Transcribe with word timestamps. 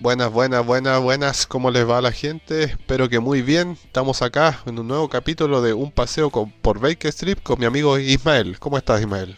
Buenas, 0.00 0.32
buenas, 0.32 0.64
buenas, 0.64 1.02
buenas. 1.02 1.46
¿Cómo 1.46 1.70
les 1.70 1.86
va 1.86 1.98
a 1.98 2.00
la 2.00 2.10
gente? 2.10 2.62
Espero 2.62 3.10
que 3.10 3.20
muy 3.20 3.42
bien. 3.42 3.76
Estamos 3.84 4.22
acá 4.22 4.62
en 4.64 4.78
un 4.78 4.88
nuevo 4.88 5.10
capítulo 5.10 5.60
de 5.60 5.74
Un 5.74 5.92
paseo 5.92 6.30
por 6.30 6.80
Baker 6.80 7.10
Street 7.10 7.36
con 7.42 7.60
mi 7.60 7.66
amigo 7.66 7.98
Ismael. 7.98 8.58
¿Cómo 8.58 8.78
estás, 8.78 9.02
Ismael? 9.02 9.36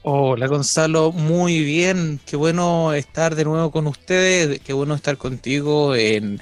Hola, 0.00 0.46
Gonzalo. 0.46 1.12
Muy 1.12 1.62
bien. 1.62 2.22
Qué 2.24 2.36
bueno 2.36 2.94
estar 2.94 3.34
de 3.34 3.44
nuevo 3.44 3.70
con 3.70 3.86
ustedes. 3.86 4.60
Qué 4.60 4.72
bueno 4.72 4.94
estar 4.94 5.18
contigo 5.18 5.94
en 5.94 6.40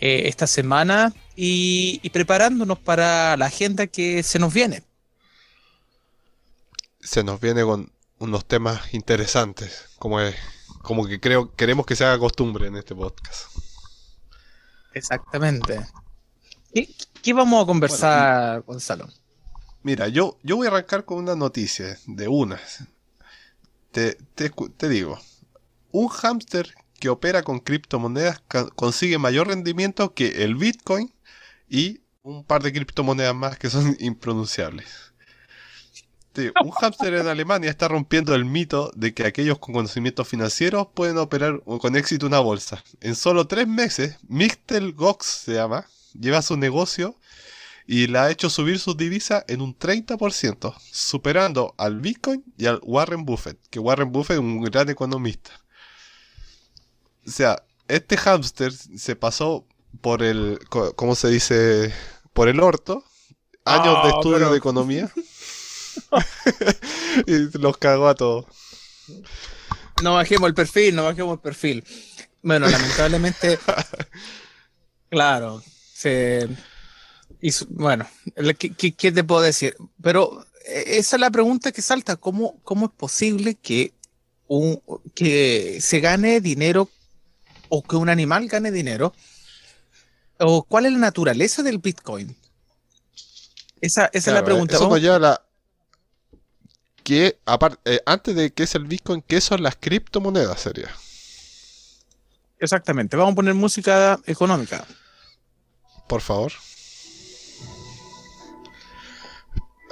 eh, 0.00 0.22
esta 0.24 0.48
semana 0.48 1.12
y, 1.36 2.00
y 2.02 2.10
preparándonos 2.10 2.80
para 2.80 3.36
la 3.36 3.46
agenda 3.46 3.86
que 3.86 4.24
se 4.24 4.40
nos 4.40 4.52
viene. 4.52 4.82
Se 6.98 7.22
nos 7.22 7.40
viene 7.40 7.62
con 7.62 7.92
unos 8.18 8.44
temas 8.44 8.92
interesantes, 8.92 9.90
como 10.00 10.20
es 10.20 10.34
como 10.86 11.04
que 11.04 11.18
creo 11.18 11.52
queremos 11.56 11.84
que 11.84 11.96
se 11.96 12.04
haga 12.04 12.16
costumbre 12.16 12.68
en 12.68 12.76
este 12.76 12.94
podcast. 12.94 13.50
Exactamente. 14.94 15.84
¿Qué, 16.72 17.32
vamos 17.34 17.64
a 17.64 17.66
conversar, 17.66 18.62
Gonzalo? 18.62 19.08
Mira, 19.82 20.06
yo, 20.06 20.38
yo 20.44 20.54
voy 20.54 20.68
a 20.68 20.70
arrancar 20.70 21.04
con 21.04 21.18
una 21.18 21.34
noticia 21.34 21.98
de 22.06 22.28
unas. 22.28 22.84
Te, 23.90 24.14
te 24.14 24.88
digo, 24.88 25.18
un 25.90 26.06
hámster 26.06 26.72
que 27.00 27.08
opera 27.08 27.42
con 27.42 27.58
criptomonedas 27.58 28.40
consigue 28.76 29.18
mayor 29.18 29.48
rendimiento 29.48 30.14
que 30.14 30.44
el 30.44 30.54
Bitcoin 30.54 31.12
y 31.68 32.02
un 32.22 32.44
par 32.44 32.62
de 32.62 32.72
criptomonedas 32.72 33.34
más 33.34 33.58
que 33.58 33.70
son 33.70 33.96
impronunciables. 33.98 35.05
Este, 36.36 36.52
un 36.62 36.70
hámster 36.70 37.14
en 37.14 37.28
Alemania 37.28 37.70
está 37.70 37.88
rompiendo 37.88 38.34
el 38.34 38.44
mito 38.44 38.92
de 38.94 39.14
que 39.14 39.24
aquellos 39.24 39.58
con 39.58 39.74
conocimientos 39.74 40.28
financieros 40.28 40.88
pueden 40.92 41.16
operar 41.16 41.62
con 41.64 41.96
éxito 41.96 42.26
una 42.26 42.40
bolsa. 42.40 42.84
En 43.00 43.14
solo 43.14 43.46
tres 43.46 43.66
meses, 43.66 44.18
Michtel 44.28 44.92
Gox 44.92 45.24
se 45.26 45.54
llama, 45.54 45.86
lleva 46.12 46.42
su 46.42 46.58
negocio 46.58 47.16
y 47.86 48.08
la 48.08 48.24
ha 48.24 48.30
hecho 48.30 48.50
subir 48.50 48.78
sus 48.78 48.98
divisas 48.98 49.44
en 49.48 49.62
un 49.62 49.78
30%, 49.78 50.74
superando 50.92 51.74
al 51.78 52.00
Bitcoin 52.00 52.44
y 52.58 52.66
al 52.66 52.80
Warren 52.82 53.24
Buffett, 53.24 53.58
que 53.70 53.78
Warren 53.78 54.12
Buffett 54.12 54.34
es 54.34 54.40
un 54.40 54.60
gran 54.60 54.90
economista. 54.90 55.52
O 57.26 57.30
sea, 57.30 57.62
este 57.88 58.18
hámster 58.18 58.72
se 58.72 59.16
pasó 59.16 59.64
por 60.02 60.22
el, 60.22 60.58
¿cómo 60.68 61.14
se 61.14 61.28
dice? 61.28 61.94
Por 62.34 62.48
el 62.48 62.60
orto, 62.60 63.02
años 63.64 64.02
de 64.02 64.10
ah, 64.10 64.16
estudio 64.16 64.50
de 64.50 64.58
economía. 64.58 65.10
y 67.26 67.58
los 67.58 67.76
cagó 67.78 68.08
a 68.08 68.14
todos. 68.14 68.46
No 70.02 70.14
bajemos 70.14 70.48
el 70.48 70.54
perfil, 70.54 70.94
no 70.94 71.04
bajemos 71.04 71.34
el 71.34 71.40
perfil. 71.40 71.84
Bueno, 72.42 72.68
lamentablemente, 72.68 73.58
claro, 75.10 75.62
se, 75.92 76.48
bueno, 77.68 78.06
¿qué, 78.58 79.12
te 79.12 79.24
puedo 79.24 79.42
decir? 79.42 79.76
Pero 80.02 80.44
eh, 80.66 80.84
esa 80.98 81.16
es 81.16 81.20
la 81.20 81.30
pregunta 81.30 81.72
que 81.72 81.82
salta, 81.82 82.16
¿cómo, 82.16 82.60
cómo 82.62 82.86
es 82.86 82.92
posible 82.92 83.54
que, 83.54 83.92
un, 84.46 84.80
que 85.14 85.78
se 85.80 86.00
gane 86.00 86.40
dinero 86.40 86.88
o 87.68 87.82
que 87.82 87.96
un 87.96 88.08
animal 88.08 88.48
gane 88.48 88.70
dinero? 88.70 89.14
¿O 90.38 90.62
cuál 90.62 90.86
es 90.86 90.92
la 90.92 90.98
naturaleza 90.98 91.62
del 91.62 91.78
Bitcoin? 91.78 92.36
Esa, 93.80 94.06
esa 94.12 94.30
es 94.30 94.34
la 94.34 94.44
pregunta. 94.44 94.76
Eso 94.76 94.88
nos 94.88 95.00
lleva 95.00 95.16
a 95.16 95.18
la, 95.18 95.45
que, 97.06 97.38
aparte, 97.46 97.78
eh, 97.84 98.00
antes 98.04 98.34
de 98.34 98.50
qué 98.50 98.64
es 98.64 98.74
el 98.74 98.82
Bitcoin, 98.82 99.22
¿qué 99.22 99.40
son 99.40 99.62
las 99.62 99.76
criptomonedas? 99.76 100.58
Sería. 100.58 100.90
Exactamente. 102.58 103.16
Vamos 103.16 103.34
a 103.34 103.36
poner 103.36 103.54
música 103.54 104.18
económica. 104.26 104.84
Por 106.08 106.20
favor. 106.20 106.50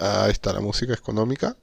Ahí 0.01 0.33
está 0.33 0.53
la 0.53 0.59
música 0.59 0.93
económica. 0.93 1.57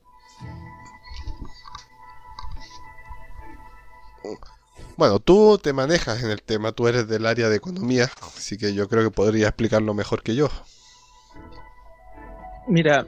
Bueno, 4.95 5.19
tú 5.19 5.59
te 5.61 5.73
manejas 5.73 6.23
en 6.23 6.29
el 6.29 6.41
tema, 6.44 6.72
tú 6.72 6.88
eres 6.88 7.09
del 7.09 7.25
área 7.25 7.50
de 7.50 7.57
economía, 7.57 8.09
así 8.38 8.57
que 8.57 8.73
yo 8.73 8.88
creo 8.88 9.03
que 9.03 9.11
podría 9.11 9.50
explicarlo 9.50 9.94
mejor 9.94 10.23
que 10.23 10.34
yo. 10.34 10.50
Mira, 12.67 13.06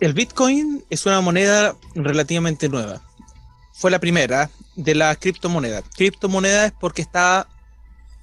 el 0.00 0.14
Bitcoin 0.14 0.84
es 0.88 1.06
una 1.06 1.20
moneda 1.20 1.76
relativamente 1.94 2.68
nueva. 2.68 3.02
Fue 3.74 3.90
la 3.90 3.98
primera 3.98 4.50
de 4.74 4.94
las 4.94 5.18
criptomonedas. 5.18 5.84
Criptomoneda 5.94 6.66
es 6.66 6.72
porque 6.72 7.02
está 7.02 7.46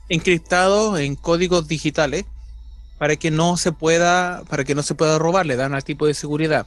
encriptado 0.10 0.98
en 0.98 1.16
códigos 1.16 1.68
digitales 1.68 2.26
para 2.98 3.16
que 3.16 3.30
no 3.30 3.58
se 3.58 3.72
pueda, 3.72 4.44
para 4.50 4.64
que 4.64 4.74
no 4.74 4.82
se 4.82 4.96
pueda 4.96 5.20
robar, 5.20 5.46
le 5.46 5.56
dan 5.56 5.76
al 5.76 5.84
tipo 5.84 6.08
de 6.08 6.14
seguridad. 6.14 6.66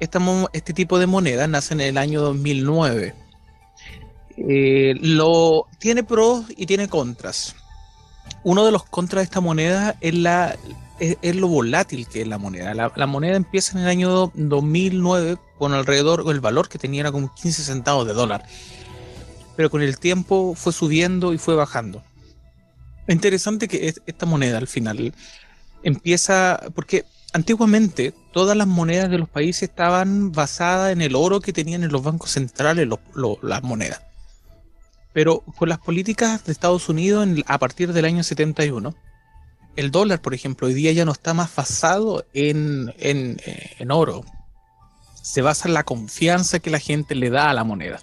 este 0.00 0.72
tipo 0.72 0.98
de 0.98 1.06
moneda 1.06 1.46
nace 1.46 1.74
en 1.74 1.80
el 1.80 1.98
año 1.98 2.20
2009. 2.20 3.14
Eh, 4.36 4.94
lo, 5.00 5.66
tiene 5.78 6.02
pros 6.02 6.46
y 6.56 6.66
tiene 6.66 6.88
contras. 6.88 7.54
Uno 8.44 8.64
de 8.64 8.72
los 8.72 8.84
contras 8.84 9.20
de 9.20 9.24
esta 9.24 9.40
moneda 9.40 9.96
es 10.00 10.14
la, 10.14 10.56
es, 10.98 11.36
lo 11.36 11.48
volátil 11.48 12.06
que 12.08 12.22
es 12.22 12.28
la 12.28 12.38
moneda. 12.38 12.74
La, 12.74 13.06
moneda 13.06 13.36
empieza 13.36 13.76
en 13.76 13.84
el 13.84 13.88
año 13.88 14.32
2009 14.34 15.38
con 15.58 15.72
alrededor, 15.72 16.24
el 16.28 16.40
valor 16.40 16.68
que 16.68 16.78
tenía 16.78 17.00
era 17.00 17.12
como 17.12 17.32
15 17.34 17.62
centavos 17.62 18.06
de 18.06 18.14
dólar. 18.14 18.44
Pero 19.56 19.70
con 19.70 19.82
el 19.82 19.98
tiempo 19.98 20.54
fue 20.54 20.72
subiendo 20.72 21.32
y 21.32 21.38
fue 21.38 21.54
bajando. 21.54 22.02
Es 23.06 23.14
interesante 23.14 23.68
que 23.68 23.94
esta 24.06 24.26
moneda 24.26 24.58
al 24.58 24.68
final 24.68 25.14
empieza, 25.82 26.60
porque 26.74 27.04
antiguamente 27.32 28.12
todas 28.32 28.56
las 28.56 28.66
monedas 28.66 29.10
de 29.10 29.18
los 29.18 29.28
países 29.28 29.64
estaban 29.64 30.32
basadas 30.32 30.92
en 30.92 31.02
el 31.02 31.16
oro 31.16 31.40
que 31.40 31.52
tenían 31.52 31.82
en 31.82 31.92
los 31.92 32.02
bancos 32.02 32.30
centrales 32.30 32.88
las 33.42 33.62
monedas. 33.62 34.02
Pero 35.12 35.40
con 35.56 35.68
las 35.68 35.78
políticas 35.78 36.44
de 36.44 36.52
Estados 36.52 36.88
Unidos 36.88 37.26
a 37.46 37.58
partir 37.58 37.92
del 37.92 38.04
año 38.04 38.22
71, 38.22 38.94
el 39.78 39.92
dólar, 39.92 40.20
por 40.20 40.34
ejemplo, 40.34 40.66
hoy 40.66 40.74
día 40.74 40.90
ya 40.90 41.04
no 41.04 41.12
está 41.12 41.34
más 41.34 41.54
basado 41.54 42.26
en, 42.34 42.92
eh, 42.98 43.86
oro. 43.88 44.24
Se 45.22 45.40
basa 45.40 45.68
en 45.68 45.74
la 45.74 45.84
confianza 45.84 46.58
que 46.58 46.68
la 46.68 46.80
gente 46.80 47.14
le 47.14 47.30
da 47.30 47.48
a 47.48 47.54
la 47.54 47.62
moneda. 47.62 48.00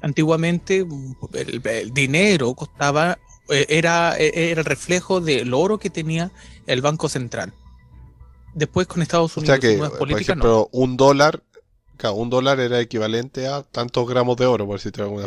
Antiguamente 0.00 0.86
el, 1.34 1.92
dinero 1.92 2.54
costaba, 2.54 3.18
eh, 3.50 3.66
era, 3.68 4.16
eh, 4.18 4.52
era 4.52 4.60
el 4.62 4.64
reflejo 4.64 5.20
del 5.20 5.52
oro 5.52 5.78
que 5.78 5.90
tenía 5.90 6.32
el 6.66 6.80
Banco 6.80 7.10
Central. 7.10 7.52
Después 8.54 8.86
con 8.86 9.02
Estados 9.02 9.36
Unidos, 9.36 9.58
o 9.58 9.60
sea 9.60 9.70
que, 9.70 9.98
por 9.98 10.10
ejemplo, 10.10 10.70
un 10.72 10.96
dólar 10.96 11.42
un 12.12 12.30
dólar 12.30 12.60
era 12.60 12.80
equivalente 12.80 13.46
a 13.46 13.62
tantos 13.62 14.06
gramos 14.06 14.36
de 14.36 14.46
oro, 14.46 14.66
por 14.66 14.80
si 14.80 14.90
te 14.90 15.02
alguna 15.02 15.24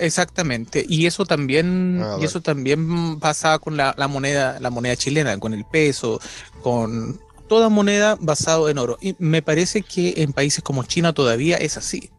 exactamente. 0.00 0.84
Y 0.88 1.06
eso 1.06 1.24
también, 1.24 2.00
ah, 2.02 2.18
y 2.20 2.24
eso 2.24 2.40
también 2.40 3.20
pasaba 3.20 3.58
con 3.58 3.76
la, 3.76 3.94
moneda, 4.08 4.58
la 4.60 4.70
moneda 4.70 4.96
chilena, 4.96 5.38
con 5.38 5.54
el 5.54 5.64
peso, 5.64 6.20
con 6.62 7.20
toda 7.48 7.68
moneda 7.68 8.16
basado 8.20 8.68
en 8.68 8.78
oro. 8.78 8.98
Y 9.00 9.14
me 9.18 9.42
parece 9.42 9.82
que 9.82 10.14
en 10.18 10.32
países 10.32 10.62
como 10.62 10.82
China 10.84 11.12
todavía 11.12 11.56
es 11.56 11.76
así. 11.76 12.10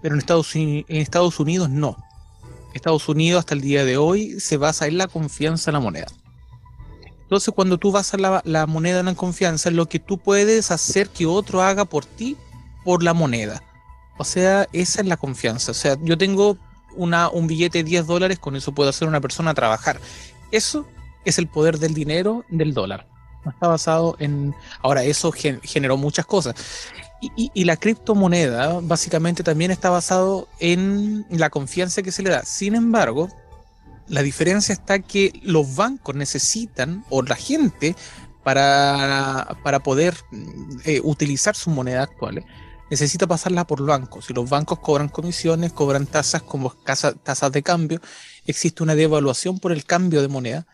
Pero 0.00 0.14
en 0.14 0.20
Estados, 0.20 0.54
en 0.56 0.84
Estados 0.88 1.38
Unidos 1.38 1.68
no. 1.68 1.96
Estados 2.72 3.08
Unidos 3.08 3.40
hasta 3.40 3.54
el 3.54 3.60
día 3.60 3.84
de 3.84 3.96
hoy 3.96 4.40
se 4.40 4.56
basa 4.56 4.86
en 4.86 4.98
la 4.98 5.08
confianza 5.08 5.70
en 5.70 5.74
la 5.74 5.80
moneda. 5.80 6.06
Entonces, 7.22 7.52
cuando 7.54 7.76
tú 7.76 7.90
basas 7.90 8.20
la, 8.20 8.40
la 8.44 8.66
moneda 8.66 9.00
en 9.00 9.06
la 9.06 9.14
confianza, 9.14 9.70
lo 9.70 9.86
que 9.86 9.98
tú 9.98 10.18
puedes 10.18 10.70
hacer 10.70 11.08
que 11.08 11.26
otro 11.26 11.60
haga 11.60 11.84
por 11.84 12.04
ti 12.04 12.36
por 12.86 13.02
la 13.02 13.14
moneda. 13.14 13.64
O 14.16 14.22
sea, 14.22 14.68
esa 14.72 15.00
es 15.00 15.06
la 15.08 15.16
confianza. 15.16 15.72
O 15.72 15.74
sea, 15.74 15.98
yo 16.02 16.16
tengo 16.16 16.56
una, 16.94 17.28
un 17.28 17.48
billete 17.48 17.78
de 17.78 17.84
10 17.84 18.06
dólares, 18.06 18.38
con 18.38 18.54
eso 18.54 18.70
puedo 18.70 18.88
hacer 18.88 19.08
una 19.08 19.20
persona 19.20 19.54
trabajar. 19.54 20.00
Eso 20.52 20.86
es 21.24 21.38
el 21.38 21.48
poder 21.48 21.80
del 21.80 21.94
dinero 21.94 22.44
del 22.48 22.72
dólar. 22.74 23.08
Está 23.44 23.66
basado 23.66 24.14
en... 24.20 24.54
Ahora, 24.82 25.02
eso 25.02 25.32
generó 25.32 25.96
muchas 25.96 26.26
cosas. 26.26 26.54
Y, 27.20 27.50
y, 27.52 27.64
la 27.64 27.76
criptomoneda 27.76 28.78
básicamente 28.82 29.42
también 29.42 29.72
está 29.72 29.90
basado 29.90 30.46
en 30.60 31.26
la 31.30 31.50
confianza 31.50 32.02
que 32.02 32.12
se 32.12 32.22
le 32.22 32.30
da. 32.30 32.44
Sin 32.44 32.76
embargo, 32.76 33.30
la 34.06 34.22
diferencia 34.22 34.72
está 34.72 35.00
que 35.00 35.32
los 35.42 35.74
bancos 35.74 36.14
necesitan, 36.14 37.04
o 37.08 37.22
la 37.22 37.34
gente, 37.34 37.96
para, 38.46 39.56
para 39.64 39.80
poder 39.80 40.16
eh, 40.84 41.00
utilizar 41.02 41.56
sus 41.56 41.74
monedas 41.74 42.08
actuales, 42.08 42.44
necesita 42.90 43.26
pasarla 43.26 43.66
por 43.66 43.84
bancos. 43.84 44.26
Si 44.26 44.34
los 44.34 44.48
bancos 44.48 44.78
cobran 44.78 45.08
comisiones, 45.08 45.72
cobran 45.72 46.06
tasas 46.06 46.42
como 46.42 46.70
tasas 46.72 47.52
de 47.52 47.62
cambio, 47.62 48.00
existe 48.46 48.82
una 48.82 48.94
devaluación 48.94 49.58
por 49.58 49.72
el 49.72 49.84
cambio 49.84 50.22
de 50.22 50.28
moneda, 50.28 50.66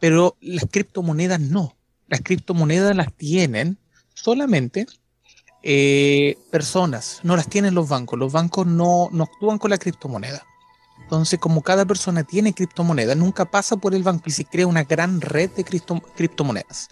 pero 0.00 0.36
las 0.40 0.66
criptomonedas 0.70 1.40
no. 1.40 1.76
Las 2.08 2.22
criptomonedas 2.22 2.96
las 2.96 3.12
tienen 3.12 3.78
solamente 4.14 4.86
eh, 5.62 6.38
personas, 6.50 7.20
no 7.22 7.36
las 7.36 7.48
tienen 7.48 7.74
los 7.74 7.88
bancos. 7.88 8.18
Los 8.18 8.32
bancos 8.32 8.66
no, 8.66 9.08
no 9.12 9.24
actúan 9.24 9.58
con 9.58 9.70
la 9.70 9.78
criptomoneda. 9.78 10.44
Entonces, 11.02 11.38
como 11.38 11.62
cada 11.62 11.86
persona 11.86 12.22
tiene 12.22 12.52
criptomonedas, 12.52 13.16
nunca 13.16 13.46
pasa 13.46 13.76
por 13.76 13.94
el 13.94 14.02
banco 14.02 14.24
y 14.26 14.30
se 14.30 14.44
crea 14.44 14.66
una 14.66 14.84
gran 14.84 15.20
red 15.20 15.50
de 15.52 15.64
criptomonedas. 15.64 16.88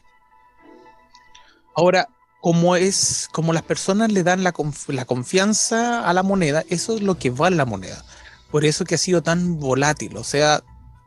Ahora, 1.75 2.09
como 2.47 2.77
es, 2.77 3.29
como 3.33 3.53
las 3.53 3.65
personas 3.65 4.13
le 4.13 4.23
dan 4.23 4.45
la, 4.45 4.53
confianza 4.53 6.09
a 6.09 6.13
la 6.13 6.23
moneda, 6.23 6.63
eso 6.69 6.95
es 6.95 7.03
lo 7.03 7.19
que 7.19 7.31
vale 7.31 7.57
la 7.57 7.65
moneda. 7.65 8.05
Por 8.53 8.65
eso 8.65 8.85
que 8.85 8.95
ha 8.95 8.99
sido 8.99 9.21
tan 9.21 9.59
volátil. 9.59 10.17
O 10.17 10.23
sea, 10.23 10.63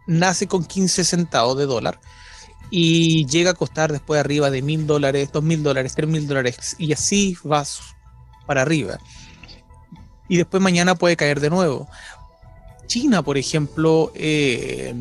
nace 0.05 0.47
con 0.47 0.65
15 0.65 1.05
centavos 1.05 1.57
de 1.57 1.65
dólar 1.65 2.01
y 2.69 3.25
llega 3.27 3.51
a 3.51 3.53
costar 3.53 3.93
después 3.93 4.19
arriba 4.19 4.51
de 4.51 4.61
mil 4.61 4.85
dólares, 4.85 5.29
dos 5.31 5.41
mil 5.41 5.63
dólares, 5.63 5.93
tres 5.95 6.09
mil 6.09 6.27
dólares 6.27 6.75
y 6.77 6.91
así 6.91 7.37
vas 7.45 7.83
para 8.45 8.63
arriba. 8.63 8.99
Y 10.27 10.35
después 10.35 10.61
mañana 10.61 10.95
puede 10.95 11.15
caer 11.15 11.39
de 11.39 11.49
nuevo. 11.49 11.87
China, 12.85 13.23
por 13.23 13.37
ejemplo, 13.37 14.11
eh, 14.13 14.93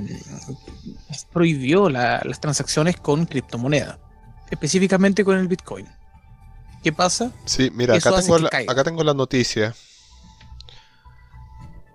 prohibió 1.32 1.88
las 1.91 2.41
transacciones 2.41 2.96
con 2.96 3.26
criptomonedas, 3.26 3.99
específicamente 4.52 5.25
con 5.25 5.37
el 5.37 5.49
Bitcoin. 5.49 5.98
¿Qué 6.83 6.93
pasa? 6.93 7.33
Sí, 7.45 7.71
mira, 7.75 7.97
acá 7.97 8.21
tengo, 8.21 8.39
la, 8.39 8.49
acá 8.49 8.85
tengo 8.85 9.05
la 9.05 9.15
noticia. 9.15 9.75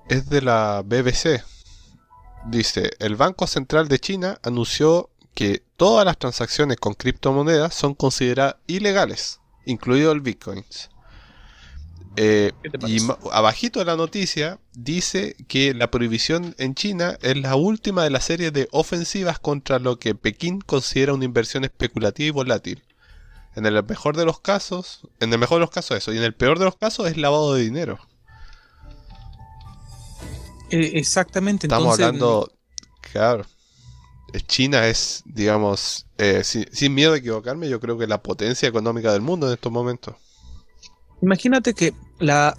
Es 0.09 0.29
de 0.29 0.41
la 0.41 0.83
BBC. 0.85 1.43
Dice, 2.45 2.91
el 2.99 3.15
Banco 3.15 3.47
Central 3.47 3.87
de 3.87 3.99
China 3.99 4.39
anunció 4.43 5.09
que 5.33 5.63
todas 5.77 6.05
las 6.05 6.17
transacciones 6.17 6.77
con 6.77 6.93
criptomonedas 6.93 7.73
son 7.73 7.95
consideradas 7.95 8.57
ilegales, 8.67 9.39
incluido 9.65 10.11
el 10.11 10.21
Bitcoin. 10.21 10.65
Eh, 12.15 12.51
y 12.85 12.99
abajito 13.31 13.79
de 13.79 13.85
la 13.85 13.95
noticia 13.95 14.59
dice 14.73 15.35
que 15.47 15.73
la 15.73 15.89
prohibición 15.89 16.53
en 16.59 16.75
China 16.75 17.17
es 17.23 17.37
la 17.37 17.55
última 17.55 18.03
de 18.03 18.11
la 18.11 18.21
serie 18.21 18.51
de 18.51 18.67
ofensivas 18.71 19.39
contra 19.39 19.79
lo 19.79 19.97
que 19.97 20.13
Pekín 20.13 20.61
considera 20.61 21.13
una 21.13 21.25
inversión 21.25 21.63
especulativa 21.63 22.27
y 22.27 22.31
volátil. 22.31 22.83
En 23.55 23.65
el 23.65 23.83
mejor 23.83 24.17
de 24.17 24.25
los 24.25 24.39
casos, 24.39 25.01
en 25.19 25.31
el 25.31 25.39
mejor 25.39 25.57
de 25.57 25.61
los 25.61 25.69
casos 25.69 25.97
eso, 25.97 26.13
y 26.13 26.17
en 26.17 26.23
el 26.23 26.33
peor 26.33 26.59
de 26.59 26.65
los 26.65 26.75
casos 26.75 27.07
es 27.07 27.17
lavado 27.17 27.53
de 27.53 27.63
dinero. 27.63 27.99
Eh, 30.71 30.93
exactamente. 30.95 31.67
Estamos 31.67 31.99
hablando, 31.99 32.51
claro, 33.11 33.45
China 34.39 34.87
es, 34.87 35.23
digamos, 35.25 36.07
eh, 36.17 36.43
sin, 36.43 36.93
miedo 36.93 37.13
a 37.13 37.17
equivocarme, 37.17 37.69
yo 37.69 37.79
creo 37.79 37.97
que 37.97 38.07
la 38.07 38.21
potencia 38.21 38.67
económica 38.67 39.11
del 39.11 39.21
mundo 39.21 39.47
en 39.47 39.53
estos 39.53 39.71
momentos. 39.71 40.15
Imagínate 41.21 41.73
que 41.73 41.93
la 42.19 42.55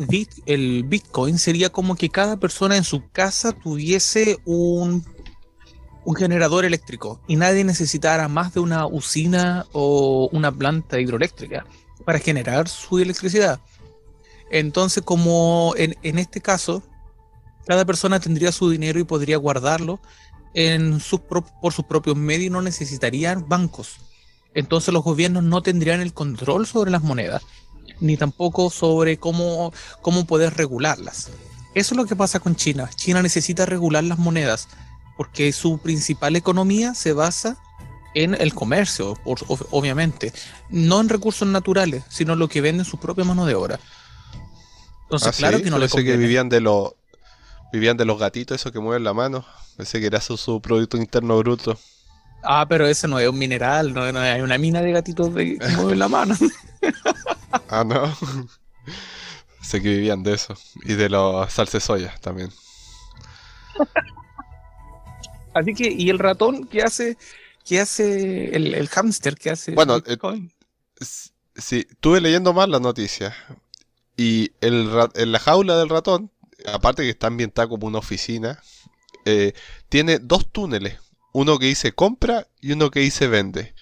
el 0.47 0.85
Bitcoin 0.85 1.39
sería 1.39 1.71
como 1.71 1.97
que 1.97 2.09
cada 2.09 2.39
persona 2.39 2.77
en 2.77 2.85
su 2.85 3.11
casa 3.11 3.53
tuviese 3.53 4.39
un, 4.45 5.05
un 6.05 6.15
generador 6.15 6.65
eléctrico 6.65 7.21
y 7.27 7.37
nadie 7.37 7.65
necesitara 7.65 8.29
más 8.29 8.55
de 8.55 8.61
una 8.61 8.87
usina 8.87 9.67
o 9.73 10.29
una 10.33 10.53
planta 10.53 11.01
hidroeléctrica 11.01 11.67
para 12.05 12.19
generar 12.19 12.69
su 12.69 12.99
electricidad. 12.99 13.61
Entonces, 14.51 15.03
como 15.03 15.75
en, 15.77 15.97
en 16.03 16.19
este 16.19 16.41
caso, 16.41 16.83
cada 17.67 17.85
persona 17.85 18.21
tendría 18.21 18.53
su 18.53 18.71
dinero 18.71 18.99
y 18.99 19.05
podría 19.05 19.37
guardarlo 19.39 20.01
en 20.53 21.01
por 21.61 21.73
sus 21.73 21.85
propios 21.87 22.17
medios 22.17 22.47
y 22.47 22.51
no 22.51 22.63
necesitarían 22.63 23.49
bancos. 23.49 23.97
Entonces 24.55 24.95
los 24.95 25.03
gobiernos 25.03 25.43
no 25.43 25.63
tendrían 25.63 26.01
el 26.01 26.15
control 26.15 26.67
sobre 26.67 26.91
las 26.91 27.03
monedas 27.03 27.43
ni 28.01 28.17
tampoco 28.17 28.71
sobre 28.71 29.19
cómo, 29.19 29.73
cómo 30.03 30.27
poder 30.27 30.55
regularlas. 30.57 31.31
Eso 31.75 31.95
es 31.95 31.97
lo 31.97 32.07
que 32.07 32.17
pasa 32.17 32.41
con 32.41 32.55
China. 32.55 32.89
China 32.95 33.23
necesita 33.23 33.67
regular 33.67 34.05
las 34.05 34.19
monedas 34.19 34.69
porque 35.17 35.53
su 35.53 35.79
principal 35.79 36.37
economía 36.37 36.95
se 36.95 37.13
basa 37.13 37.57
en 38.15 38.35
el 38.35 38.55
comercio, 38.55 39.19
obviamente, 39.71 40.33
no 40.71 41.01
en 41.01 41.09
recursos 41.09 41.49
naturales, 41.49 42.05
sino 42.09 42.37
lo 42.37 42.49
que 42.49 42.61
venden 42.61 42.85
su 42.85 42.99
propia 42.99 43.25
mano 43.25 43.45
de 43.45 43.55
obra. 43.55 43.81
Entonces, 45.03 45.29
ah, 45.29 45.37
claro 45.37 45.63
que 45.63 45.71
no 45.71 45.79
le 45.79 45.89
conviene. 45.89 46.13
que 46.13 46.17
vivían 46.17 46.49
de 46.49 46.61
los 46.61 46.93
vivían 47.73 47.97
de 47.97 48.05
los 48.05 48.19
gatitos, 48.19 48.61
esos 48.61 48.71
que 48.71 48.79
mueven 48.79 49.03
la 49.03 49.13
mano. 49.13 49.45
Pensé 49.77 49.99
que 49.99 50.07
era 50.07 50.21
su, 50.21 50.37
su 50.37 50.61
producto 50.63 50.97
interno 50.97 51.37
bruto. 51.39 51.77
Ah, 52.45 52.67
pero 52.69 52.87
ese 52.87 53.09
no 53.09 53.19
es 53.19 53.29
un 53.29 53.39
mineral, 53.39 53.93
no, 53.93 54.03
hay 54.03 54.41
una 54.43 54.59
mina 54.59 54.81
de 54.81 54.93
gatitos 54.93 55.35
de, 55.35 55.59
que 55.59 55.69
mueven 55.77 55.99
la 55.99 56.09
mano. 56.09 56.37
ah, 57.69 57.83
no. 57.85 58.17
sé 59.61 59.83
que 59.83 59.89
vivían 59.89 60.23
de 60.23 60.35
eso. 60.35 60.55
Y 60.85 60.95
de 60.95 61.09
los 61.09 61.53
salses 61.53 61.83
soya 61.83 62.15
también. 62.21 62.51
Así 65.55 65.75
que, 65.75 65.91
¿y 65.91 66.11
el 66.11 66.19
ratón 66.19 66.67
qué 66.67 66.83
hace? 66.83 67.17
¿Qué 67.65 67.81
hace 67.81 68.55
el, 68.55 68.75
el 68.75 68.89
hámster? 68.89 69.37
¿Qué 69.37 69.51
hace? 69.51 69.73
Bueno, 69.73 70.03
eh, 70.07 70.19
sí, 71.57 71.87
estuve 71.89 72.21
leyendo 72.21 72.53
más 72.53 72.69
la 72.69 72.81
noticia. 72.81 73.35
Y 74.17 74.53
el, 74.61 74.91
en 75.15 75.33
la 75.33 75.39
jaula 75.39 75.79
del 75.79 75.89
ratón, 75.89 76.31
aparte 76.67 77.03
que 77.03 77.11
está 77.11 77.29
ambientada 77.29 77.69
como 77.69 77.87
una 77.87 77.99
oficina, 77.99 78.61
eh, 79.25 79.55
tiene 79.89 80.19
dos 80.19 80.51
túneles. 80.51 80.99
Uno 81.33 81.59
que 81.59 81.67
dice 81.67 81.93
compra 81.93 82.47
y 82.61 82.73
uno 82.73 82.91
que 82.91 83.01
dice 83.01 83.27
vende 83.27 83.75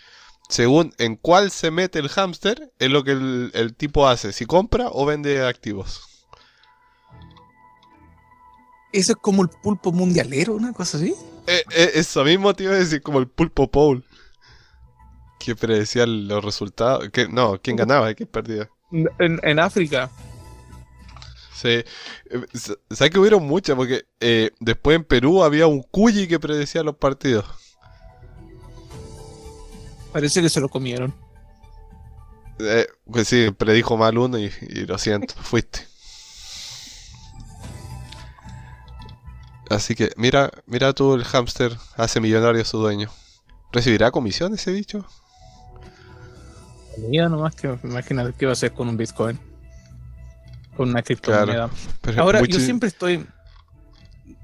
según 0.53 0.93
en 0.99 1.17
cuál 1.17 1.51
se 1.51 1.71
mete 1.71 1.99
el 1.99 2.11
hámster, 2.11 2.73
es 2.79 2.91
lo 2.91 3.05
que 3.05 3.13
el, 3.13 3.75
tipo 3.75 4.07
hace, 4.07 4.33
si 4.33 4.45
compra 4.45 4.89
o 4.93 5.07
vende 5.07 5.47
activos. 5.47 6.03
¿Eso 8.93 9.13
es 9.13 9.19
como 9.19 9.43
el 9.43 9.49
pulpo 9.49 9.93
mundialero, 9.93 10.55
una 10.55 10.75
cosa 10.75 10.99
así? 10.99 11.15
Eh, 11.47 11.65
eh, 11.71 11.91
eso 11.95 12.25
mismo 12.25 12.55
te 12.55 12.65
iba 12.65 12.73
a 12.73 12.79
decir, 12.79 13.03
como 13.03 13.19
el 13.19 13.29
pulpo 13.29 13.71
Paul. 13.71 14.05
Que 15.39 15.57
predecía 15.57 16.07
los 16.07 16.45
resultados. 16.45 17.09
Que, 17.11 17.29
no, 17.29 17.61
quién 17.61 17.77
ganaba 17.77 18.11
y 18.11 18.15
quién 18.15 18.29
perdía. 18.29 18.71
En, 19.19 19.59
África. 19.59 20.11
Sí. 21.55 21.69
Eh, 21.69 21.85
¿Sabes 22.91 23.11
que 23.11 23.19
hubieron 23.19 23.45
muchas? 23.47 23.77
Porque 23.77 24.05
después 24.61 24.97
en 24.97 25.05
Perú 25.05 25.43
había 25.43 25.67
un 25.67 25.83
cuyi 25.83 26.29
que 26.29 26.39
predecía 26.39 26.83
los 26.83 26.97
partidos. 26.97 27.45
Parece 30.13 30.43
que 30.43 30.49
se 30.49 30.61
lo 30.61 30.69
comieron. 30.69 31.15
Eh, 32.59 32.87
pues 33.11 33.29
sí, 33.29 33.51
predijo 33.51 33.97
mal 33.97 34.19
uno 34.19 34.39
y, 34.39 34.51
lo 34.87 34.99
siento, 34.99 35.35
fuiste. 35.41 35.81
Así 39.73 39.95
que 39.95 40.11
mira, 40.17 40.51
mira 40.67 40.93
tú 40.93 41.15
el 41.15 41.25
hámster 41.25 41.77
hace 41.97 42.21
millonario 42.21 42.63
a 42.63 42.65
su 42.65 42.79
dueño. 42.79 43.09
¿Recibirá 43.73 44.11
comisión 44.11 44.55
ese 44.55 44.73
bicho? 44.73 45.07
Mira 47.09 47.29
nomás 47.29 47.55
que 47.55 47.79
imagínate 47.85 48.35
qué 48.39 48.47
va 48.47 48.53
a 48.53 48.55
hacer 48.55 48.73
con 48.73 48.89
un 48.89 48.97
Bitcoin. 48.97 49.39
Con 50.77 50.91
una 50.91 51.03
criptomoneda. 51.03 51.71
Ahora, 52.19 52.43
yo 52.43 52.61
siempre 52.61 52.89
estoy. 52.89 53.27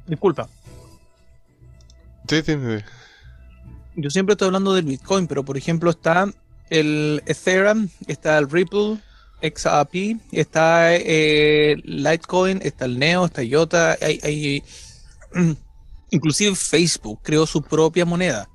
Disculpa. 0.07 0.49
Sí, 2.29 2.43
sí, 2.43 2.53
sí 2.55 2.85
yo 3.99 4.11
siempre 4.11 4.35
estoy 4.35 4.47
hablando 4.47 4.75
del 4.75 4.85
Bitcoin, 4.85 5.27
pero 5.27 5.45
por 5.45 5.57
ejemplo 5.57 5.91
está 5.91 6.33
el 6.71 7.23
Ethereum, 7.27 7.89
está 8.07 8.39
el 8.39 8.49
Ripple, 8.49 8.99
XRP, 9.43 10.21
está 10.33 10.95
eh, 10.95 11.77
Litecoin, 11.85 12.61
está 12.63 12.85
el 12.85 12.99
Neo, 12.99 13.27
está 13.27 13.43
IOTA, 13.43 13.99
hay, 14.01 14.63
inclusive 16.11 16.55
Facebook 16.55 17.21
creó 17.23 17.47
su 17.47 17.63
propia 17.63 18.05
moneda. 18.05 18.49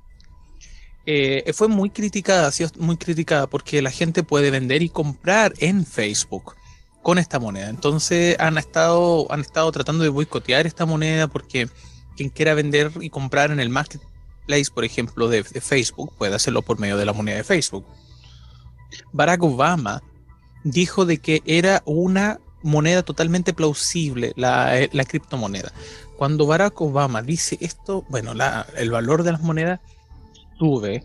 Eh, 1.06 1.52
fue 1.54 1.68
muy 1.68 1.90
criticada, 1.90 2.50
muy 2.78 2.96
criticada, 2.96 3.46
porque 3.46 3.82
la 3.82 3.90
gente 3.90 4.22
puede 4.22 4.50
vender 4.50 4.82
y 4.82 4.88
comprar 4.88 5.52
en 5.58 5.84
Facebook 5.84 6.54
con 7.02 7.18
esta 7.18 7.38
moneda. 7.38 7.68
Entonces 7.68 8.36
han 8.40 8.56
estado, 8.56 9.30
han 9.30 9.40
estado 9.40 9.70
tratando 9.70 10.02
de 10.02 10.08
boicotear 10.08 10.66
esta 10.66 10.86
moneda 10.86 11.28
porque 11.28 11.68
quien 12.16 12.30
quiera 12.30 12.54
vender 12.54 12.90
y 13.00 13.10
comprar 13.10 13.50
en 13.50 13.60
el 13.60 13.68
market 13.68 14.00
Place, 14.46 14.70
por 14.72 14.84
ejemplo, 14.84 15.28
de, 15.28 15.42
Facebook, 15.42 16.12
puede 16.18 16.34
hacerlo 16.34 16.62
por 16.62 16.78
medio 16.78 16.96
de 16.96 17.06
la 17.06 17.12
moneda 17.12 17.38
de 17.38 17.44
Facebook. 17.44 17.86
Barack 19.12 19.42
Obama 19.42 20.02
dijo 20.64 21.06
de 21.06 21.18
que 21.18 21.42
era 21.46 21.82
una 21.86 22.40
moneda 22.62 23.02
totalmente 23.02 23.52
plausible, 23.52 24.32
la, 24.36 24.78
eh, 24.78 24.90
criptomoneda. 25.08 25.72
Cuando 26.24 26.46
Barack 26.46 26.80
Obama 26.80 27.20
dice 27.20 27.58
esto, 27.60 28.06
bueno, 28.08 28.32
el 28.78 28.90
valor 28.90 29.24
de 29.24 29.32
las 29.32 29.42
monedas 29.42 29.80
sube, 30.58 31.04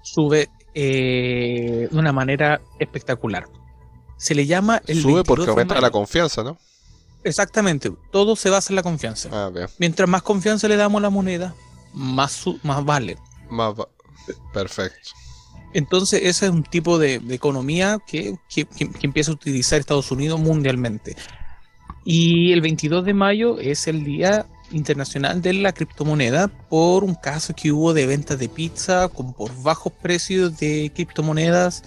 sube 0.00 0.48
eh, 0.74 1.88
de 1.90 1.98
una 1.98 2.12
manera 2.12 2.60
espectacular. 2.78 3.48
Se 4.18 4.36
le 4.36 4.46
llama 4.46 4.80
el... 4.86 5.02
Sube 5.02 5.24
porque 5.24 5.50
aumenta 5.50 5.80
la 5.80 5.90
confianza, 5.90 6.44
¿no? 6.44 6.56
Exactamente, 7.24 7.92
todo 8.12 8.36
se 8.36 8.48
basa 8.48 8.72
en 8.72 8.76
la 8.76 8.84
confianza. 8.84 9.28
Ah, 9.32 9.50
Mientras 9.78 10.08
más 10.08 10.22
confianza 10.22 10.68
le 10.68 10.76
damos 10.76 11.00
a 11.00 11.02
la 11.02 11.10
moneda, 11.10 11.56
más, 11.92 12.44
más 12.62 12.84
vale. 12.84 13.18
Más 13.50 13.74
Perfecto. 14.52 15.10
Entonces, 15.74 16.20
ese 16.22 16.46
es 16.46 16.52
un 16.52 16.62
tipo 16.62 16.96
de, 16.96 17.14
economía 17.30 17.98
que, 18.06 18.38
empieza 19.02 19.32
a 19.32 19.34
utilizar 19.34 19.80
Estados 19.80 20.12
Unidos 20.12 20.38
mundialmente. 20.38 21.16
Y 22.04 22.52
el 22.52 22.60
22 22.60 23.04
de 23.04 23.14
mayo 23.14 23.58
es 23.58 23.86
el 23.86 24.04
día 24.04 24.46
internacional 24.72 25.42
de 25.42 25.52
la 25.52 25.72
criptomoneda 25.72 26.48
por 26.48 27.04
un 27.04 27.14
caso 27.14 27.54
que 27.54 27.72
hubo 27.72 27.92
de 27.94 28.06
ventas 28.06 28.38
de 28.38 28.48
pizza 28.48 29.08
con 29.08 29.34
por 29.34 29.54
bajos 29.62 29.92
precios 29.92 30.56
de 30.58 30.90
criptomonedas 30.94 31.82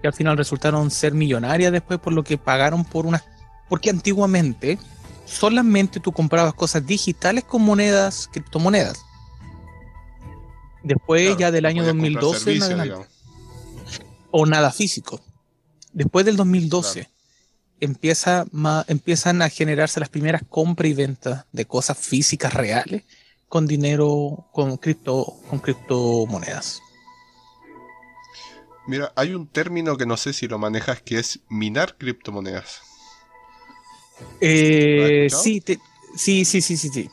que 0.00 0.08
al 0.08 0.14
final 0.14 0.38
resultaron 0.38 0.90
ser 0.90 1.12
millonarias 1.12 1.70
después 1.70 2.00
por 2.00 2.14
lo 2.14 2.24
que 2.24 2.38
pagaron 2.38 2.84
por 2.84 3.04
unas 3.04 3.24
porque 3.68 3.90
antiguamente 3.90 4.78
solamente 5.26 6.00
tú 6.00 6.12
comprabas 6.12 6.54
cosas 6.54 6.86
digitales 6.86 7.44
con 7.44 7.62
monedas 7.62 8.28
criptomonedas. 8.32 9.04
Después 10.82 11.36
ya 11.36 11.50
del 11.50 11.66
año 11.66 11.84
2012 11.84 12.58
o 14.30 14.46
nada 14.46 14.72
físico. 14.72 15.20
Después 15.92 16.24
del 16.24 16.36
2012 16.36 17.08
empieza 17.80 18.46
empiezan 18.88 19.42
a 19.42 19.48
generarse 19.48 20.00
las 20.00 20.08
primeras 20.08 20.42
compras 20.48 20.90
y 20.90 20.94
ventas 20.94 21.44
de 21.52 21.64
cosas 21.64 21.98
físicas 21.98 22.54
reales 22.54 23.04
con 23.48 23.66
dinero, 23.66 24.46
con 24.52 24.76
cripto, 24.76 25.36
con 25.48 25.58
criptomonedas. 25.58 26.80
Mira, 28.86 29.12
hay 29.16 29.34
un 29.34 29.46
término 29.46 29.96
que 29.96 30.06
no 30.06 30.16
sé 30.16 30.32
si 30.32 30.48
lo 30.48 30.58
manejas 30.58 31.02
que 31.02 31.18
es 31.18 31.40
minar 31.48 31.96
criptomonedas. 31.96 32.82
Eh, 34.40 35.28
sí, 35.30 35.62
sí, 36.16 36.44
sí, 36.44 36.60
sí, 36.62 36.76
sí, 36.76 36.88
sí. 36.88 37.10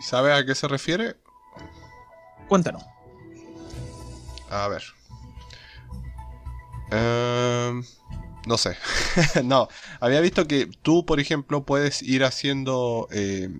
¿Sabes 0.00 0.34
a 0.34 0.44
qué 0.44 0.54
se 0.54 0.68
refiere? 0.68 1.16
Cuéntanos. 2.48 2.84
A 4.50 4.68
ver. 4.68 4.82
Eh, 6.90 7.82
no 8.46 8.58
sé. 8.58 8.76
no, 9.44 9.68
había 10.00 10.20
visto 10.20 10.46
que 10.46 10.66
tú, 10.82 11.04
por 11.06 11.20
ejemplo, 11.20 11.64
puedes 11.64 12.02
ir 12.02 12.24
haciendo 12.24 13.08
eh, 13.10 13.50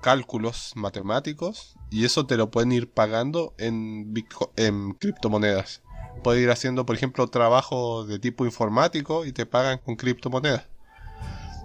cálculos 0.00 0.72
matemáticos 0.76 1.76
y 1.90 2.04
eso 2.04 2.26
te 2.26 2.36
lo 2.36 2.50
pueden 2.50 2.72
ir 2.72 2.90
pagando 2.90 3.54
en, 3.58 4.12
en 4.56 4.92
criptomonedas. 4.94 5.82
Puedes 6.22 6.42
ir 6.42 6.50
haciendo, 6.50 6.84
por 6.84 6.96
ejemplo, 6.96 7.26
trabajo 7.28 8.04
de 8.04 8.18
tipo 8.18 8.44
informático 8.44 9.24
y 9.24 9.32
te 9.32 9.46
pagan 9.46 9.78
con 9.78 9.96
criptomonedas. 9.96 10.64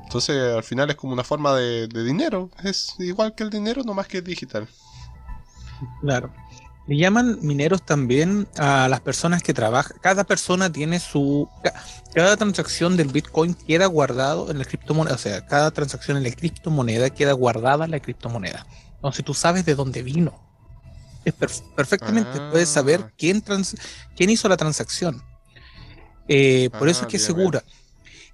Entonces, 0.04 0.54
al 0.54 0.64
final 0.64 0.90
es 0.90 0.96
como 0.96 1.14
una 1.14 1.24
forma 1.24 1.56
de, 1.56 1.88
de 1.88 2.04
dinero. 2.04 2.52
Es 2.64 2.96
igual 3.00 3.34
que 3.34 3.44
el 3.44 3.50
dinero, 3.50 3.84
no 3.84 3.94
más 3.94 4.08
que 4.08 4.22
digital. 4.22 4.68
Claro. 6.02 6.32
Le 6.88 6.98
llaman 6.98 7.40
mineros 7.42 7.84
también 7.84 8.48
a 8.58 8.88
las 8.88 9.02
personas 9.02 9.42
que 9.42 9.54
trabajan. 9.54 9.98
Cada 10.02 10.24
persona 10.24 10.72
tiene 10.72 11.00
su. 11.00 11.50
Cada 12.14 12.38
transacción 12.38 12.96
del 12.96 13.08
Bitcoin 13.08 13.56
queda 13.56 13.88
guardado 13.88 14.52
en 14.52 14.60
la 14.60 14.66
criptomoneda. 14.66 15.16
O 15.16 15.18
sea, 15.18 15.46
cada 15.48 15.72
transacción 15.72 16.18
en 16.18 16.24
la 16.24 16.32
criptomoneda 16.32 17.10
queda 17.10 17.34
guardada 17.34 17.86
en 17.86 17.92
la 17.92 18.00
criptomoneda. 18.00 18.68
Entonces 18.96 19.26
tú 19.26 19.34
sabes 19.34 19.66
de 19.66 19.74
dónde 19.74 20.04
vino. 20.04 20.40
Es 21.26 21.34
perfectamente 21.76 22.40
puedes 22.52 22.70
saber 22.70 23.02
ah. 23.04 23.12
quién, 23.18 23.44
quién 24.16 24.30
hizo 24.30 24.48
la 24.48 24.58
transacción. 24.58 25.24
Eh, 26.28 26.70
por 26.78 26.88
eso 26.88 27.02
es 27.02 27.08
que 27.08 27.18
es 27.18 27.24
ah, 27.24 27.28
segura. 27.28 27.64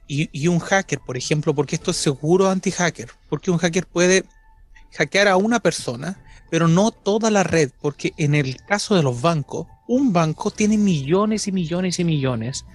Y, 0.08 0.29
y 0.34 0.50
un 0.50 0.60
hacker, 0.60 1.00
por 1.00 1.15
ejemplo, 1.15 1.55
porque 1.55 1.75
esto 1.75 1.91
es 1.91 1.98
seguro 1.98 2.50
anti-hacker. 2.50 3.10
Porque 3.29 3.50
un 3.50 3.60
hacker 3.60 3.88
puede 3.88 4.25
hackear 4.91 5.29
a 5.29 5.38
una 5.38 5.62
persona 5.62 6.22
pero 6.51 6.67
no 6.67 6.91
toda 6.91 7.31
la 7.31 7.43
red, 7.43 7.72
porque 7.81 8.13
en 8.17 8.36
el 8.36 8.58
caso 8.58 8.93
de 8.93 9.01
los 9.01 9.22
bancos, 9.22 9.67
un 9.88 10.12
banco 10.12 10.51
tiene 10.51 10.77
millones 10.77 11.48
y 11.48 11.53
millones 11.53 11.98
y 11.98 12.03
millones 12.03 12.65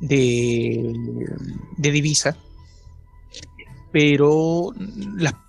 de, 0.00 0.92
de 1.76 1.90
divisas, 1.92 2.36
pero 3.92 4.74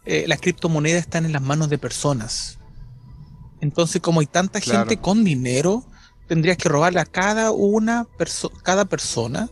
eh, 0.06 0.26
las, 0.28 0.40
criptomonedas 0.40 1.02
están 1.02 1.26
en 1.26 1.32
las 1.32 1.42
manos 1.42 1.68
de 1.70 1.80
personas. 1.80 2.60
Entonces, 3.62 4.00
como 4.00 4.20
hay 4.20 4.28
tanta 4.28 4.62
gente 4.62 4.98
con 4.98 5.24
dinero, 5.24 5.84
tendrías 6.28 6.58
que 6.58 6.70
robarle 6.70 7.00
a 7.00 7.06
cada 7.06 7.50
una 7.50 8.06
cada 8.62 8.86
persona, 8.86 9.50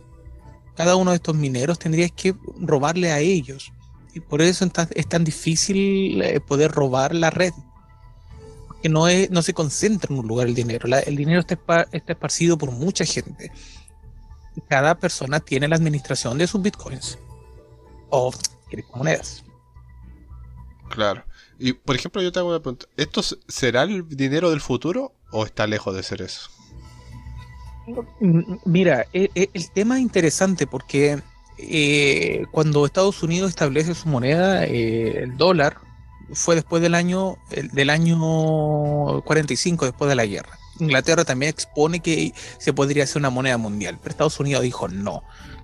cada 0.76 0.94
uno 0.94 1.10
de 1.10 1.16
estos 1.16 1.34
mineros, 1.34 1.80
tendrías 1.80 2.12
que 2.12 2.36
robarle 2.60 3.10
a 3.10 3.18
ellos. 3.18 3.72
Y 4.14 4.20
por 4.20 4.40
eso 4.40 4.70
es 4.94 5.08
tan 5.08 5.24
difícil 5.24 6.22
eh, 6.22 6.38
poder 6.38 6.70
robar 6.70 7.12
la 7.12 7.30
red 7.30 7.52
que 8.84 8.90
no, 8.90 9.08
es, 9.08 9.30
no 9.30 9.40
se 9.40 9.54
concentra 9.54 10.12
en 10.12 10.20
un 10.20 10.28
lugar 10.28 10.46
el 10.46 10.54
dinero. 10.54 10.86
el 11.06 11.16
dinero 11.16 11.40
está, 11.40 11.88
está 11.90 12.12
esparcido 12.12 12.58
por 12.58 12.70
mucha 12.70 13.06
gente. 13.06 13.50
cada 14.68 14.94
persona 14.98 15.40
tiene 15.40 15.68
la 15.68 15.76
administración 15.76 16.36
de 16.36 16.46
sus 16.46 16.60
bitcoins 16.60 17.18
o 18.10 18.30
criptomonedas. 18.68 19.42
Claro. 20.90 21.24
Y 21.58 21.72
por 21.72 21.96
ejemplo, 21.96 22.20
yo 22.20 22.30
te 22.30 22.40
hago 22.40 22.50
una 22.50 22.60
pregunta: 22.60 22.84
¿esto 22.98 23.22
será 23.48 23.84
el 23.84 24.06
dinero 24.06 24.50
del 24.50 24.60
futuro 24.60 25.14
o 25.30 25.46
está 25.46 25.66
lejos 25.66 25.96
de 25.96 26.02
ser 26.02 26.20
eso? 26.20 26.50
Mira, 28.66 29.06
e, 29.14 29.30
e, 29.34 29.48
el, 29.54 29.70
tema 29.70 29.96
es 29.96 30.02
interesante 30.02 30.66
porque 30.66 31.22
eh, 31.56 32.44
cuando 32.50 32.84
Estados 32.84 33.22
Unidos 33.22 33.48
establece 33.48 33.94
su 33.94 34.10
moneda, 34.10 34.66
eh, 34.66 35.22
el 35.22 35.38
dólar, 35.38 35.78
fue 36.32 36.54
después 36.54 36.82
del 36.82 36.94
año, 36.94 37.36
del 37.72 37.90
año 37.90 39.22
45, 39.24 39.84
después 39.84 40.08
de 40.08 40.14
la 40.14 40.26
guerra. 40.26 40.58
Inglaterra 40.80 41.24
también 41.24 41.50
expone 41.50 42.00
que 42.00 42.34
se 42.58 42.72
podría 42.72 43.04
hacer 43.04 43.18
una 43.18 43.30
moneda 43.30 43.58
mundial, 43.58 43.98
pero 44.02 44.10
Estados 44.10 44.40
Unidos 44.40 44.62
dijo 44.62 44.88
no, 44.88 45.22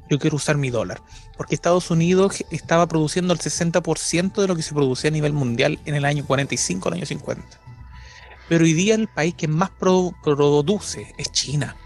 yo 0.09 0.19
quiero 0.19 0.37
usar 0.37 0.57
mi 0.57 0.71
dólar, 0.71 1.02
porque 1.37 1.55
Estados 1.55 1.90
Unidos 1.90 2.45
estaba 2.50 2.87
produciendo 2.87 3.33
el 3.33 3.40
60% 3.40 4.40
de 4.40 4.49
lo 4.49 4.57
que 4.57 4.62
se 4.62 4.75
producía 4.75 5.09
a 5.09 5.12
nivel 5.12 5.33
mundial 5.33 5.79
en 5.85 5.95
el 5.95 6.05
año 6.05 6.25
45, 6.26 6.88
el 6.88 6.95
año 6.95 7.07
50. 7.07 7.43
Pero 8.49 8.64
hoy 8.64 8.73
día 8.73 8.95
el 8.97 9.09
país 9.09 9.35
que 9.35 9.49
más 9.49 9.71
produce 9.71 11.14
es 11.17 11.31
China. 11.33 11.76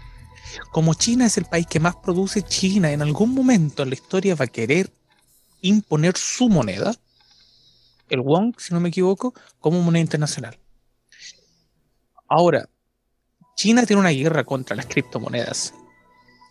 Como 0.71 0.93
China 0.93 1.25
es 1.25 1.37
el 1.37 1.45
país 1.45 1.67
que 1.67 1.79
más 1.79 1.95
produce, 1.95 2.41
China 2.41 2.91
en 2.91 3.01
algún 3.01 3.33
momento 3.33 3.83
en 3.83 3.89
la 3.89 3.95
historia 3.95 4.35
va 4.35 4.45
a 4.45 4.49
querer 4.49 4.91
imponer 5.61 6.17
su 6.17 6.49
moneda 6.49 6.95
el 8.09 8.19
won, 8.19 8.53
si 8.57 8.73
no 8.73 8.79
me 8.79 8.89
equivoco, 8.89 9.33
como 9.59 9.81
moneda 9.81 10.01
internacional. 10.01 10.57
Ahora, 12.27 12.67
China 13.55 13.85
tiene 13.85 14.01
una 14.01 14.09
guerra 14.09 14.43
contra 14.43 14.75
las 14.75 14.85
criptomonedas. 14.85 15.73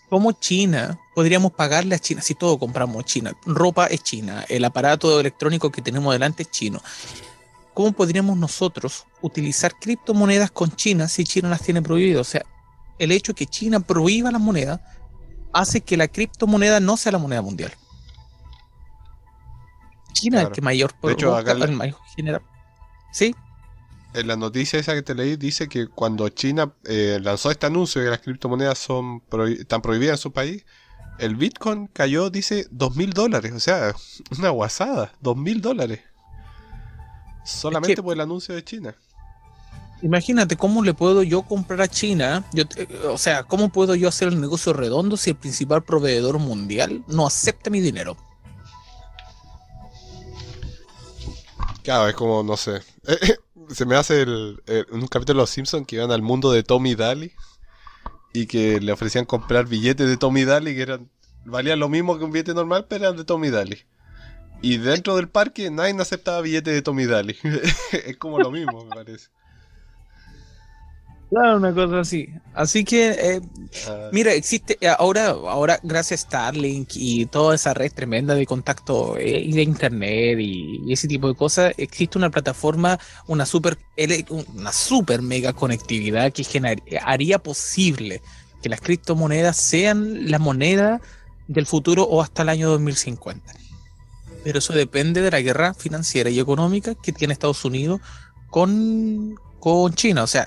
¿Cómo 0.08 0.32
China 0.32 0.98
podríamos 1.14 1.52
pagarle 1.52 1.94
a 1.94 1.98
China 1.98 2.22
si 2.22 2.34
todo 2.34 2.58
compramos 2.58 3.04
China? 3.04 3.32
Ropa 3.46 3.86
es 3.86 4.02
China, 4.02 4.44
el 4.48 4.64
aparato 4.64 5.18
electrónico 5.18 5.72
que 5.72 5.82
tenemos 5.82 6.12
delante 6.12 6.44
es 6.44 6.50
chino. 6.50 6.80
¿Cómo 7.72 7.92
podríamos 7.92 8.36
nosotros 8.38 9.04
utilizar 9.20 9.74
criptomonedas 9.78 10.50
con 10.50 10.70
China 10.76 11.08
si 11.08 11.24
China 11.24 11.48
las 11.48 11.62
tiene 11.62 11.82
prohibidas? 11.82 12.20
O 12.20 12.30
sea, 12.30 12.44
el 12.98 13.10
hecho 13.10 13.32
de 13.32 13.36
que 13.36 13.46
China 13.46 13.80
prohíba 13.80 14.30
las 14.30 14.40
monedas 14.40 14.80
hace 15.52 15.80
que 15.80 15.96
la 15.96 16.06
criptomoneda 16.06 16.78
no 16.80 16.96
sea 16.96 17.12
la 17.12 17.18
moneda 17.18 17.42
mundial. 17.42 17.72
China 20.14 20.40
el 20.40 20.50
que 20.50 20.62
mayor, 20.62 20.92
de 21.02 21.12
hecho, 21.12 21.36
acá 21.36 21.52
el 21.52 21.72
mayor 21.72 21.98
genera. 22.16 22.40
¿Sí? 23.12 23.34
En 24.14 24.28
la 24.28 24.36
noticia 24.36 24.78
esa 24.78 24.94
que 24.94 25.02
te 25.02 25.14
leí 25.14 25.36
dice 25.36 25.68
que 25.68 25.88
cuando 25.88 26.28
China 26.30 26.72
eh, 26.84 27.18
lanzó 27.20 27.50
este 27.50 27.66
anuncio 27.66 28.00
de 28.00 28.06
que 28.06 28.10
las 28.12 28.20
criptomonedas 28.20 28.78
son 28.78 29.22
están 29.58 29.82
prohibidas 29.82 30.18
en 30.18 30.22
su 30.22 30.32
país, 30.32 30.64
el 31.18 31.36
Bitcoin 31.36 31.88
cayó, 31.88 32.30
dice, 32.30 32.66
dos 32.70 32.96
mil 32.96 33.12
dólares. 33.12 33.52
O 33.52 33.60
sea, 33.60 33.94
una 34.38 34.50
guasada, 34.50 35.12
dos 35.20 35.36
mil 35.36 35.60
dólares. 35.60 36.00
Solamente 37.44 38.02
por 38.02 38.14
el 38.14 38.20
anuncio 38.20 38.54
de 38.54 38.64
China. 38.64 38.94
Imagínate 40.02 40.56
cómo 40.56 40.82
le 40.82 40.92
puedo 40.92 41.22
yo 41.22 41.42
comprar 41.42 41.80
a 41.80 41.88
China, 41.88 42.44
o 43.08 43.16
sea, 43.16 43.44
cómo 43.44 43.70
puedo 43.70 43.94
yo 43.94 44.08
hacer 44.08 44.28
el 44.28 44.40
negocio 44.40 44.72
redondo 44.72 45.16
si 45.16 45.30
el 45.30 45.36
principal 45.36 45.82
proveedor 45.82 46.38
mundial 46.38 47.02
no 47.08 47.26
acepta 47.26 47.70
mi 47.70 47.80
dinero. 47.80 48.16
Claro, 51.84 52.08
es 52.08 52.14
como, 52.14 52.42
no 52.42 52.56
sé. 52.56 52.76
Eh, 53.06 53.18
eh, 53.20 53.36
se 53.68 53.84
me 53.84 53.94
hace 53.94 54.22
el, 54.22 54.60
un 54.90 55.06
capítulo 55.06 55.38
de 55.38 55.42
Los 55.42 55.50
Simpsons 55.50 55.86
que 55.86 55.96
iban 55.96 56.10
al 56.10 56.22
mundo 56.22 56.50
de 56.50 56.62
Tommy 56.62 56.94
Daly 56.94 57.32
y 58.32 58.46
que 58.46 58.80
le 58.80 58.90
ofrecían 58.90 59.26
comprar 59.26 59.66
billetes 59.66 60.08
de 60.08 60.16
Tommy 60.16 60.44
Daly 60.44 60.74
que 60.74 60.82
eran 60.82 61.10
valían 61.44 61.78
lo 61.78 61.88
mismo 61.88 62.18
que 62.18 62.24
un 62.24 62.32
billete 62.32 62.54
normal, 62.54 62.86
pero 62.88 63.04
eran 63.04 63.16
de 63.16 63.24
Tommy 63.24 63.50
Daly. 63.50 63.84
Y 64.62 64.78
dentro 64.78 65.16
del 65.16 65.28
parque 65.28 65.70
nadie 65.70 65.94
aceptaba 66.00 66.40
billetes 66.40 66.72
de 66.72 66.82
Tommy 66.82 67.04
Daly. 67.04 67.36
es 67.92 68.16
como 68.16 68.38
lo 68.38 68.50
mismo, 68.50 68.84
me 68.84 68.90
parece. 68.90 69.28
Claro, 71.34 71.56
una 71.56 71.74
cosa 71.74 71.98
así. 71.98 72.28
Así 72.52 72.84
que, 72.84 73.10
eh, 73.10 73.40
ah. 73.88 74.08
mira, 74.12 74.32
existe 74.32 74.78
eh, 74.80 74.88
ahora, 74.88 75.30
ahora 75.30 75.80
gracias 75.82 76.20
a 76.20 76.26
Starlink 76.28 76.90
y 76.94 77.26
toda 77.26 77.56
esa 77.56 77.74
red 77.74 77.90
tremenda 77.92 78.36
de 78.36 78.46
contacto 78.46 79.16
eh, 79.16 79.40
y 79.40 79.50
de 79.50 79.62
internet 79.62 80.38
y, 80.38 80.92
ese 80.92 81.08
tipo 81.08 81.26
de 81.26 81.34
cosas, 81.34 81.74
existe 81.76 82.18
una 82.18 82.30
plataforma, 82.30 83.00
una 83.26 83.46
super, 83.46 83.76
una 84.28 84.70
super 84.70 85.22
mega 85.22 85.52
conectividad 85.52 86.32
que 86.32 86.46
haría 87.02 87.40
posible 87.40 88.22
que 88.62 88.68
las 88.68 88.80
criptomonedas 88.80 89.56
sean 89.56 90.30
la 90.30 90.38
moneda 90.38 91.00
del 91.48 91.66
futuro 91.66 92.04
o 92.04 92.22
hasta 92.22 92.42
el 92.42 92.48
año 92.48 92.70
2050. 92.70 93.52
Pero 94.44 94.60
eso 94.60 94.72
depende 94.72 95.20
de 95.20 95.32
la 95.32 95.40
guerra 95.40 95.74
financiera 95.74 96.30
y 96.30 96.38
económica 96.38 96.94
que 96.94 97.10
tiene 97.10 97.32
Estados 97.32 97.64
Unidos 97.64 98.00
con, 98.50 99.34
con 99.58 99.92
China. 99.94 100.22
O 100.22 100.28
sea, 100.28 100.46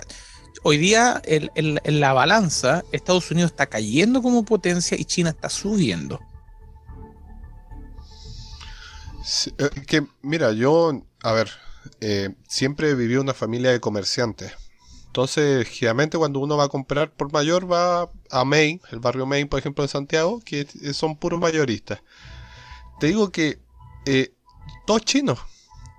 hoy 0.64 0.78
día 0.78 1.22
en 1.26 2.00
la 2.00 2.14
balanza 2.14 2.84
Estados 2.92 3.30
Unidos 3.32 3.52
está 3.52 3.68
cayendo 3.68 4.22
como 4.22 4.44
potencia 4.44 4.98
y 5.00 5.06
China 5.06 5.30
está 5.32 5.50
subiendo. 5.50 6.20
Eh, 9.58 9.70
que 9.86 10.08
mira, 10.22 10.52
yo, 10.54 11.04
a 11.22 11.32
ver, 11.34 11.50
eh, 12.00 12.34
siempre 12.48 12.96
viví 12.96 13.18
una 13.18 13.34
familia 13.34 13.72
de 13.72 13.80
comerciantes. 13.80 14.54
Entonces, 15.08 15.68
generalmente 15.68 16.18
cuando 16.18 16.40
uno 16.40 16.58
va 16.58 16.66
a 16.66 16.70
comprar 16.70 17.12
por 17.12 17.32
mayor 17.34 17.72
va 17.72 18.10
a 18.30 18.46
Main, 18.46 18.80
el 18.92 19.00
barrio 19.00 19.26
Main, 19.26 19.48
por 19.48 19.60
ejemplo, 19.60 19.84
en 19.84 19.90
Santiago, 19.90 20.42
que 20.46 20.66
son 20.94 21.18
puros 21.18 21.40
mayoristas. 21.40 22.02
Te 23.00 23.08
digo 23.08 23.32
que 23.32 23.60
eh, 24.06 24.34
todos 24.86 25.02
chinos, 25.04 25.40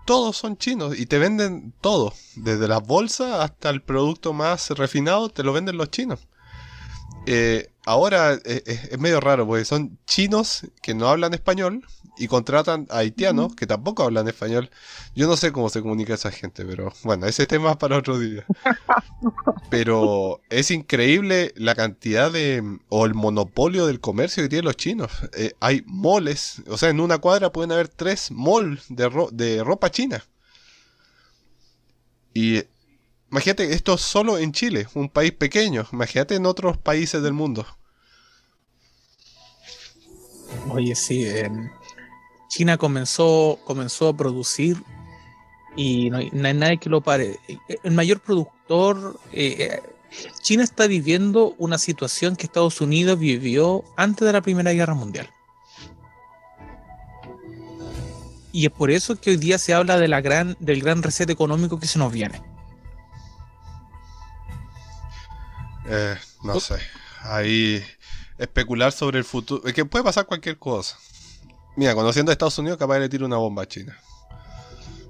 todos 0.08 0.38
son 0.38 0.56
chinos 0.56 0.98
y 0.98 1.04
te 1.04 1.18
venden 1.18 1.74
todo, 1.82 2.14
desde 2.34 2.66
las 2.66 2.82
bolsas 2.82 3.42
hasta 3.42 3.68
el 3.68 3.82
producto 3.82 4.32
más 4.32 4.70
refinado, 4.70 5.28
te 5.28 5.42
lo 5.42 5.52
venden 5.52 5.76
los 5.76 5.90
chinos. 5.90 6.26
Eh, 7.26 7.68
ahora 7.84 8.32
eh, 8.32 8.62
es 8.64 8.98
medio 8.98 9.20
raro 9.20 9.46
porque 9.46 9.66
son 9.66 9.98
chinos 10.06 10.62
que 10.80 10.94
no 10.94 11.08
hablan 11.08 11.34
español 11.34 11.84
y 12.18 12.28
contratan 12.28 12.86
a 12.90 12.98
haitianos 12.98 13.54
que 13.54 13.66
tampoco 13.66 14.02
hablan 14.02 14.28
español. 14.28 14.70
Yo 15.14 15.26
no 15.26 15.36
sé 15.36 15.52
cómo 15.52 15.68
se 15.68 15.80
comunica 15.80 16.14
esa 16.14 16.30
gente, 16.30 16.64
pero 16.64 16.92
bueno, 17.04 17.26
ese 17.26 17.46
tema 17.46 17.70
es 17.72 17.76
para 17.76 17.96
otro 17.96 18.18
día. 18.18 18.44
Pero 19.70 20.40
es 20.48 20.70
increíble 20.70 21.52
la 21.56 21.74
cantidad 21.74 22.32
de. 22.32 22.78
o 22.88 23.04
el 23.04 23.14
monopolio 23.14 23.86
del 23.86 24.00
comercio 24.00 24.42
que 24.42 24.48
tienen 24.48 24.64
los 24.64 24.76
chinos. 24.76 25.10
Eh, 25.36 25.52
hay 25.60 25.82
moles, 25.86 26.62
o 26.68 26.78
sea, 26.78 26.88
en 26.88 27.00
una 27.00 27.18
cuadra 27.18 27.52
pueden 27.52 27.72
haber 27.72 27.88
tres 27.88 28.30
malls 28.30 28.84
de, 28.88 29.28
de 29.32 29.62
ropa 29.64 29.90
china. 29.90 30.24
Y 32.32 32.62
imagínate, 33.30 33.72
esto 33.72 33.98
solo 33.98 34.38
en 34.38 34.52
Chile, 34.52 34.86
un 34.94 35.08
país 35.08 35.32
pequeño. 35.32 35.86
Imagínate 35.92 36.36
en 36.36 36.46
otros 36.46 36.78
países 36.78 37.22
del 37.22 37.32
mundo. 37.32 37.66
Oye, 40.70 40.94
sí, 40.94 41.26
China 42.48 42.76
comenzó, 42.78 43.58
comenzó 43.64 44.08
a 44.08 44.16
producir 44.16 44.82
y 45.76 46.10
no 46.10 46.18
hay, 46.18 46.30
nadie 46.32 46.78
que 46.78 46.90
lo 46.90 47.00
pare. 47.00 47.38
El 47.82 47.92
mayor 47.92 48.20
productor, 48.20 49.20
eh, 49.32 49.82
China 50.40 50.64
está 50.64 50.86
viviendo 50.86 51.54
una 51.58 51.78
situación 51.78 52.36
que 52.36 52.46
Estados 52.46 52.80
Unidos 52.80 53.18
vivió 53.18 53.84
antes 53.96 54.26
de 54.26 54.32
la 54.32 54.40
Primera 54.40 54.72
Guerra 54.72 54.94
Mundial. 54.94 55.30
Y 58.50 58.66
es 58.66 58.72
por 58.72 58.90
eso 58.90 59.14
que 59.16 59.30
hoy 59.30 59.36
día 59.36 59.58
se 59.58 59.74
habla 59.74 59.98
de 59.98 60.08
la 60.08 60.20
gran, 60.20 60.56
del 60.58 60.82
gran 60.82 61.02
reset 61.02 61.28
económico 61.30 61.78
que 61.78 61.86
se 61.86 61.98
nos 61.98 62.12
viene. 62.12 62.42
Eh, 65.86 66.16
no 66.42 66.58
sé. 66.58 66.76
Ahí 67.22 67.84
especular 68.38 68.92
sobre 68.92 69.18
el 69.18 69.24
futuro. 69.24 69.62
Que 69.72 69.84
puede 69.84 70.04
pasar 70.04 70.26
cualquier 70.26 70.58
cosa. 70.58 70.98
Mira, 71.78 71.94
conociendo 71.94 72.30
a 72.30 72.32
Estados 72.32 72.58
Unidos, 72.58 72.76
capaz 72.76 72.98
de 72.98 73.08
tirar 73.08 73.26
una 73.26 73.36
bomba 73.36 73.62
a 73.62 73.68
China. 73.68 73.96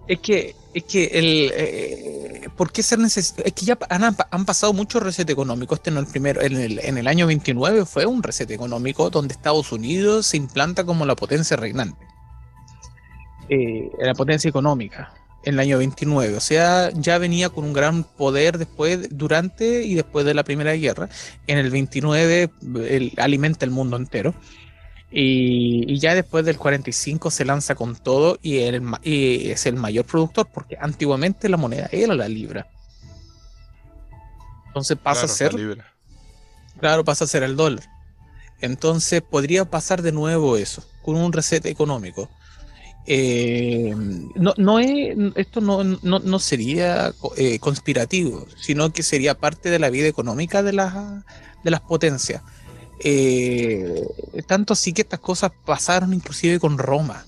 Es 0.07 0.21
que, 0.21 0.55
es 0.75 0.85
que 0.85 1.05
el, 1.15 1.51
eh, 1.55 2.49
¿por 2.59 2.71
qué 2.71 2.83
ser 2.83 2.99
necesario? 2.99 3.47
Es 3.47 3.55
que 3.55 3.65
ya 3.65 3.79
han, 3.89 4.45
pasado 4.45 4.75
muchos 4.75 5.03
reset 5.03 5.31
económicos. 5.31 5.79
Este 5.79 5.91
no 5.91 5.99
el 5.99 6.07
primero. 6.07 6.43
En 6.43 6.59
el, 6.59 6.79
en 6.81 6.99
el 6.99 7.09
año 7.09 7.27
29 7.27 7.87
fue 7.87 8.05
un 8.05 8.23
reset 8.23 8.51
económico 8.51 9.09
donde 9.09 9.33
Estados 9.33 9.73
Unidos 9.73 10.27
se 10.27 10.37
implanta 10.37 10.85
como 10.85 11.07
la 11.07 11.17
potencia 11.17 11.57
reinante. 11.57 12.07
Eh, 13.49 13.91
la 13.99 14.13
potencia 14.13 14.51
económica 14.51 15.15
en 15.45 15.55
el 15.55 15.61
año 15.61 15.79
29. 15.79 16.37
O 16.37 16.41
sea, 16.41 16.91
ya 16.91 17.17
venía 17.17 17.49
con 17.49 17.65
un 17.65 17.73
gran 17.73 18.05
poder 18.05 18.59
después, 18.59 19.09
durante 19.11 19.87
y 19.87 19.95
después 19.95 20.27
de 20.27 20.35
la 20.35 20.45
Primera 20.45 20.75
Guerra. 20.75 21.09
En 21.47 21.57
el 21.57 21.71
29 21.71 22.51
alimenta 23.17 23.65
el 23.65 23.71
mundo 23.71 23.97
entero. 23.97 24.35
Y, 25.11 25.99
ya 25.99 26.15
después 26.15 26.45
del 26.45 26.59
45 26.59 27.31
se 27.31 27.45
lanza 27.45 27.75
con 27.75 27.97
todo 27.97 28.39
y, 28.43 28.59
es 28.59 29.67
el 29.67 29.77
mayor 29.77 30.05
productor, 30.05 30.49
porque 30.53 30.77
antiguamente 30.81 31.49
la 31.49 31.57
moneda 31.57 31.89
era 31.91 32.15
la 32.15 32.29
libra. 32.29 32.67
Entonces 34.67 34.99
pasa 35.03 35.25
a 35.25 35.29
ser. 35.29 35.53
Claro, 36.79 37.05
pasa 37.05 37.25
a 37.25 37.29
ser 37.29 37.43
el 37.43 37.57
dólar. 37.57 37.85
Entonces 38.61 39.23
podría 39.23 39.65
pasar 39.65 40.03
de 40.03 40.13
nuevo 40.13 40.57
eso, 40.57 40.85
con 41.03 41.17
un 41.17 41.33
reset 41.33 41.65
económico. 41.67 42.29
Eh, 43.11 43.95
no, 44.35 44.53
no 44.59 44.79
es, 44.79 45.17
esto 45.37 45.63
no, 45.63 45.83
no, 45.83 46.39
sería 46.39 47.15
eh, 47.39 47.59
conspirativo, 47.59 48.47
sino 48.61 48.93
que 48.93 49.03
sería 49.03 49.39
parte 49.39 49.71
de 49.71 49.79
la 49.79 49.89
vida 49.89 50.09
económica 50.09 50.63
de, 50.63 50.73
de 50.73 51.71
las 51.71 51.81
potencias. 51.81 52.43
Eh, 53.01 54.07
tanto 54.47 54.73
así 54.73 54.93
que 54.93 55.03
estas 55.03 55.21
cosas 55.21 55.53
pasaron 55.65 56.15
inclusive 56.15 56.59
con 56.59 56.79
Roma. 56.79 57.25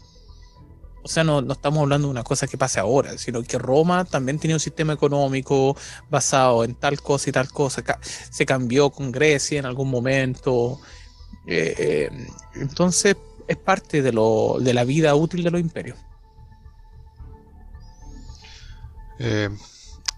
O 1.03 1.09
sea, 1.09 1.25
no, 1.25 1.41
estamos 1.51 1.81
hablando 1.81 2.09
de 2.09 2.13
una 2.13 2.23
cosa 2.23 2.47
que 2.47 2.59
pase 2.59 2.79
ahora, 2.79 3.17
sino 3.17 3.43
que 3.43 3.59
Roma 3.59 4.05
también 4.05 4.39
tenía 4.39 4.57
un 4.57 4.61
sistema 4.61 4.93
económico 4.93 5.77
basado 6.11 6.63
en 6.63 6.75
tal 6.75 7.01
cosa 7.01 7.31
y 7.31 7.33
tal 7.33 7.49
cosa. 7.51 7.83
Se 8.03 8.45
cambió 8.45 8.91
con 8.91 9.11
Grecia 9.11 9.59
en 9.59 9.67
algún 9.67 9.91
momento. 9.91 10.79
Eh, 11.47 11.75
eh, 11.79 12.27
entonces, 12.55 13.17
es 13.49 13.57
parte 13.57 14.03
de, 14.03 14.13
la 14.13 14.85
vida 14.85 15.15
útil 15.15 15.43
de 15.43 15.51
los 15.51 15.61
imperios. 15.61 15.99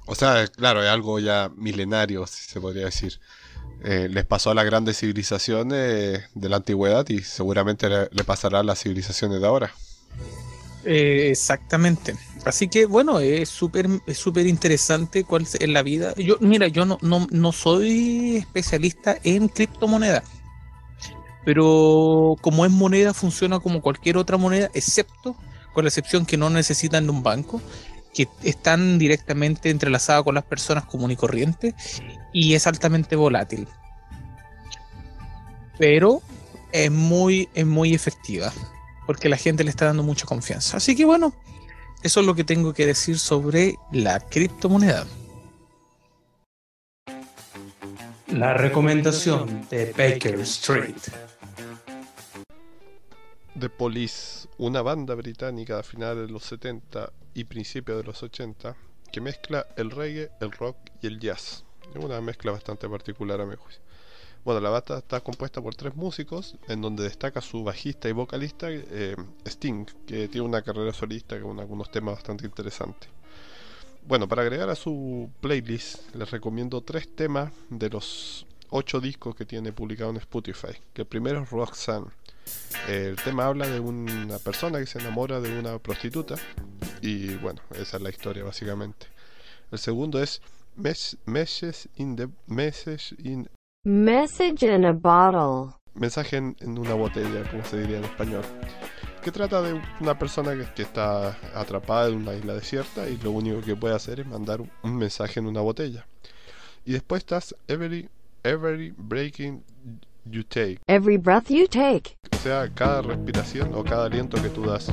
o 0.07 0.15
sea, 0.15 0.47
claro, 0.49 0.83
es 0.83 0.91
algo 0.91 1.21
ya 1.21 1.51
milenario, 1.57 2.27
si 2.27 2.45
se 2.45 2.61
podría 2.61 2.87
decir. 2.87 3.21
Eh, 3.85 4.09
les 4.09 4.25
pasó 4.25 4.51
a 4.51 4.55
las 4.55 4.65
grandes 4.65 4.99
civilizaciones 4.99 6.23
de 6.35 6.49
la 6.49 6.57
antigüedad 6.57 7.09
y 7.09 7.21
seguramente 7.21 7.89
le, 7.89 8.25
pasará 8.25 8.61
a 8.61 8.63
las 8.63 8.81
civilizaciones 8.81 9.41
de 9.41 9.47
ahora. 9.47 9.75
Eh, 10.85 11.29
exactamente. 11.31 12.15
Así 12.45 12.69
que 12.69 12.87
bueno, 12.87 13.19
es 13.19 13.49
súper 13.49 13.89
es 14.07 14.27
interesante 14.47 15.25
cuál 15.25 15.43
es 15.43 15.69
la 15.69 15.83
vida. 15.83 16.15
Yo, 16.15 16.37
mira, 16.41 16.69
yo 16.69 16.85
no, 16.85 16.99
no, 17.01 17.53
soy 17.53 18.37
especialista 18.37 19.17
en 19.25 19.49
criptomonedas. 19.49 20.23
Pero 21.45 22.37
como 22.41 22.65
es 22.65 22.71
moneda, 22.71 23.13
funciona 23.13 23.59
como 23.59 23.83
cualquier 23.83 24.17
otra 24.17 24.37
moneda, 24.37 24.71
excepto, 24.75 25.35
con 25.73 25.85
la 25.85 25.89
excepción 25.89 26.25
que 26.25 26.37
no 26.37 26.51
necesitan 26.51 27.05
de 27.05 27.11
un 27.11 27.25
banco, 27.25 27.61
que 28.15 28.29
están 28.45 28.99
directamente 29.01 29.71
entrelazadas 29.71 30.23
con 30.23 30.37
las 30.37 30.45
personas 30.45 30.85
comunes 30.85 31.17
y 31.17 31.19
corrientes 31.19 31.75
y 32.33 32.55
es 32.55 32.67
altamente 32.67 33.17
volátil. 33.17 33.69
Pero 35.79 36.23
es 36.73 36.91
muy, 36.91 37.49
es 37.55 37.67
muy 37.67 37.95
efectiva 37.95 38.53
porque 39.07 39.29
la 39.29 39.37
gente 39.37 39.65
le 39.65 39.71
está 39.71 39.87
dando 39.87 40.03
mucha 40.03 40.27
confianza. 40.27 40.77
Así 40.77 40.95
que 40.97 41.05
bueno, 41.05 41.35
eso 42.03 42.21
es 42.21 42.27
lo 42.27 42.35
que 42.35 42.45
tengo 42.45 42.73
que 42.73 42.87
decir 42.87 43.19
sobre 43.19 43.77
la 43.93 44.21
criptomoneda. 44.21 45.07
La 48.29 48.55
recomendación 48.55 49.67
de 49.69 49.93
Baker 49.93 50.41
Street. 50.41 50.97
The 53.59 53.69
Police, 53.69 54.49
una 54.57 54.81
banda 54.81 55.15
británica 55.15 55.79
a 55.79 55.83
finales 55.83 56.27
de 56.27 56.33
los 56.33 56.45
70 56.45 57.13
y 57.35 57.45
principios 57.45 57.99
de 57.99 58.05
los 58.05 58.23
80 58.23 58.75
que 59.13 59.21
mezcla 59.21 59.67
el 59.77 59.91
reggae, 59.91 60.31
el 60.41 60.51
rock 60.53 60.79
y 61.03 61.07
el 61.07 61.21
jazz. 61.21 61.65
Una 61.95 62.21
mezcla 62.21 62.53
bastante 62.53 62.89
particular 62.89 63.41
a 63.41 63.47
mi 63.47 63.57
juicio. 63.57 63.83
Bueno, 64.45 64.61
la 64.61 64.71
banda 64.71 64.99
está 64.99 65.21
compuesta 65.21 65.61
por 65.63 65.75
tres 65.77 65.95
músicos, 65.95 66.57
en 66.67 66.81
donde 66.81 67.05
destaca 67.05 67.41
su 67.41 67.63
bajista 67.63 68.09
y 68.09 68.13
vocalista 68.13 68.67
eh, 68.71 69.15
Sting, 69.47 69.85
que 70.07 70.27
tiene 70.29 70.47
una 70.47 70.63
carrera 70.63 70.93
solista 70.93 71.41
con 71.41 71.61
algunos 71.61 71.91
temas 71.93 72.17
bastante 72.17 72.45
interesantes. 72.45 73.09
Bueno, 74.05 74.27
para 74.27 74.43
agregar 74.43 74.69
a 74.69 74.75
su 74.75 75.31
playlist, 75.41 76.13
les 76.17 76.29
recomiendo 76.31 76.81
tres 76.81 77.15
temas 77.15 77.53
de 77.71 77.89
los 77.89 78.47
ocho 78.71 79.01
discos 79.01 79.37
que 79.37 79.45
tiene 79.45 79.71
publicado 79.71 80.11
en 80.11 80.17
Spotify. 80.17 80.75
El 80.95 81.07
primero 81.07 81.43
es 81.43 81.51
Roxanne. 81.51 82.09
El 82.89 83.15
tema 83.17 83.47
habla 83.47 83.69
de 83.69 83.79
una 83.79 84.39
persona 84.41 84.81
que 84.81 84.87
se 84.87 84.99
enamora 84.99 85.41
de 85.41 85.57
una 85.57 85.79
prostituta 85.79 86.35
y 87.01 87.37
bueno, 87.37 87.61
esa 87.77 87.99
es 87.99 88.03
la 88.03 88.11
historia 88.11 88.43
básicamente. 88.43 89.07
El 89.71 89.79
segundo 89.79 90.21
es 90.21 90.43
Message 90.77 91.89
in 91.97 92.17
the 92.17 92.29
Message 92.47 93.15
in 93.23 93.49
Message 93.85 94.63
in 94.63 94.85
a 94.85 94.93
bottle. 94.93 95.75
Mensaje 95.95 96.37
en, 96.37 96.57
una 96.79 96.95
botella, 96.95 97.43
como 97.51 97.65
se 97.65 97.81
diría 97.81 97.99
en 97.99 98.05
español. 98.05 98.43
Que 99.23 99.31
trata 99.31 99.61
de 99.61 99.81
una 100.01 100.19
persona 100.19 100.53
que, 100.75 100.83
está 100.83 101.37
atrapada 101.55 102.09
en 102.09 102.17
una 102.17 102.35
isla 102.35 102.55
desierta 102.55 103.09
y 103.09 103.19
lo 103.19 103.33
único 103.33 103.61
que 103.61 103.77
puede 103.77 103.95
hacer 103.95 104.21
es 104.21 104.27
mandar 104.27 104.61
un 104.83 104.97
mensaje 104.97 105.41
en 105.41 105.47
una 105.47 105.61
botella. 105.61 106.07
Y 106.85 106.93
después 106.93 107.21
estás 107.21 107.55
Every, 107.69 108.09
every 108.43 108.95
Breaking 108.97 109.63
You 110.25 110.45
Take. 110.45 110.79
Every 110.87 111.17
breath 111.17 111.51
you 111.51 111.67
take. 111.67 112.17
O 112.33 112.37
sea, 112.37 112.71
cada 112.75 113.03
respiración 113.03 113.75
o 113.75 113.83
cada 113.85 114.07
aliento 114.07 114.41
que 114.41 114.49
tú 114.49 114.65
das. 114.65 114.93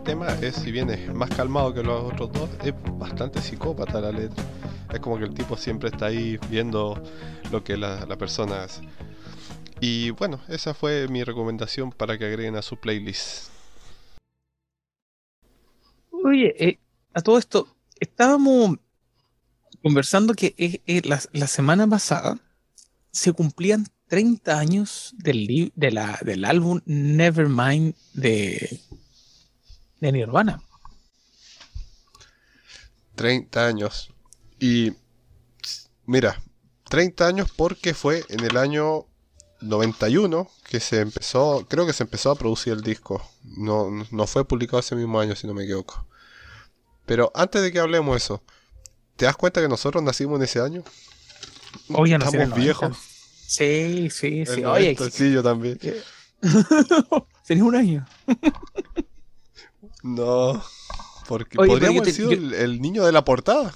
Tema 0.00 0.28
es, 0.40 0.56
si 0.56 0.70
bien 0.72 0.90
es 0.90 1.12
más 1.14 1.30
calmado 1.30 1.72
que 1.74 1.82
los 1.82 2.12
otros 2.12 2.32
dos, 2.32 2.50
es 2.64 2.74
bastante 2.98 3.40
psicópata 3.40 4.00
la 4.00 4.12
letra. 4.12 4.44
Es 4.92 5.00
como 5.00 5.18
que 5.18 5.24
el 5.24 5.34
tipo 5.34 5.56
siempre 5.56 5.90
está 5.90 6.06
ahí 6.06 6.38
viendo 6.50 7.00
lo 7.50 7.62
que 7.62 7.76
la, 7.76 8.06
la 8.06 8.16
persona 8.16 8.64
hace. 8.64 8.82
Y 9.80 10.10
bueno, 10.10 10.40
esa 10.48 10.74
fue 10.74 11.08
mi 11.08 11.24
recomendación 11.24 11.90
para 11.90 12.18
que 12.18 12.26
agreguen 12.26 12.56
a 12.56 12.62
su 12.62 12.76
playlist. 12.76 13.48
Oye, 16.10 16.54
eh, 16.58 16.78
a 17.14 17.22
todo 17.22 17.38
esto, 17.38 17.74
estábamos 17.98 18.76
conversando 19.82 20.34
que 20.34 20.54
eh, 20.58 20.82
eh, 20.86 21.02
la, 21.04 21.20
la 21.32 21.46
semana 21.46 21.86
pasada 21.86 22.38
se 23.10 23.32
cumplían 23.32 23.86
30 24.08 24.58
años 24.58 25.14
del, 25.18 25.72
de 25.74 25.90
la, 25.92 26.18
del 26.22 26.44
álbum 26.44 26.80
Nevermind 26.84 27.94
de, 28.12 28.80
de 30.00 30.12
Nirvana. 30.12 30.62
30 33.14 33.66
años. 33.66 34.12
Y 34.58 34.92
mira, 36.06 36.40
30 36.88 37.26
años 37.26 37.52
porque 37.54 37.94
fue 37.94 38.24
en 38.28 38.40
el 38.44 38.56
año 38.56 39.06
91 39.60 40.48
que 40.68 40.80
se 40.80 41.00
empezó, 41.00 41.66
creo 41.68 41.86
que 41.86 41.92
se 41.92 42.02
empezó 42.02 42.30
a 42.30 42.36
producir 42.36 42.72
el 42.72 42.82
disco. 42.82 43.22
No, 43.44 43.90
no 44.10 44.26
fue 44.26 44.46
publicado 44.46 44.80
ese 44.80 44.96
mismo 44.96 45.20
año, 45.20 45.36
si 45.36 45.46
no 45.46 45.54
me 45.54 45.64
equivoco. 45.64 46.06
Pero 47.06 47.30
antes 47.34 47.62
de 47.62 47.72
que 47.72 47.80
hablemos 47.80 48.14
de 48.14 48.18
eso, 48.18 48.42
¿te 49.16 49.26
das 49.26 49.36
cuenta 49.36 49.60
que 49.60 49.68
nosotros 49.68 50.02
nacimos 50.02 50.38
en 50.38 50.44
ese 50.44 50.60
año? 50.60 50.82
Oye, 51.92 52.18
no 52.18 52.24
Estamos 52.24 52.34
el 52.34 52.50
90. 52.50 52.56
viejos. 52.56 52.98
Sí, 53.46 54.08
sí, 54.10 54.46
sí. 54.46 54.64
Oye, 54.64 54.94
90, 54.94 55.10
sí, 55.10 55.32
yo 55.32 55.42
también. 55.42 55.78
tenés 57.46 57.62
un 57.64 57.74
año. 57.74 58.06
No, 60.02 60.62
porque 61.28 61.58
Oye, 61.58 61.78
yo 61.80 61.86
haber 61.88 62.02
te- 62.02 62.12
sido 62.12 62.30
el, 62.32 62.54
el 62.54 62.80
niño 62.80 63.04
de 63.04 63.12
la 63.12 63.24
portada. 63.24 63.74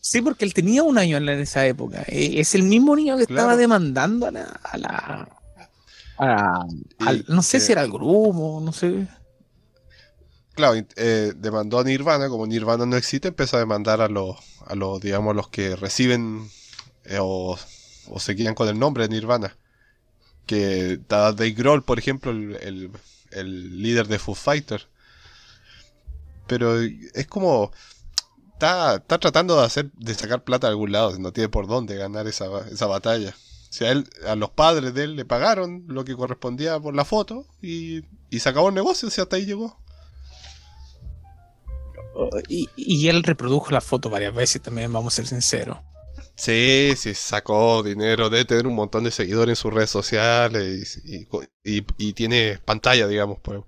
Sí, 0.00 0.20
porque 0.20 0.44
él 0.44 0.52
tenía 0.54 0.82
un 0.82 0.98
año 0.98 1.16
en, 1.16 1.26
la- 1.26 1.34
en 1.34 1.40
esa 1.40 1.64
época. 1.66 2.02
Eh, 2.08 2.34
Es 2.40 2.54
el 2.54 2.64
mismo 2.64 2.96
niño 2.96 3.16
que 3.16 3.22
estaba 3.22 3.56
demandando 3.56 4.26
a 4.26 4.30
la. 4.32 4.42
A 4.42 4.76
la, 4.78 5.28
a 6.18 6.26
la- 6.26 6.66
al- 6.98 7.24
Y 7.28 7.32
no 7.32 7.42
sé 7.42 7.58
que- 7.58 7.64
si 7.64 7.72
era 7.72 7.82
el 7.82 7.90
grupo, 7.92 8.60
no 8.62 8.72
sé. 8.72 9.06
Claro, 10.54 10.74
eh, 10.96 11.32
demandó 11.36 11.78
a 11.78 11.84
Nirvana, 11.84 12.28
como 12.28 12.46
Nirvana 12.46 12.84
no 12.84 12.96
existe, 12.96 13.28
empezó 13.28 13.56
a 13.56 13.60
demandar 13.60 14.02
a 14.02 14.08
los, 14.08 14.36
a 14.66 14.74
los 14.74 15.00
digamos, 15.00 15.34
los 15.34 15.48
que 15.48 15.76
reciben 15.76 16.46
eh, 17.04 17.18
o, 17.20 17.56
o 18.08 18.20
se 18.20 18.36
quedan 18.36 18.54
con 18.54 18.68
el 18.68 18.78
nombre 18.78 19.04
de 19.08 19.14
Nirvana. 19.14 19.56
Que 20.46 20.94
está 20.94 21.32
Dave 21.32 21.52
Grohl, 21.52 21.84
por 21.84 21.98
ejemplo, 21.98 22.32
el, 22.32 22.56
el- 22.60 22.90
el 23.30 23.82
líder 23.82 24.08
de 24.08 24.18
Foo 24.18 24.34
Fighter. 24.34 24.88
Pero 26.58 26.80
es 26.80 27.26
como... 27.28 27.72
Está, 28.52 28.96
está 28.96 29.18
tratando 29.18 29.58
de 29.58 29.66
hacer 29.66 29.90
de 29.92 30.14
sacar 30.14 30.44
plata 30.44 30.68
de 30.68 30.72
algún 30.72 30.92
lado, 30.92 31.18
no 31.18 31.32
tiene 31.32 31.48
por 31.48 31.66
dónde 31.66 31.96
ganar 31.96 32.28
esa, 32.28 32.46
esa 32.68 32.86
batalla. 32.86 33.30
O 33.30 33.72
sea, 33.72 33.90
él, 33.90 34.08
a 34.28 34.36
los 34.36 34.50
padres 34.50 34.94
de 34.94 35.04
él 35.04 35.16
le 35.16 35.24
pagaron 35.24 35.84
lo 35.88 36.04
que 36.04 36.14
correspondía 36.14 36.78
por 36.78 36.94
la 36.94 37.04
foto 37.04 37.46
y, 37.60 38.04
y 38.30 38.38
se 38.38 38.48
acabó 38.50 38.68
el 38.68 38.74
negocio, 38.74 39.08
o 39.08 39.10
sea, 39.10 39.24
hasta 39.24 39.36
ahí 39.36 39.46
llegó. 39.46 39.80
Y, 42.48 42.68
y 42.76 43.08
él 43.08 43.22
reprodujo 43.22 43.70
la 43.70 43.80
foto 43.80 44.10
varias 44.10 44.34
veces 44.34 44.60
también, 44.62 44.92
vamos 44.92 45.14
a 45.14 45.16
ser 45.16 45.26
sinceros. 45.26 45.78
Sí, 46.36 46.92
sí, 46.96 47.14
sacó 47.14 47.82
dinero, 47.82 48.30
debe 48.30 48.44
tener 48.44 48.66
un 48.66 48.74
montón 48.74 49.04
de 49.04 49.10
seguidores 49.10 49.58
en 49.58 49.62
sus 49.62 49.72
redes 49.72 49.90
sociales 49.90 51.00
y, 51.04 51.26
y- 51.64 52.12
tiene 52.12 52.58
pantalla, 52.64 53.06
digamos. 53.08 53.38
pues. 53.42 53.60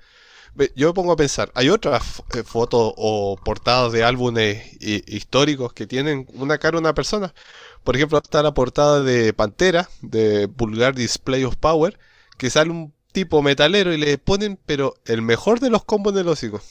Yo 0.76 0.88
me 0.88 0.94
pongo 0.94 1.12
a 1.12 1.16
pensar, 1.16 1.50
hay 1.54 1.68
otras 1.68 2.22
eh, 2.34 2.44
fotos 2.44 2.92
o 2.96 3.36
portadas 3.44 3.90
de 3.92 4.04
álbumes 4.04 4.62
hi- 4.80 5.02
históricos 5.08 5.72
que 5.72 5.86
tienen 5.86 6.26
una 6.34 6.58
cara 6.58 6.76
de 6.76 6.80
una 6.82 6.94
persona. 6.94 7.34
Por 7.82 7.96
ejemplo, 7.96 8.18
está 8.18 8.42
la 8.42 8.54
portada 8.54 9.02
de 9.02 9.32
Pantera, 9.32 9.88
de 10.00 10.46
Vulgar 10.46 10.94
Display 10.94 11.42
of 11.44 11.56
Power, 11.56 11.98
que 12.38 12.50
sale 12.50 12.70
un 12.70 12.94
tipo 13.12 13.42
metalero 13.42 13.92
y 13.92 13.96
le 13.98 14.16
ponen, 14.18 14.58
pero 14.64 14.94
el 15.06 15.22
mejor 15.22 15.58
de 15.60 15.70
los 15.70 15.84
combos 15.84 16.12
en 16.14 16.20
el 16.20 16.28
hocico. 16.28 16.62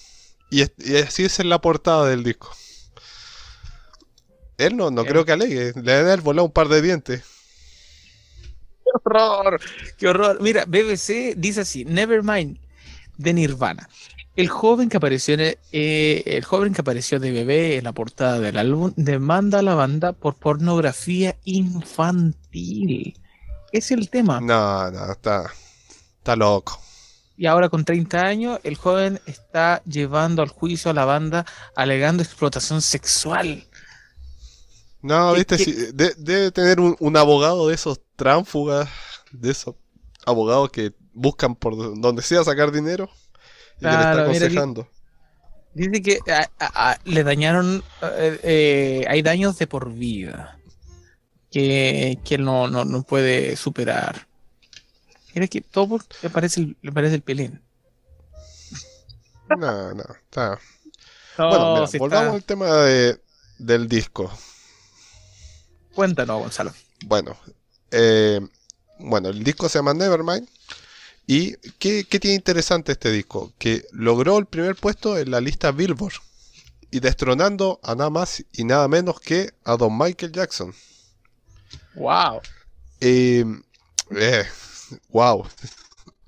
Y, 0.50 0.62
es- 0.62 0.74
y 0.78 0.98
así 0.98 1.26
es 1.26 1.40
en 1.40 1.50
la 1.50 1.60
portada 1.62 2.08
del 2.08 2.24
disco. 2.24 2.52
Él 4.58 4.76
no, 4.78 4.90
no 4.90 5.06
Bien. 5.06 5.06
creo 5.06 5.26
que 5.26 5.32
alegue. 5.32 5.74
Le 5.76 5.94
haber 5.94 6.22
volado 6.22 6.46
un 6.48 6.52
par 6.52 6.68
de 6.68 6.82
dientes. 6.82 7.24
¡Qué 8.84 8.90
horror! 9.06 9.60
¡Qué 9.98 10.08
horror! 10.08 10.38
Mira, 10.42 10.66
BBC 10.66 11.34
dice 11.38 11.62
así: 11.62 11.86
Nevermind 11.86 12.60
de 13.24 13.34
Nirvana. 13.34 13.90
El 14.36 14.50
joven 14.50 14.90
que 14.90 14.98
apareció 14.98 15.36
en 15.36 15.56
eh, 15.72 16.24
el 16.26 16.44
joven 16.44 16.74
que 16.74 16.82
apareció 16.82 17.20
de 17.20 17.32
bebé 17.32 17.78
en 17.78 17.84
la 17.84 17.92
portada 17.92 18.40
del 18.40 18.58
álbum 18.58 18.92
demanda 18.96 19.60
a 19.60 19.62
la 19.62 19.76
banda 19.76 20.12
por 20.14 20.36
pornografía 20.36 21.36
infantil. 21.44 23.20
Es 23.72 23.92
el 23.92 24.10
tema. 24.10 24.40
No, 24.42 24.90
no, 24.92 25.12
está, 25.12 25.52
está 26.18 26.36
loco. 26.36 26.80
Y 27.38 27.48
ahora 27.48 27.70
con 27.70 27.84
30 27.84 28.22
años, 28.22 28.60
el 28.64 28.76
joven 28.76 29.20
está 29.26 29.82
llevando 29.86 30.42
al 30.44 30.50
juicio 30.50 30.92
a 30.92 30.94
la 30.94 31.06
banda 31.06 31.46
alegando 31.76 32.22
explotación 32.24 32.82
sexual. 32.82 33.64
No, 35.02 35.34
¿Qué- 35.34 35.44
viste, 35.56 35.94
de- 35.94 36.14
debe 36.18 36.52
tener 36.52 36.80
un, 36.80 36.96
un 37.00 37.18
abogado 37.18 37.68
de 37.68 37.76
esos 37.76 38.00
tránfugas, 38.16 38.90
de 39.32 39.52
esos 39.52 39.76
abogados 40.26 40.70
que 40.72 40.94
buscan 41.14 41.56
por 41.56 41.76
donde 42.00 42.22
sea 42.22 42.44
sacar 42.44 42.72
dinero 42.72 43.10
y 43.78 43.82
que 43.82 43.86
le 43.88 43.94
está 43.94 44.10
mira, 44.12 44.24
aconsejando. 44.24 44.88
Dice 45.74 46.02
que 46.02 46.20
a- 46.32 46.50
a- 46.60 46.92
a- 46.92 47.00
le 47.04 47.24
dañaron, 47.24 47.84
eh, 48.02 48.40
eh, 48.44 49.06
hay 49.10 49.22
daños 49.22 49.58
de 49.58 49.66
por 49.68 49.92
vida 49.92 50.60
que, 51.52 52.20
que 52.24 52.36
él 52.36 52.44
no, 52.46 52.68
no, 52.68 52.86
no 52.86 53.04
puede 53.04 53.56
superar. 53.56 54.28
Mira 55.34 55.48
que 55.48 55.62
todo 55.62 55.88
por- 55.90 56.06
le 56.22 56.30
parece 56.30 56.60
el, 56.62 56.78
le 56.82 56.92
parece 56.92 57.16
el 57.16 57.22
pelín. 57.24 57.62
No, 59.58 59.94
no, 59.94 60.04
está. 60.24 60.60
No, 61.38 61.50
bueno, 61.50 61.74
mira, 61.76 61.88
si 61.88 61.98
volvamos 61.98 62.26
está- 62.28 62.36
al 62.36 62.44
tema 62.44 62.76
de- 62.84 63.20
del 63.58 63.88
disco. 63.88 64.32
Cuéntanos, 65.96 66.40
Gonzalo. 66.40 66.74
Bueno, 67.06 67.38
eh, 67.92 68.40
bueno, 69.00 69.30
el 69.30 69.44
disco 69.44 69.70
se 69.70 69.80
llama 69.80 69.94
Nevermind. 69.94 70.48
¿Y 71.26 71.56
qué, 71.80 72.06
qué 72.06 72.20
tiene 72.20 72.36
interesante 72.36 72.92
este 72.92 73.12
disco? 73.12 73.54
Que 73.58 73.86
logró 73.92 74.38
el 74.38 74.46
primer 74.46 74.76
puesto 74.76 75.18
en 75.18 75.32
la 75.32 75.40
lista 75.40 75.72
Billboard. 75.72 76.14
Y 76.92 77.00
destronando 77.00 77.80
a 77.82 77.96
nada 77.96 78.10
más 78.10 78.44
y 78.52 78.66
nada 78.66 78.88
menos 78.88 79.20
que 79.20 79.54
a 79.64 79.78
Don 79.78 79.98
Michael 79.98 80.32
Jackson. 80.32 80.74
Wow. 81.96 82.42
Eh, 83.00 83.46
eh, 84.12 84.46
wow. 85.10 85.48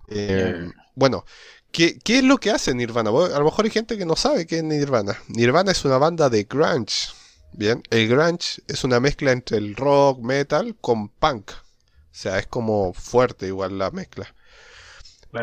Eh, 0.07 0.71
bueno, 0.95 1.25
¿qué, 1.71 1.99
qué 1.99 2.17
es 2.17 2.23
lo 2.23 2.37
que 2.37 2.51
hace 2.51 2.73
Nirvana? 2.73 3.09
Bueno, 3.09 3.35
a 3.35 3.39
lo 3.39 3.45
mejor 3.45 3.65
hay 3.65 3.71
gente 3.71 3.97
que 3.97 4.05
no 4.05 4.15
sabe 4.15 4.47
qué 4.47 4.57
es 4.57 4.63
Nirvana. 4.63 5.17
Nirvana 5.27 5.71
es 5.71 5.85
una 5.85 5.97
banda 5.97 6.29
de 6.29 6.43
grunge. 6.45 7.09
Bien, 7.51 7.83
el 7.89 8.07
grunge 8.07 8.61
es 8.67 8.83
una 8.83 8.99
mezcla 8.99 9.31
entre 9.31 9.57
el 9.57 9.75
rock, 9.75 10.19
metal 10.19 10.75
con 10.81 11.09
punk. 11.09 11.51
O 11.51 12.17
sea, 12.17 12.39
es 12.39 12.47
como 12.47 12.93
fuerte 12.93 13.47
igual 13.47 13.77
la 13.77 13.91
mezcla. 13.91 14.33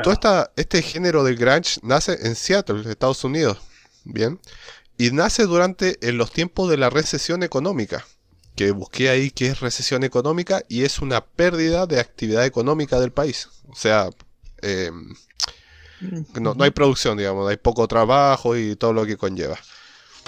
Todo 0.03 0.13
esta, 0.15 0.53
este 0.57 0.81
género 0.83 1.25
del 1.25 1.37
grunge 1.37 1.81
nace 1.83 2.19
en 2.27 2.35
Seattle, 2.35 2.89
Estados 2.91 3.25
Unidos. 3.25 3.59
Bien. 4.05 4.41
Y 4.97 5.11
nace 5.11 5.45
durante 5.45 5.99
en 6.07 6.19
los 6.19 6.33
tiempos 6.33 6.71
de 6.71 6.77
la 6.77 6.91
recesión 6.91 7.43
económica. 7.43 8.07
Que 8.55 8.71
busqué 8.71 9.09
ahí 9.09 9.31
qué 9.31 9.49
es 9.49 9.61
recesión 9.61 10.05
económica 10.05 10.63
y 10.69 10.85
es 10.85 10.99
una 11.01 11.25
pérdida 11.25 11.87
de 11.87 12.01
actividad 12.01 12.45
económica 12.45 13.01
del 13.01 13.11
país. 13.11 13.49
O 13.69 13.75
sea, 13.75 14.11
eh, 14.61 14.91
no, 16.41 16.55
no 16.55 16.65
hay 16.65 16.71
producción, 16.71 17.17
digamos, 17.17 17.49
hay 17.49 17.57
poco 17.57 17.87
trabajo 17.89 18.57
y 18.57 18.77
todo 18.77 18.93
lo 18.93 19.07
que 19.07 19.17
conlleva. 19.17 19.59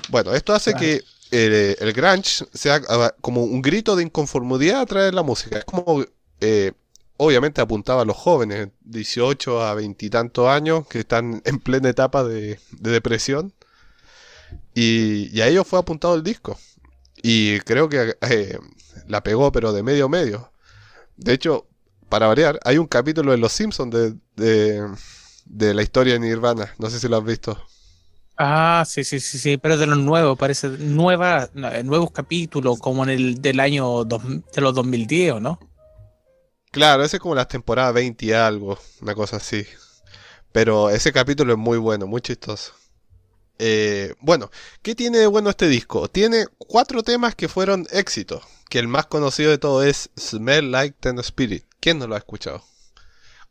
Bueno, 0.09 0.35
esto 0.35 0.53
hace 0.55 0.72
Claro. 0.72 0.87
que 0.87 1.05
eh, 1.31 1.77
el 1.81 1.92
grunge 1.92 2.44
sea 2.53 2.81
ah, 2.88 3.14
como 3.20 3.42
un 3.44 3.61
grito 3.61 3.96
de 3.96 4.05
inconformidad 4.05 4.81
a 4.81 4.87
través 4.87 5.11
de 5.11 5.16
la 5.16 5.22
música. 5.22 5.59
Es 5.59 5.64
como, 5.64 6.05
eh, 6.40 6.72
obviamente 7.24 7.60
apuntaba 7.60 8.02
a 8.02 8.04
los 8.04 8.16
jóvenes, 8.16 8.68
18 8.82 9.62
a 9.62 9.74
20 9.74 10.06
y 10.06 10.10
tantos 10.10 10.48
años, 10.48 10.87
que 10.87 11.00
están 11.00 11.42
en 11.46 11.60
plena 11.60 11.88
etapa 11.88 12.24
de, 12.24 12.58
de 12.72 12.90
depresión. 12.90 13.52
Y, 14.74 15.40
a 15.40 15.46
ellos 15.48 15.66
fue 15.66 15.78
apuntado 15.78 16.14
el 16.14 16.22
disco. 16.22 16.58
Y 17.22 17.60
creo 17.60 17.88
que 17.88 18.16
eh, 18.20 18.58
la 19.08 19.22
pegó, 19.22 19.52
pero 19.52 19.72
de 19.72 19.82
medio 19.82 20.06
a 20.06 20.08
medio. 20.08 20.50
De 21.16 21.32
hecho, 21.32 21.66
para 22.08 22.26
variar, 22.26 22.58
hay 22.64 22.78
un 22.78 22.87
capítulo 22.87 23.32
de 23.32 23.38
Los 23.38 23.52
Simpsons 23.52 23.94
de, 24.37 25.74
la 25.74 25.82
historia 25.82 26.14
de 26.14 26.20
Nirvana. 26.20 26.74
No 26.78 26.90
sé 26.90 26.98
si 26.98 27.08
lo 27.08 27.16
has 27.16 27.24
visto. 27.24 27.58
Ah, 28.37 28.84
sí, 28.87 29.04
sí, 29.04 29.20
sí, 29.20 29.38
sí, 29.38 29.56
pero 29.58 29.78
de 29.78 29.87
los 29.87 29.98
nuevos, 29.98 30.37
parece 30.37 30.68
nueva, 30.68 31.48
eh, 31.54 31.84
nuevos 31.84 32.10
capítulos, 32.10 32.80
como 32.80 33.04
en 33.04 33.10
el 33.10 33.40
del 33.40 33.60
año 33.60 34.04
de 34.04 34.60
los 34.60 34.74
2010, 34.74 35.34
¿o 35.34 35.40
no? 35.40 35.60
Claro, 36.74 37.04
ese 37.04 37.18
es 37.18 37.22
como 37.22 37.37
las 37.37 37.46
temporadas 37.46 37.94
20 37.94 38.26
y 38.26 38.32
algo, 38.32 38.76
una 39.00 39.14
cosa 39.14 39.37
así. 39.37 39.64
Pero 40.50 40.90
ese 40.90 41.12
capítulo 41.12 41.52
es 41.52 41.58
muy 41.58 41.78
bueno, 41.78 42.08
muy 42.08 42.20
chistoso. 42.20 42.72
Eh, 43.60 44.12
bueno, 44.18 44.50
¿qué 44.82 44.96
tiene 44.96 45.18
de 45.18 45.28
bueno 45.28 45.50
este 45.50 45.68
disco? 45.68 46.08
Tiene 46.08 46.46
cuatro 46.58 47.04
temas 47.04 47.37
que 47.37 47.46
fueron 47.46 47.87
éxitos. 47.92 48.42
Que 48.68 48.80
el 48.80 48.88
más 48.88 49.06
conocido 49.06 49.52
de 49.52 49.58
todo 49.58 49.84
es 49.84 50.10
Smell 50.18 50.72
Like 50.72 50.96
Ten 50.98 51.20
Spirit. 51.20 51.64
¿Quién 51.78 52.00
no 52.00 52.08
lo 52.08 52.16
ha 52.16 52.18
escuchado? 52.18 52.64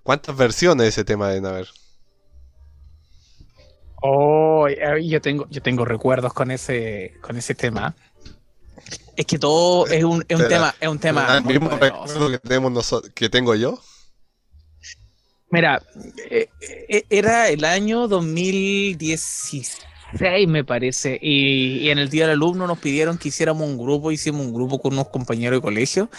¿Cuántas 0.03 0.35
versiones 0.35 0.83
de 0.83 0.89
ese 0.89 1.05
tema 1.05 1.29
deben 1.29 1.45
haber? 1.45 1.69
Oh, 4.01 4.67
yo 5.01 5.21
tengo, 5.21 5.47
yo 5.49 5.61
tengo 5.61 5.85
recuerdos 5.85 6.33
con 6.33 6.51
ese, 6.51 7.13
con 7.21 7.37
ese 7.37 7.55
tema. 7.55 7.95
Es 9.15 9.25
que 9.25 9.37
todo 9.37 9.87
es 9.87 10.03
un, 10.03 10.25
es 10.27 10.39
un 10.39 10.47
tema, 10.47 10.73
es 10.79 10.87
un 10.87 10.99
tema. 10.99 11.37
¿El 11.37 11.45
mismo 11.45 11.69
recuerdo 11.69 12.31
que, 12.31 12.39
tenemos 12.39 13.01
que 13.13 13.29
tengo 13.29 13.53
yo? 13.55 13.79
Mira, 15.51 15.83
eh, 16.31 16.49
eh, 16.89 17.03
era 17.11 17.49
el 17.49 17.63
año 17.63 18.07
2016, 18.07 19.77
me 20.47 20.63
parece, 20.63 21.19
y, 21.21 21.77
y 21.77 21.91
en 21.91 21.99
el 21.99 22.09
Día 22.09 22.23
del 22.23 22.37
Alumno 22.37 22.65
nos 22.65 22.79
pidieron 22.79 23.19
que 23.19 23.27
hiciéramos 23.27 23.67
un 23.67 23.77
grupo, 23.77 24.11
hicimos 24.11 24.43
un 24.47 24.51
grupo 24.51 24.81
con 24.81 24.93
unos 24.93 25.09
compañeros 25.09 25.57
de 25.57 25.61
colegio, 25.61 26.09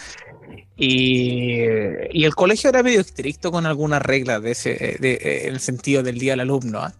y, 0.77 1.63
y 2.11 2.23
el 2.23 2.33
colegio 2.33 2.69
era 2.69 2.81
medio 2.81 3.01
estricto 3.01 3.51
con 3.51 3.65
algunas 3.65 4.01
reglas 4.01 4.41
de 4.41 4.51
ese, 4.51 4.97
de, 5.01 5.13
eh, 5.15 5.47
en 5.47 5.55
el 5.55 5.59
sentido 5.59 6.01
del 6.01 6.17
Día 6.17 6.31
del 6.31 6.39
Alumno, 6.39 6.79
¿ah? 6.79 6.93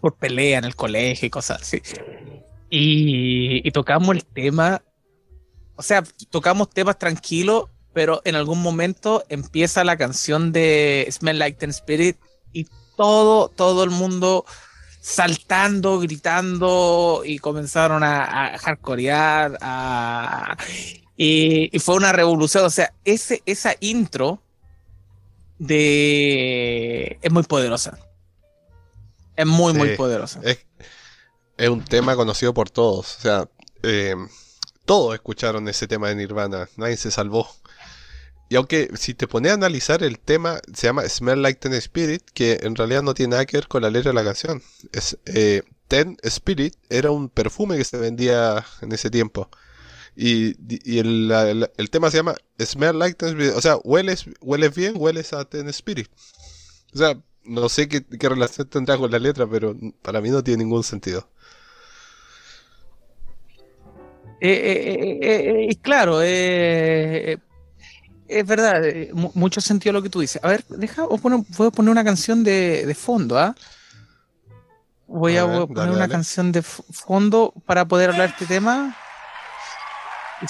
por 0.00 0.16
pelea 0.16 0.58
en 0.58 0.64
el 0.64 0.74
colegio 0.74 1.26
y 1.26 1.30
cosas 1.30 1.60
así. 1.60 1.82
Y, 2.70 3.66
y 3.66 3.70
tocamos 3.72 4.16
el 4.16 4.24
tema, 4.24 4.80
o 5.78 5.82
sea, 5.82 6.02
tocamos 6.30 6.68
temas 6.70 6.98
tranquilos, 6.98 7.64
pero 7.94 8.20
en 8.24 8.34
algún 8.34 8.60
momento 8.60 9.24
empieza 9.28 9.84
la 9.84 9.96
canción 9.96 10.52
de 10.52 11.08
Smell 11.10 11.38
Like 11.38 11.58
Teen 11.58 11.70
Spirit 11.70 12.16
y 12.52 12.66
todo, 12.96 13.48
todo 13.48 13.84
el 13.84 13.90
mundo 13.90 14.44
saltando, 15.00 15.98
gritando 16.00 17.22
y 17.24 17.38
comenzaron 17.38 18.02
a, 18.02 18.54
a 18.54 18.58
hardcorear, 18.58 19.56
a- 19.60 20.56
y, 21.16 21.74
y 21.74 21.78
fue 21.78 21.94
una 21.96 22.12
revolución. 22.12 22.64
O 22.64 22.70
sea, 22.70 22.92
ese, 23.04 23.42
esa 23.46 23.74
intro 23.80 24.42
de 25.58 27.18
es 27.22 27.32
muy 27.32 27.42
poderosa. 27.42 27.98
Es 29.36 29.46
muy, 29.46 29.72
muy 29.72 29.96
poderosa. 29.96 30.40
Es, 30.42 30.66
es 31.56 31.68
un 31.68 31.84
tema 31.84 32.16
conocido 32.16 32.52
por 32.54 32.70
todos. 32.70 33.16
O 33.18 33.20
sea, 33.20 33.48
eh, 33.82 34.14
todos 34.88 35.14
escucharon 35.14 35.68
ese 35.68 35.86
tema 35.86 36.08
de 36.08 36.14
Nirvana. 36.16 36.66
Nadie 36.78 36.96
se 36.96 37.10
salvó. 37.10 37.46
Y 38.48 38.56
aunque 38.56 38.90
si 38.96 39.12
te 39.12 39.28
pones 39.28 39.52
a 39.52 39.54
analizar 39.54 40.02
el 40.02 40.18
tema, 40.18 40.60
se 40.72 40.86
llama 40.86 41.06
Smell 41.06 41.42
Like 41.42 41.60
Ten 41.60 41.74
Spirit, 41.74 42.22
que 42.32 42.60
en 42.62 42.74
realidad 42.74 43.02
no 43.02 43.12
tiene 43.12 43.32
nada 43.32 43.44
que 43.44 43.58
ver 43.58 43.68
con 43.68 43.82
la 43.82 43.90
letra 43.90 44.12
de 44.12 44.14
la 44.14 44.24
canción. 44.24 44.62
Eh, 45.26 45.62
Ten 45.88 46.16
Spirit 46.22 46.74
era 46.88 47.10
un 47.10 47.28
perfume 47.28 47.76
que 47.76 47.84
se 47.84 47.98
vendía 47.98 48.64
en 48.80 48.90
ese 48.92 49.10
tiempo. 49.10 49.50
Y, 50.16 50.56
el 50.98 51.90
tema 51.90 52.10
se 52.10 52.16
llama 52.16 52.36
Smell 52.58 52.98
Like 52.98 53.16
Ten 53.16 53.28
Spirit. 53.28 53.52
O 53.56 53.60
sea, 53.60 53.76
hueles, 53.84 54.24
hueles 54.40 54.74
bien, 54.74 54.94
hueles 54.96 55.34
a 55.34 55.44
Ten 55.44 55.68
Spirit. 55.68 56.08
O 56.94 56.98
sea, 56.98 57.22
no 57.44 57.68
sé 57.68 57.88
qué, 57.88 58.02
qué 58.06 58.28
relación 58.30 58.66
tendrá 58.68 58.96
con 58.96 59.10
la 59.10 59.18
letra, 59.18 59.46
pero 59.46 59.76
para 60.00 60.22
mí 60.22 60.30
no 60.30 60.42
tiene 60.42 60.64
ningún 60.64 60.82
sentido. 60.82 61.28
Eh, 64.40 64.50
eh, 64.50 64.92
eh, 64.92 65.18
eh, 65.22 65.66
eh, 65.70 65.76
claro, 65.82 66.20
eh, 66.22 67.38
es 68.28 68.46
verdad, 68.46 68.82
mu- 69.12 69.32
mucho 69.34 69.60
sentido 69.60 69.92
lo 69.92 70.02
que 70.02 70.10
tú 70.10 70.20
dices. 70.20 70.40
A 70.44 70.48
ver, 70.48 70.64
deja, 70.68 71.04
voy 71.04 71.18
a 71.18 71.22
poner, 71.22 71.40
voy 71.56 71.66
a 71.68 71.70
poner 71.70 71.90
una 71.90 72.04
canción 72.04 72.44
de, 72.44 72.86
de 72.86 72.94
fondo, 72.94 73.38
¿ah? 73.38 73.54
Voy 75.06 75.36
A 75.38 75.44
ver, 75.46 75.60
poner 75.62 75.74
dale, 75.76 75.90
una 75.90 76.00
dale. 76.00 76.12
canción 76.12 76.52
de 76.52 76.62
fondo 76.62 77.52
para 77.66 77.86
poder 77.86 78.10
hablar 78.10 78.28
de 78.28 78.32
este 78.34 78.46
tema. 78.46 78.94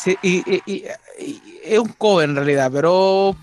Y, 0.05 0.11
y- 0.29 0.43
y- 0.47 0.63
y- 0.67 0.85
y- 1.25 1.43
es 1.65 1.79
un 1.79 1.89
cover 1.93 2.29
en 2.29 2.37
realidad, 2.37 2.71
pero. 2.73 3.35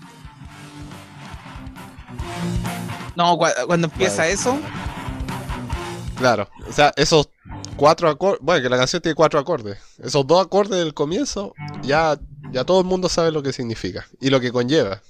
No, 3.16 3.36
cua- 3.38 3.66
cuando 3.66 3.86
empieza 3.88 4.28
eso, 4.28 4.58
Claro, 6.18 6.48
o 6.68 6.72
sea, 6.72 6.92
esos 6.96 7.28
cuatro 7.76 8.08
acordes, 8.08 8.40
bueno, 8.42 8.62
que 8.62 8.68
la 8.68 8.78
canción 8.78 9.02
tiene 9.02 9.14
cuatro 9.14 9.38
acordes. 9.38 9.78
Esos 10.02 10.26
dos 10.26 10.44
acordes 10.44 10.78
del 10.78 10.94
comienzo, 10.94 11.54
ya, 11.82 12.18
ya 12.50 12.64
todo 12.64 12.80
el 12.80 12.86
mundo 12.86 13.08
sabe 13.08 13.30
lo 13.30 13.42
que 13.42 13.52
significa 13.52 14.06
y 14.20 14.30
lo 14.30 14.40
que 14.40 14.50
conlleva. 14.50 15.00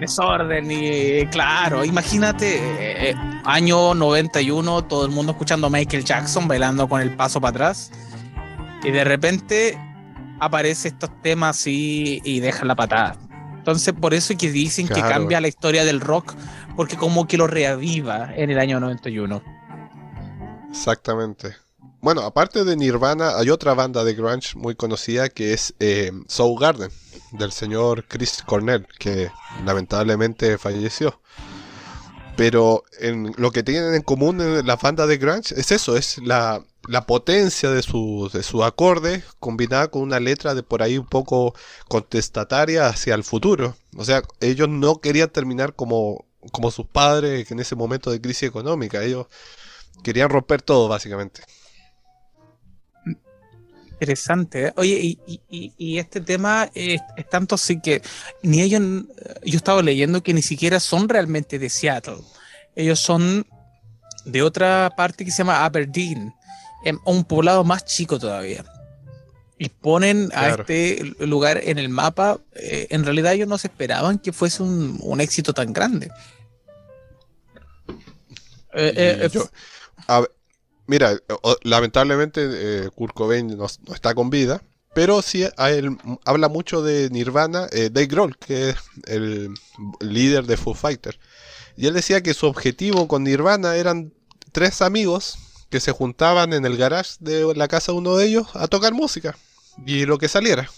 desorden 0.00 0.70
y 0.70 1.26
claro, 1.26 1.84
imagínate, 1.84 2.56
eh, 2.56 3.10
eh, 3.10 3.14
año 3.44 3.94
91, 3.94 4.84
todo 4.84 5.04
el 5.04 5.10
mundo 5.10 5.32
escuchando 5.32 5.66
a 5.66 5.70
Michael 5.70 6.04
Jackson 6.04 6.48
bailando 6.48 6.88
con 6.88 7.00
el 7.00 7.14
paso 7.16 7.40
para 7.40 7.50
atrás 7.50 7.90
y 8.84 8.90
de 8.90 9.04
repente 9.04 9.78
aparece 10.40 10.88
estos 10.88 11.10
temas 11.22 11.58
así 11.58 12.20
y 12.24 12.40
dejan 12.40 12.68
la 12.68 12.76
patada. 12.76 13.16
Entonces, 13.56 13.94
por 13.94 14.14
eso 14.14 14.32
es 14.32 14.38
que 14.38 14.52
dicen 14.52 14.86
que 14.86 15.00
cambia 15.00 15.40
la 15.40 15.48
historia 15.48 15.84
del 15.84 16.00
rock, 16.00 16.34
porque 16.76 16.96
como 16.96 17.26
que 17.26 17.36
lo 17.36 17.48
reaviva 17.48 18.32
en 18.36 18.50
el 18.50 18.60
año 18.60 18.78
91. 18.78 19.55
Exactamente. 20.70 21.56
Bueno, 22.00 22.22
aparte 22.22 22.64
de 22.64 22.76
Nirvana, 22.76 23.36
hay 23.36 23.50
otra 23.50 23.74
banda 23.74 24.04
de 24.04 24.14
grunge 24.14 24.56
muy 24.56 24.74
conocida 24.74 25.28
que 25.28 25.52
es 25.52 25.74
eh, 25.80 26.12
Soundgarden, 26.28 26.90
del 27.32 27.52
señor 27.52 28.04
Chris 28.06 28.42
Cornell, 28.46 28.86
que 28.98 29.30
lamentablemente 29.64 30.58
falleció. 30.58 31.20
Pero 32.36 32.84
en, 33.00 33.32
lo 33.38 33.50
que 33.50 33.62
tienen 33.62 33.94
en 33.94 34.02
común 34.02 34.40
en 34.40 34.66
las 34.66 34.80
bandas 34.80 35.08
de 35.08 35.16
grunge 35.16 35.58
es 35.58 35.72
eso, 35.72 35.96
es 35.96 36.18
la, 36.18 36.62
la 36.86 37.06
potencia 37.06 37.70
de 37.70 37.82
sus 37.82 38.32
de 38.32 38.42
sus 38.42 38.62
acordes 38.62 39.24
combinada 39.40 39.88
con 39.88 40.02
una 40.02 40.20
letra 40.20 40.54
de 40.54 40.62
por 40.62 40.82
ahí 40.82 40.98
un 40.98 41.06
poco 41.06 41.54
contestataria 41.88 42.88
hacia 42.88 43.14
el 43.14 43.24
futuro. 43.24 43.74
O 43.96 44.04
sea, 44.04 44.22
ellos 44.40 44.68
no 44.68 45.00
querían 45.00 45.30
terminar 45.30 45.74
como, 45.74 46.26
como 46.52 46.70
sus 46.70 46.86
padres 46.86 47.50
en 47.50 47.58
ese 47.58 47.74
momento 47.74 48.10
de 48.10 48.20
crisis 48.20 48.44
económica. 48.44 49.02
Ellos 49.02 49.26
querían 50.02 50.28
romper 50.30 50.62
todo, 50.62 50.88
básicamente. 50.88 51.42
Interesante. 53.92 54.66
¿eh? 54.66 54.72
Oye, 54.76 54.94
y, 55.00 55.18
y- 55.26 55.40
y- 55.48 55.72
y 55.78 55.98
este 55.98 56.20
tema 56.20 56.70
es, 56.74 57.00
es 57.16 57.28
tanto 57.30 57.54
así 57.54 57.80
que 57.80 58.02
ni 58.42 58.60
ellos, 58.60 58.82
yo 59.44 59.56
estaba 59.56 59.80
leyendo 59.82 60.22
que 60.22 60.34
ni 60.34 60.42
siquiera 60.42 60.80
son 60.80 61.08
realmente 61.08 61.58
de 61.58 61.70
Seattle. 61.70 62.18
Ellos 62.74 63.00
son 63.00 63.46
de 64.26 64.42
otra 64.42 64.92
parte 64.96 65.24
que 65.24 65.30
se 65.30 65.38
llama 65.38 65.64
Aberdeen, 65.64 66.34
un 67.04 67.24
poblado 67.24 67.64
más 67.64 67.84
chico 67.86 68.18
todavía. 68.18 68.64
Y 69.58 69.70
ponen 69.70 70.30
a 70.34 70.48
este 70.60 71.02
lugar 71.20 71.58
en 71.64 71.78
el 71.78 71.88
mapa. 71.88 72.38
eh, 72.54 72.88
en 72.90 73.02
realidad 73.02 73.32
ellos 73.32 73.48
no 73.48 73.56
se 73.56 73.68
esperaban 73.68 74.18
que 74.18 74.32
fuese 74.34 74.62
un, 74.62 74.98
un 75.00 75.20
éxito 75.22 75.54
tan 75.54 75.72
grande. 75.72 76.10
Eh, 78.74 79.28
yo- 79.32 79.48
mira, 80.86 81.18
lamentablemente 81.62 82.40
eh, 82.44 82.90
Kurt 82.94 83.14
Cobain 83.14 83.56
no, 83.56 83.66
está 83.66 84.14
con 84.14 84.30
vida, 84.30 84.62
pero 84.94 85.20
sí 85.22 85.44
él 85.58 85.98
habla 86.24 86.48
mucho 86.48 86.82
de 86.82 87.10
Nirvana, 87.10 87.66
eh, 87.72 87.90
Dave 87.92 88.06
Grohl, 88.06 88.38
que 88.38 88.70
es 88.70 88.76
el 89.06 89.52
líder 90.00 90.46
de 90.46 90.56
Foo 90.56 90.74
Fighter. 90.74 91.18
Y 91.76 91.86
él 91.86 91.94
decía 91.94 92.22
que 92.22 92.34
su 92.34 92.46
objetivo 92.46 93.06
con 93.06 93.24
Nirvana 93.24 93.76
eran 93.76 94.12
tres 94.52 94.80
amigos 94.80 95.38
que 95.68 95.80
se 95.80 95.92
juntaban 95.92 96.52
en 96.52 96.64
el 96.64 96.76
garage 96.76 97.16
de 97.20 97.54
la 97.54 97.68
casa 97.68 97.92
de 97.92 97.98
uno 97.98 98.16
de 98.16 98.26
ellos 98.26 98.48
a 98.54 98.68
tocar 98.68 98.94
música 98.94 99.36
y 99.84 100.06
lo 100.06 100.18
que 100.18 100.28
saliera. 100.28 100.70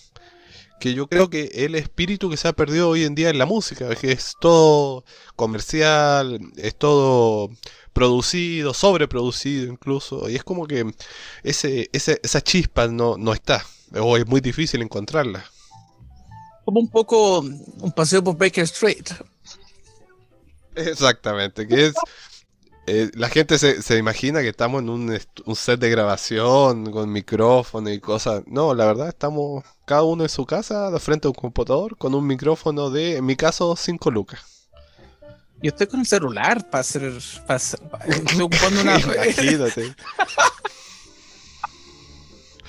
Que 0.81 0.95
yo 0.95 1.09
creo 1.09 1.29
que 1.29 1.51
el 1.55 1.75
espíritu 1.75 2.31
que 2.31 2.37
se 2.37 2.47
ha 2.49 2.53
perdido 2.53 2.88
hoy 2.91 3.05
en 3.05 3.14
día 3.17 3.31
en 3.31 3.38
la 3.38 3.47
música, 3.47 3.95
que 3.97 4.12
es 4.12 4.35
todo 4.41 5.05
comercial, 5.37 6.38
es 6.57 6.77
todo 6.79 7.51
producido, 7.93 8.75
sobreproducido 8.75 9.73
incluso, 9.73 10.29
y 10.31 10.37
es 10.37 10.45
como 10.45 10.67
que 10.69 10.87
ese, 11.43 11.91
ese- 11.93 12.21
esa 12.23 12.41
chispa 12.43 12.87
no, 12.88 13.17
no 13.19 13.33
está, 13.33 13.64
o 14.01 14.17
es 14.17 14.27
muy 14.27 14.41
difícil 14.41 14.83
encontrarla. 14.83 15.45
como 16.64 16.81
un 16.81 16.91
poco 16.91 17.41
un 17.41 17.93
paseo 17.95 18.23
por 18.23 18.37
Baker 18.37 18.64
Street. 18.64 19.07
Exactamente, 20.75 21.67
que 21.67 21.87
es... 21.87 21.95
eh, 22.87 23.11
la 23.14 23.29
gente 23.31 23.59
se, 23.59 23.83
se 23.83 23.99
imagina 23.99 24.43
que 24.43 24.49
estamos 24.51 24.83
en 24.83 24.91
un, 24.91 25.19
un 25.47 25.57
set 25.57 25.81
de 25.81 25.91
grabación 25.91 26.91
con 26.93 27.12
micrófono 27.12 27.91
y 27.91 28.01
cosas. 28.01 28.45
No, 28.47 28.75
la 28.75 28.87
verdad 28.87 29.09
estamos 29.09 29.64
cada 29.88 30.03
uno 30.03 30.22
en 30.22 30.29
su 30.29 30.44
casa, 30.46 30.90
de 30.90 31.01
frente 31.01 31.27
a 31.27 31.31
un 31.31 31.35
computador, 31.35 31.96
con 31.96 32.14
un 32.14 32.27
micrófono 32.27 32.90
de, 32.90 33.16
en 33.16 33.24
mi 33.27 33.35
caso, 33.37 33.74
5 33.74 34.11
lucas. 34.11 34.68
Yo 35.62 35.70
estoy 35.70 35.87
con 35.88 36.01
el 36.01 36.07
celular 36.07 36.68
para 36.70 36.83
hacer. 36.83 37.11
Para, 37.46 37.57
hacer- 37.57 37.81
estoy 38.07 38.40
ocupando 38.42 38.83
una. 38.83 39.01
Imagínate. 39.01 39.96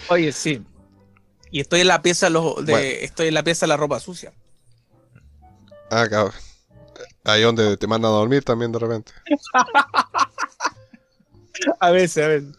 Oye, 0.09 0.31
sí. 0.31 0.63
Y 1.51 1.59
estoy 1.59 1.81
en 1.81 1.87
la 1.87 2.01
pieza 2.01 2.29
de, 2.29 2.39
Bueno. 2.39 2.77
estoy 2.77 3.27
en 3.27 3.33
la 3.33 3.43
pieza 3.43 3.65
de 3.65 3.69
la 3.69 3.77
ropa 3.77 3.99
sucia. 3.99 4.31
Ah, 5.91 6.07
cabrón. 6.09 6.33
Ahí 7.25 7.41
donde 7.43 7.75
te 7.77 7.85
mandan 7.85 8.11
a 8.11 8.15
dormir 8.15 8.43
también 8.43 8.71
de 8.71 8.79
repente. 8.79 9.11
A 11.81 11.91
veces, 11.91 12.23
a 12.23 12.27
veces. 12.29 12.55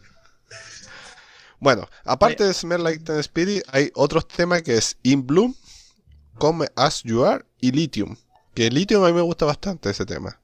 Bueno, 1.60 1.88
aparte 2.04 2.44
de 2.44 2.54
Smell 2.54 2.82
Like 2.82 3.04
Teen 3.04 3.18
Spirit, 3.18 3.62
hay 3.68 3.90
otros 3.94 4.26
temas 4.26 4.62
que 4.62 4.76
es 4.76 4.96
In 5.02 5.26
Bloom, 5.26 5.54
Come 6.38 6.66
As 6.74 7.02
You 7.02 7.24
Are 7.24 7.44
y 7.60 7.70
Lithium. 7.70 8.16
Que 8.54 8.70
Lithium 8.70 9.04
a 9.04 9.08
mí 9.08 9.12
me 9.12 9.20
gusta 9.20 9.44
bastante 9.44 9.90
ese 9.90 10.06
tema. 10.06 10.40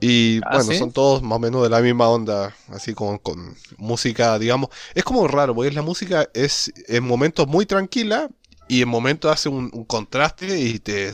Y 0.00 0.40
¿Ah, 0.44 0.56
bueno, 0.56 0.72
sí? 0.72 0.78
son 0.78 0.92
todos 0.92 1.22
más 1.22 1.36
o 1.36 1.38
menos 1.40 1.62
de 1.62 1.68
la 1.68 1.80
misma 1.80 2.08
onda, 2.08 2.54
así 2.68 2.94
con, 2.94 3.18
con 3.18 3.54
música, 3.76 4.38
digamos. 4.38 4.70
Es 4.94 5.04
como 5.04 5.26
raro, 5.28 5.54
porque 5.54 5.72
la 5.72 5.82
música 5.82 6.28
es 6.32 6.72
en 6.88 7.04
momentos 7.04 7.46
muy 7.48 7.66
tranquila 7.66 8.30
y 8.68 8.82
en 8.82 8.88
momentos 8.88 9.30
hace 9.30 9.48
un, 9.48 9.70
un 9.74 9.84
contraste 9.84 10.58
y 10.58 10.78
te, 10.78 11.12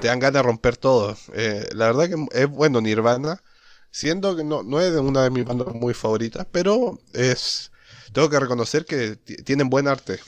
te 0.00 0.06
dan 0.06 0.20
ganas 0.20 0.34
de 0.34 0.42
romper 0.42 0.76
todo. 0.76 1.16
Eh, 1.32 1.68
la 1.72 1.86
verdad 1.86 2.08
que 2.08 2.38
es 2.38 2.48
bueno 2.48 2.80
Nirvana, 2.80 3.42
siendo 3.90 4.36
que 4.36 4.44
no, 4.44 4.62
no 4.62 4.80
es 4.80 4.92
una 4.92 5.24
de 5.24 5.30
mis 5.30 5.44
bandas 5.44 5.74
muy 5.74 5.94
favoritas, 5.94 6.46
pero 6.52 7.00
es 7.14 7.72
tengo 8.12 8.28
que 8.30 8.40
reconocer 8.40 8.84
que 8.84 9.16
ti- 9.16 9.36
tienen 9.42 9.68
buen 9.70 9.88
arte. 9.88 10.18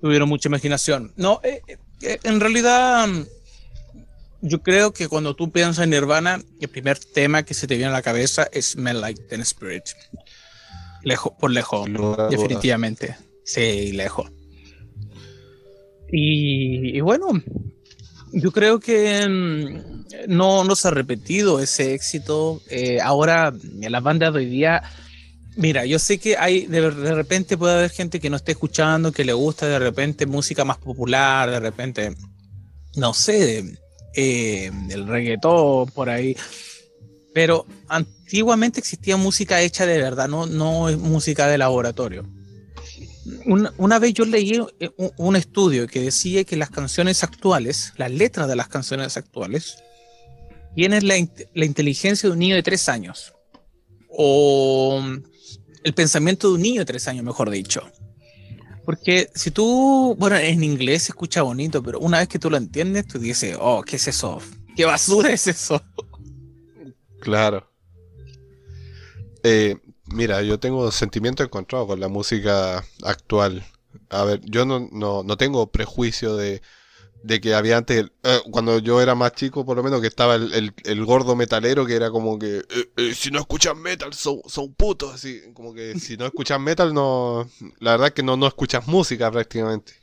Tuvieron 0.00 0.28
mucha 0.28 0.48
imaginación. 0.48 1.12
No, 1.16 1.40
eh, 1.42 1.60
eh, 2.02 2.18
en 2.22 2.40
realidad, 2.40 3.06
mm, 3.06 3.24
yo 4.42 4.62
creo 4.62 4.92
que 4.92 5.08
cuando 5.08 5.36
tú 5.36 5.50
piensas 5.52 5.84
en 5.84 5.90
Nirvana, 5.90 6.42
el 6.60 6.68
primer 6.68 6.98
tema 6.98 7.42
que 7.42 7.52
se 7.54 7.66
te 7.66 7.76
viene 7.76 7.90
a 7.90 7.92
la 7.94 8.02
cabeza 8.02 8.48
es 8.52 8.70
Smell 8.72 9.00
Like 9.00 9.22
Teen 9.24 9.42
Spirit. 9.42 9.84
Lejos, 11.02 11.32
por 11.38 11.50
lejos. 11.50 11.88
Definitivamente. 12.30 13.16
Sí, 13.44 13.92
lejos. 13.92 14.30
Y, 16.12 16.96
y 16.96 17.00
bueno, 17.00 17.26
yo 18.32 18.52
creo 18.52 18.80
que 18.80 19.26
mm, 19.28 20.28
no, 20.28 20.64
no 20.64 20.76
se 20.76 20.88
ha 20.88 20.90
repetido 20.90 21.60
ese 21.60 21.94
éxito. 21.94 22.62
Eh, 22.68 22.98
ahora, 23.02 23.52
las 23.80 24.02
bandas 24.02 24.32
de 24.32 24.38
hoy 24.40 24.46
día, 24.46 24.82
mira, 25.56 25.84
yo 25.86 25.98
sé 25.98 26.18
que 26.18 26.36
hay, 26.36 26.66
de, 26.66 26.90
de 26.90 27.14
repente 27.14 27.56
puede 27.56 27.74
haber 27.74 27.90
gente 27.90 28.20
que 28.20 28.30
no 28.30 28.36
esté 28.36 28.52
escuchando, 28.52 29.12
que 29.12 29.24
le 29.24 29.32
gusta 29.32 29.66
de 29.66 29.78
repente 29.78 30.26
música 30.26 30.64
más 30.64 30.78
popular, 30.78 31.50
de 31.50 31.60
repente, 31.60 32.14
no 32.96 33.14
sé, 33.14 33.78
eh, 34.14 34.70
el 34.90 35.06
reggaetón 35.06 35.90
por 35.90 36.10
ahí. 36.10 36.36
Pero 37.32 37.64
antiguamente 37.88 38.80
existía 38.80 39.16
música 39.16 39.60
hecha 39.60 39.86
de 39.86 39.98
verdad, 39.98 40.28
no, 40.28 40.46
no 40.46 40.88
es 40.88 40.98
música 40.98 41.46
de 41.46 41.58
laboratorio. 41.58 42.24
Una, 43.46 43.72
una 43.76 43.98
vez 43.98 44.14
yo 44.14 44.24
leí 44.24 44.60
eh, 44.80 44.90
un, 45.16 45.36
estudio 45.36 45.86
que 45.86 46.00
decía 46.00 46.44
que 46.44 46.56
las 46.56 46.70
canciones 46.70 47.22
actuales, 47.22 47.92
las 47.96 48.10
letras 48.10 48.48
de 48.48 48.56
las 48.56 48.68
canciones 48.68 49.16
actuales, 49.16 49.78
tienen 50.74 51.06
la, 51.06 51.14
la 51.54 51.64
inteligencia 51.64 52.28
de 52.28 52.32
un 52.32 52.38
niño 52.38 52.54
de 52.54 52.62
tres 52.62 52.88
años. 52.88 53.34
O 54.08 55.02
el 55.84 55.94
pensamiento 55.94 56.48
de 56.48 56.54
un 56.54 56.62
niño 56.62 56.80
de 56.80 56.86
tres 56.86 57.08
años, 57.08 57.24
mejor 57.24 57.50
dicho. 57.50 57.82
Porque 58.84 59.30
si 59.34 59.50
tú, 59.50 60.16
bueno, 60.18 60.36
en 60.36 60.64
inglés 60.64 61.04
se 61.04 61.12
escucha 61.12 61.42
bonito, 61.42 61.82
pero 61.82 62.00
una 62.00 62.18
vez 62.18 62.28
que 62.28 62.38
tú 62.38 62.50
lo 62.50 62.56
entiendes, 62.56 63.06
tú 63.06 63.18
dices, 63.18 63.56
oh, 63.60 63.82
¿qué 63.82 63.96
es 63.96 64.08
eso? 64.08 64.40
¿Qué 64.76 64.84
basura 64.84 65.30
es 65.30 65.46
eso? 65.46 65.82
Claro. 67.20 67.70
Eh, 69.42 69.76
mira, 70.14 70.42
yo 70.42 70.58
tengo 70.60 70.90
sentimiento 70.92 71.42
encontrado 71.42 71.86
con 71.86 72.00
la 72.00 72.08
música 72.08 72.84
actual. 73.02 73.64
A 74.08 74.24
ver, 74.24 74.40
yo 74.44 74.64
no, 74.64 74.88
no, 74.92 75.22
no 75.22 75.36
tengo 75.36 75.70
prejuicio 75.70 76.36
de, 76.36 76.62
de 77.22 77.40
que 77.40 77.54
había 77.54 77.78
antes, 77.78 78.06
eh, 78.24 78.40
cuando 78.52 78.78
yo 78.80 79.00
era 79.02 79.14
más 79.16 79.32
chico, 79.34 79.66
por 79.66 79.76
lo 79.76 79.82
menos, 79.84 80.00
que 80.02 80.08
estaba 80.08 80.36
el, 80.36 80.52
el- 80.54 80.74
el 80.84 81.04
gordo 81.06 81.36
metalero 81.36 81.86
que 81.86 81.94
era 81.96 82.10
como 82.10 82.38
que, 82.38 82.58
eh, 82.58 82.90
eh, 82.96 83.14
si 83.14 83.30
no 83.30 83.40
escuchan 83.40 83.80
metal, 83.80 84.14
son, 84.14 84.40
son 84.46 84.74
putos, 84.74 85.14
así, 85.14 85.42
como 85.54 85.74
que 85.74 85.98
si 85.98 86.16
no 86.18 86.26
escuchas 86.26 86.60
metal, 86.60 86.94
no, 86.94 87.48
la 87.80 87.92
verdad 87.92 88.12
que 88.12 88.22
no, 88.24 88.36
no 88.36 88.46
escuchas 88.48 88.86
música 88.88 89.30
prácticamente. 89.32 89.94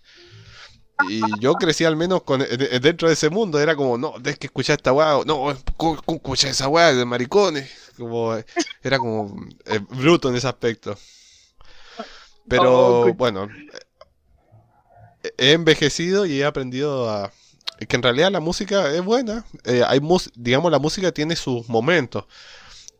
Y 1.00 1.40
yo 1.40 1.54
crecí 1.56 1.86
al 1.86 1.96
menos 1.96 2.24
con, 2.24 2.42
en- 2.42 2.48
en- 2.62 2.82
dentro 2.82 3.08
de 3.08 3.14
ese 3.14 3.30
mundo, 3.30 3.60
era 3.60 3.76
como, 3.76 3.98
no, 3.98 4.14
tienes 4.14 4.40
que 4.40 4.48
escuchar 4.48 4.78
esta 4.78 4.94
weá, 4.94 5.20
no, 5.26 5.56
¿cómo, 5.78 6.02
cómo 6.04 6.16
escuchar 6.18 6.52
esa 6.52 6.68
weá 6.68 6.94
de 6.94 7.06
maricones? 7.06 7.70
Como, 7.98 8.36
era 8.84 8.98
como 9.00 9.36
eh, 9.66 9.80
bruto 9.90 10.30
en 10.30 10.36
ese 10.36 10.48
aspecto. 10.48 10.98
Pero 12.48 13.02
Oh, 13.02 13.14
bueno, 13.14 13.50
he 15.38 15.52
envejecido 15.54 16.26
y 16.26 16.42
he 16.42 16.46
aprendido 16.46 17.10
a... 17.10 17.32
Que 17.88 17.96
en 17.96 18.02
realidad 18.04 18.32
la 18.32 18.40
música 18.40 18.92
es 18.92 19.04
buena. 19.04 19.46
eh, 19.64 19.84
hay 19.88 20.00
mus- 20.00 20.32
digamos, 20.36 20.72
la 20.72 20.80
música 20.80 21.12
tiene 21.12 21.36
sus 21.36 21.70
momentos. 21.70 22.26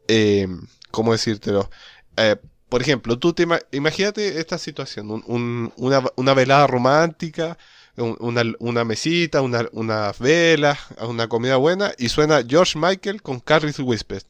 Eh, 0.08 0.48
¿Cómo 0.92 1.14
decírtelo? 1.14 1.70
Eh, 2.18 2.38
por 2.70 2.82
ejemplo, 2.82 3.18
tú 3.20 3.34
te 3.34 3.46
ima- 3.48 3.62
imagínate 3.72 4.40
esta 4.40 4.58
situación, 4.58 5.12
un- 5.12 5.24
un- 5.28 5.74
una, 5.78 6.04
una 6.16 6.34
velada 6.34 6.68
romántica, 6.68 7.58
una, 7.98 8.44
una 8.60 8.84
mesita, 8.86 9.42
una- 9.42 9.68
unas 9.72 10.20
velas, 10.20 10.78
una 11.02 11.28
comida 11.28 11.58
buena, 11.58 11.94
y 11.98 12.10
suena 12.10 12.44
George 12.48 12.78
Michael 12.78 13.22
con 13.22 13.40
Carrie 13.40 13.74
Whisper. 13.80 14.24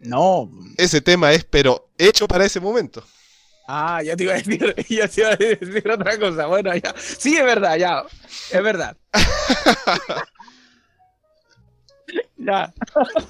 No. 0.00 0.50
Ese 0.76 1.00
tema 1.00 1.32
es, 1.32 1.44
pero 1.44 1.88
hecho 1.98 2.26
para 2.28 2.44
ese 2.44 2.60
momento. 2.60 3.02
Ah, 3.66 4.02
ya 4.02 4.14
te 4.14 4.24
iba 4.24 4.34
a 4.34 4.36
decir, 4.36 4.74
ya 4.88 5.08
te 5.08 5.20
iba 5.22 5.30
a 5.30 5.36
decir 5.36 5.90
otra 5.90 6.18
cosa. 6.18 6.46
Bueno, 6.46 6.74
ya. 6.76 6.94
Sí, 6.98 7.36
es 7.36 7.44
verdad, 7.44 7.76
ya. 7.76 8.04
Es 8.50 8.62
verdad. 8.62 8.96
ya. 12.36 12.72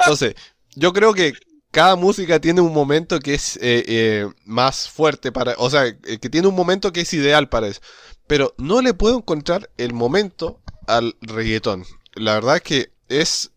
Entonces, 0.00 0.34
yo 0.74 0.92
creo 0.92 1.14
que 1.14 1.34
cada 1.70 1.96
música 1.96 2.40
tiene 2.40 2.60
un 2.60 2.72
momento 2.72 3.18
que 3.20 3.34
es 3.34 3.56
eh, 3.56 3.84
eh, 3.86 4.28
más 4.44 4.88
fuerte 4.88 5.32
para, 5.32 5.54
o 5.58 5.70
sea, 5.70 5.86
eh, 5.86 6.18
que 6.20 6.30
tiene 6.30 6.48
un 6.48 6.54
momento 6.54 6.92
que 6.92 7.00
es 7.02 7.12
ideal 7.14 7.48
para 7.48 7.68
eso. 7.68 7.80
Pero 8.26 8.54
no 8.58 8.82
le 8.82 8.94
puedo 8.94 9.18
encontrar 9.18 9.70
el 9.76 9.92
momento 9.92 10.60
al 10.86 11.16
reggaetón. 11.20 11.84
La 12.14 12.34
verdad 12.34 12.56
es 12.56 12.62
que 12.62 12.92
es, 13.08 13.52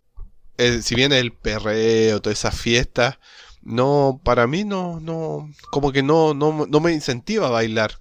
eh, 0.57 0.81
si 0.81 0.95
bien 0.95 1.13
el 1.13 1.31
perreo, 1.33 2.21
todas 2.21 2.39
esas 2.39 2.59
fiestas, 2.59 3.17
no, 3.61 4.21
para 4.23 4.47
mí 4.47 4.63
no, 4.63 4.99
no, 4.99 5.49
como 5.71 5.91
que 5.91 6.03
no, 6.03 6.33
no, 6.33 6.65
no 6.67 6.79
me 6.79 6.93
incentiva 6.93 7.47
a 7.47 7.51
bailar. 7.51 7.99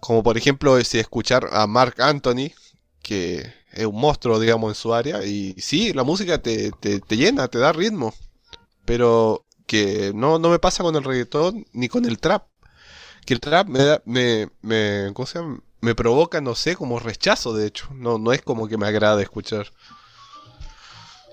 Como 0.00 0.22
por 0.22 0.36
ejemplo, 0.36 0.82
si 0.84 0.98
escuchar 0.98 1.48
a 1.52 1.66
Mark 1.66 1.96
Anthony, 2.00 2.52
que 3.02 3.52
es 3.72 3.86
un 3.86 4.00
monstruo, 4.00 4.38
digamos, 4.40 4.70
en 4.70 4.74
su 4.74 4.94
área, 4.94 5.24
y 5.24 5.54
sí, 5.58 5.92
la 5.92 6.04
música 6.04 6.38
te, 6.42 6.70
te, 6.72 7.00
te 7.00 7.16
llena, 7.16 7.48
te 7.48 7.58
da 7.58 7.72
ritmo, 7.72 8.14
pero 8.84 9.44
que 9.66 10.12
no, 10.14 10.38
no 10.38 10.50
me 10.50 10.58
pasa 10.58 10.82
con 10.82 10.96
el 10.96 11.04
reggaetón 11.04 11.66
ni 11.72 11.88
con 11.88 12.04
el 12.04 12.18
trap. 12.18 12.46
Que 13.26 13.34
el 13.34 13.40
trap 13.40 13.68
me 13.68 13.78
da, 13.84 14.02
me, 14.04 14.50
me, 14.62 15.10
¿cómo 15.14 15.26
se 15.26 15.38
llama? 15.38 15.62
Me 15.82 15.94
provoca, 15.94 16.40
no 16.40 16.54
sé, 16.54 16.74
como 16.76 16.98
rechazo, 16.98 17.52
de 17.54 17.66
hecho. 17.66 17.88
No, 17.92 18.16
no 18.16 18.32
es 18.32 18.40
como 18.40 18.66
que 18.68 18.78
me 18.78 18.86
agrade 18.86 19.22
escuchar. 19.22 19.66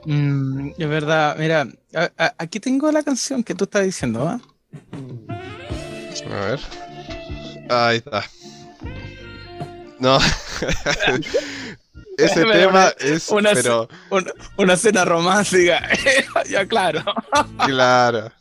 Mm, 0.05 0.69
es 0.77 0.89
verdad, 0.89 1.35
mira, 1.38 1.67
a- 1.93 2.12
a- 2.17 2.35
aquí 2.38 2.59
tengo 2.59 2.91
la 2.91 3.03
canción 3.03 3.43
que 3.43 3.53
tú 3.55 3.65
estás 3.65 3.83
diciendo, 3.85 4.27
¿ah? 4.27 4.41
A 6.25 6.45
ver. 6.45 6.59
Ahí 7.69 7.97
está. 7.97 8.23
No. 9.99 10.17
Ese 12.25 12.41
Pero 12.45 12.51
tema 12.51 12.69
una- 12.69 12.93
es, 13.00 13.29
una- 13.29 13.54
pero 13.54 13.89
Una, 14.10 14.31
una 14.58 14.77
cena 14.77 15.06
romántica, 15.06 15.87
ya 16.50 16.65
claro. 16.67 17.04
claro. 17.65 18.31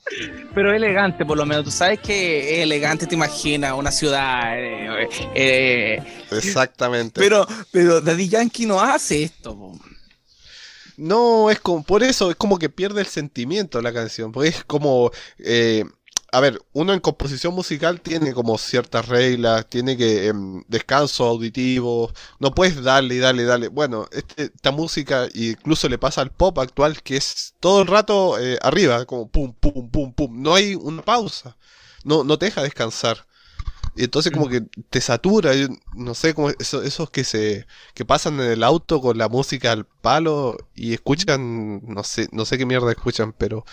Pero 0.55 0.72
elegante, 0.74 1.24
por 1.26 1.36
lo 1.36 1.44
menos. 1.46 1.64
Tú 1.64 1.70
sabes 1.70 2.00
que 2.00 2.55
es 2.57 2.61
elegante, 2.61 3.07
te 3.07 3.14
imaginas 3.14 3.72
una 3.74 3.90
ciudad. 3.90 4.55
eh, 4.59 5.09
eh, 5.34 6.02
Exactamente. 6.30 7.20
pero, 7.20 7.46
pero 7.70 8.00
Daddy 8.00 8.28
Yankee 8.28 8.66
no 8.66 8.80
hace 8.80 9.22
esto. 9.24 9.57
po. 9.57 9.78
No, 10.96 11.48
es 11.50 11.61
como, 11.61 11.84
por 11.84 12.02
eso 12.02 12.30
es 12.30 12.36
como 12.36 12.59
que 12.59 12.68
pierde 12.68 13.00
el 13.02 13.07
sentimiento 13.07 13.80
la 13.80 13.92
canción, 13.92 14.32
porque 14.32 14.48
es 14.48 14.64
como, 14.64 15.12
eh, 15.38 15.84
a 16.30 16.40
ver, 16.40 16.60
uno 16.72 16.92
en 16.92 17.00
composición 17.00 17.54
musical 17.54 18.00
tiene 18.02 18.34
como 18.34 18.58
ciertas 18.58 19.08
reglas, 19.08 19.66
tiene 19.68 19.96
que, 19.96 20.26
em, 20.28 20.62
descanso 20.68 21.24
auditivo, 21.26 22.12
no 22.38 22.54
puedes 22.54 22.82
darle 22.82 23.14
y 23.16 23.18
darle 23.18 23.42
y 23.44 23.46
darle. 23.46 23.68
Bueno, 23.68 24.06
este- 24.12 24.44
esta 24.54 24.70
música 24.70 25.26
incluso 25.34 25.88
le 25.88 25.98
pasa 25.98 26.20
al 26.20 26.30
pop 26.32 26.58
actual 26.58 27.02
que 27.02 27.16
es 27.16 27.54
todo 27.60 27.80
el 27.82 27.86
rato 27.88 28.38
eh, 28.38 28.58
arriba, 28.62 29.06
como 29.06 29.28
pum, 29.28 29.54
pum, 29.58 29.90
pum, 29.90 30.12
pum, 30.12 30.42
no 30.42 30.54
hay 30.54 30.74
una 30.74 31.02
pausa, 31.02 31.56
no, 32.04 32.24
no 32.24 32.38
te 32.38 32.46
deja 32.46 32.62
descansar. 32.62 33.26
Y 33.96 34.04
entonces 34.04 34.32
como 34.32 34.48
que 34.48 34.62
te 34.90 35.00
satura, 35.00 35.54
yo 35.54 35.68
no 35.94 36.14
sé, 36.14 36.34
como 36.34 36.50
eso- 36.50 36.82
esos 36.82 37.10
que 37.10 37.24
se 37.24 37.66
que 37.94 38.04
pasan 38.04 38.34
en 38.40 38.50
el 38.52 38.62
auto 38.62 39.00
con 39.00 39.18
la 39.18 39.28
música 39.28 39.72
al 39.72 39.86
palo 39.86 40.56
y 40.74 40.94
escuchan, 40.94 41.80
no 41.86 42.04
sé, 42.04 42.28
no 42.32 42.44
sé 42.44 42.58
qué 42.58 42.66
mierda 42.66 42.90
escuchan, 42.92 43.32
pero 43.36 43.64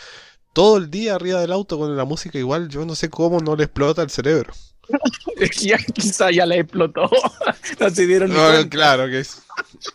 todo 0.56 0.78
el 0.78 0.90
día 0.90 1.16
arriba 1.16 1.42
del 1.42 1.52
auto 1.52 1.78
con 1.78 1.98
la 1.98 2.06
música 2.06 2.40
igual, 2.40 2.70
yo 2.70 2.86
no 2.86 2.96
sé 2.96 3.10
cómo 3.10 3.42
no 3.42 3.58
le 3.58 3.66
explota 3.66 4.02
el 4.02 4.10
cerebro. 4.10 4.54
Ya 5.60 5.78
quizá 5.78 6.32
ya 6.32 6.46
le 6.46 6.60
explotó. 6.60 7.10
no 7.80 7.90
se 7.90 8.08
dieron 8.08 8.32
No, 8.32 8.70
claro 8.70 9.08
que 9.08 9.20
es. 9.20 9.42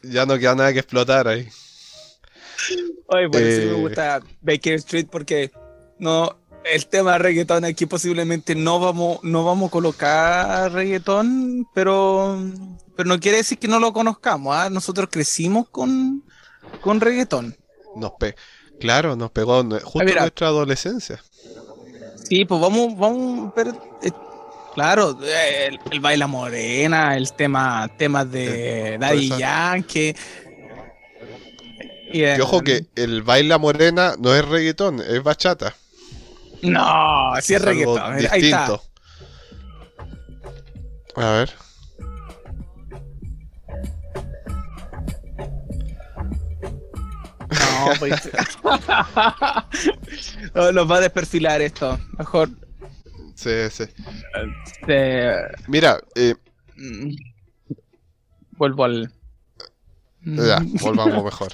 Ya 0.02 0.26
no 0.26 0.38
queda 0.38 0.54
nada 0.54 0.72
que 0.74 0.80
explotar 0.80 1.26
ahí. 1.28 1.48
Oye, 3.06 3.28
por 3.30 3.40
eso 3.40 3.62
Eh. 3.62 3.66
me 3.72 3.80
gusta 3.80 4.20
Baker 4.42 4.74
Street 4.74 5.06
porque 5.11 5.50
no 5.98 6.36
el 6.64 6.86
tema 6.88 7.12
de 7.12 7.18
reggaetón 7.20 7.64
aquí 7.64 7.86
posiblemente 7.86 8.54
no 8.54 8.80
vamos 8.80 9.20
no 9.22 9.44
vamos 9.44 9.68
a 9.68 9.70
colocar 9.70 10.70
reggaetón, 10.72 11.66
pero 11.74 12.38
pero 12.96 13.08
no 13.08 13.18
quiere 13.18 13.38
decir 13.38 13.58
que 13.58 13.68
no 13.68 13.80
lo 13.80 13.94
conozcamos, 13.94 14.54
¿ah? 14.54 14.68
Nosotros 14.68 15.08
crecimos 15.11 15.70
con 15.70 16.22
con 16.82 17.00
reggaetón. 17.00 17.56
Nos 17.96 18.12
pe 18.20 18.34
claro, 18.81 19.14
nos 19.16 19.31
pegó 19.31 19.62
justo 19.62 20.05
mira. 20.05 20.22
nuestra 20.22 20.49
adolescencia. 20.49 21.22
Sí, 22.28 22.45
pues 22.45 22.61
vamos 22.61 22.97
vamos 22.97 23.53
pero 23.57 23.70
eh, 24.03 24.11
claro, 24.74 25.18
eh, 25.22 25.66
el, 25.68 25.78
el 25.91 26.01
baila 26.01 26.26
morena, 26.26 27.16
el 27.16 27.33
tema 27.33 27.89
temas 27.97 28.31
de 28.31 28.99
Daddy 28.99 29.26
esa- 29.26 29.39
Yankee. 29.39 30.14
Y, 32.12 32.18
Y 32.18 32.24
eh, 32.24 32.41
ojo 32.43 32.61
que 32.62 32.87
el 32.97 33.22
baila 33.22 33.59
morena 33.59 34.14
no 34.18 34.35
es 34.35 34.45
reggaetón, 34.47 35.01
es 35.01 35.22
bachata. 35.22 35.74
No, 36.62 37.33
sí 37.41 37.55
es 37.55 37.62
algo 37.62 37.97
reggaetón. 37.97 38.12
Ahí 38.12 38.24
está. 38.24 38.37
distinto. 38.37 38.83
A 41.16 41.31
ver. 41.33 41.51
No, 47.87 47.93
pues. 47.99 48.31
Nos 50.74 50.91
va 50.91 50.97
a 50.97 51.01
desperfilar 51.01 51.61
esto. 51.62 51.99
Mejor. 52.18 52.51
Sí, 53.35 53.51
sí. 53.70 53.85
Mira, 55.68 56.01
eh, 56.14 56.35
vuelvo 58.53 58.85
al. 58.85 59.12
ya, 60.22 60.59
volvamos 60.83 61.24
mejor. 61.24 61.53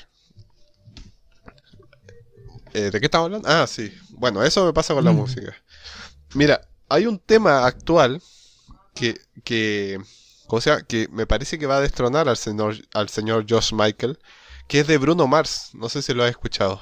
Eh, 2.75 2.91
¿De 2.91 3.01
qué 3.01 3.07
estamos 3.07 3.27
hablando? 3.27 3.49
Ah, 3.49 3.67
sí. 3.67 3.93
Bueno, 4.11 4.43
eso 4.43 4.65
me 4.67 4.73
pasa 4.73 4.95
con 4.95 5.05
la 5.05 5.13
Mm. 5.13 5.17
música. 5.17 5.55
Mira, 6.35 6.61
hay 6.89 7.07
un 7.07 7.19
tema 7.19 7.67
actual 7.67 8.21
que, 8.95 9.15
que, 9.45 9.99
¿cómo 10.47 10.61
se 10.61 10.71
llama? 10.71 10.83
que 10.83 11.09
me 11.11 11.27
parece 11.27 11.59
que 11.59 11.67
va 11.67 11.79
a 11.79 11.81
destronar 11.81 12.29
al 12.29 12.37
señor, 12.37 12.75
al 12.93 13.09
señor 13.09 13.47
Josh 13.49 13.73
Michael, 13.73 14.19
que 14.69 14.81
es 14.81 14.87
de 14.87 14.99
Bruno 14.99 15.27
Mars. 15.27 15.71
No 15.75 15.89
sé 15.89 16.03
si 16.03 16.13
lo 16.15 16.25
has 16.25 16.31
escuchado. 16.31 16.81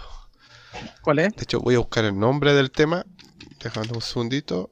¿Cuál 1.03 1.19
es? 1.21 1.37
De 1.37 1.43
hecho, 1.43 1.61
voy 1.61 1.75
a 1.77 1.79
buscar 1.79 2.05
el 2.05 2.19
nombre 2.19 2.53
del 2.55 2.71
tema. 2.71 3.05
Déjame 3.63 3.89
un 3.93 4.01
segundito. 4.03 4.71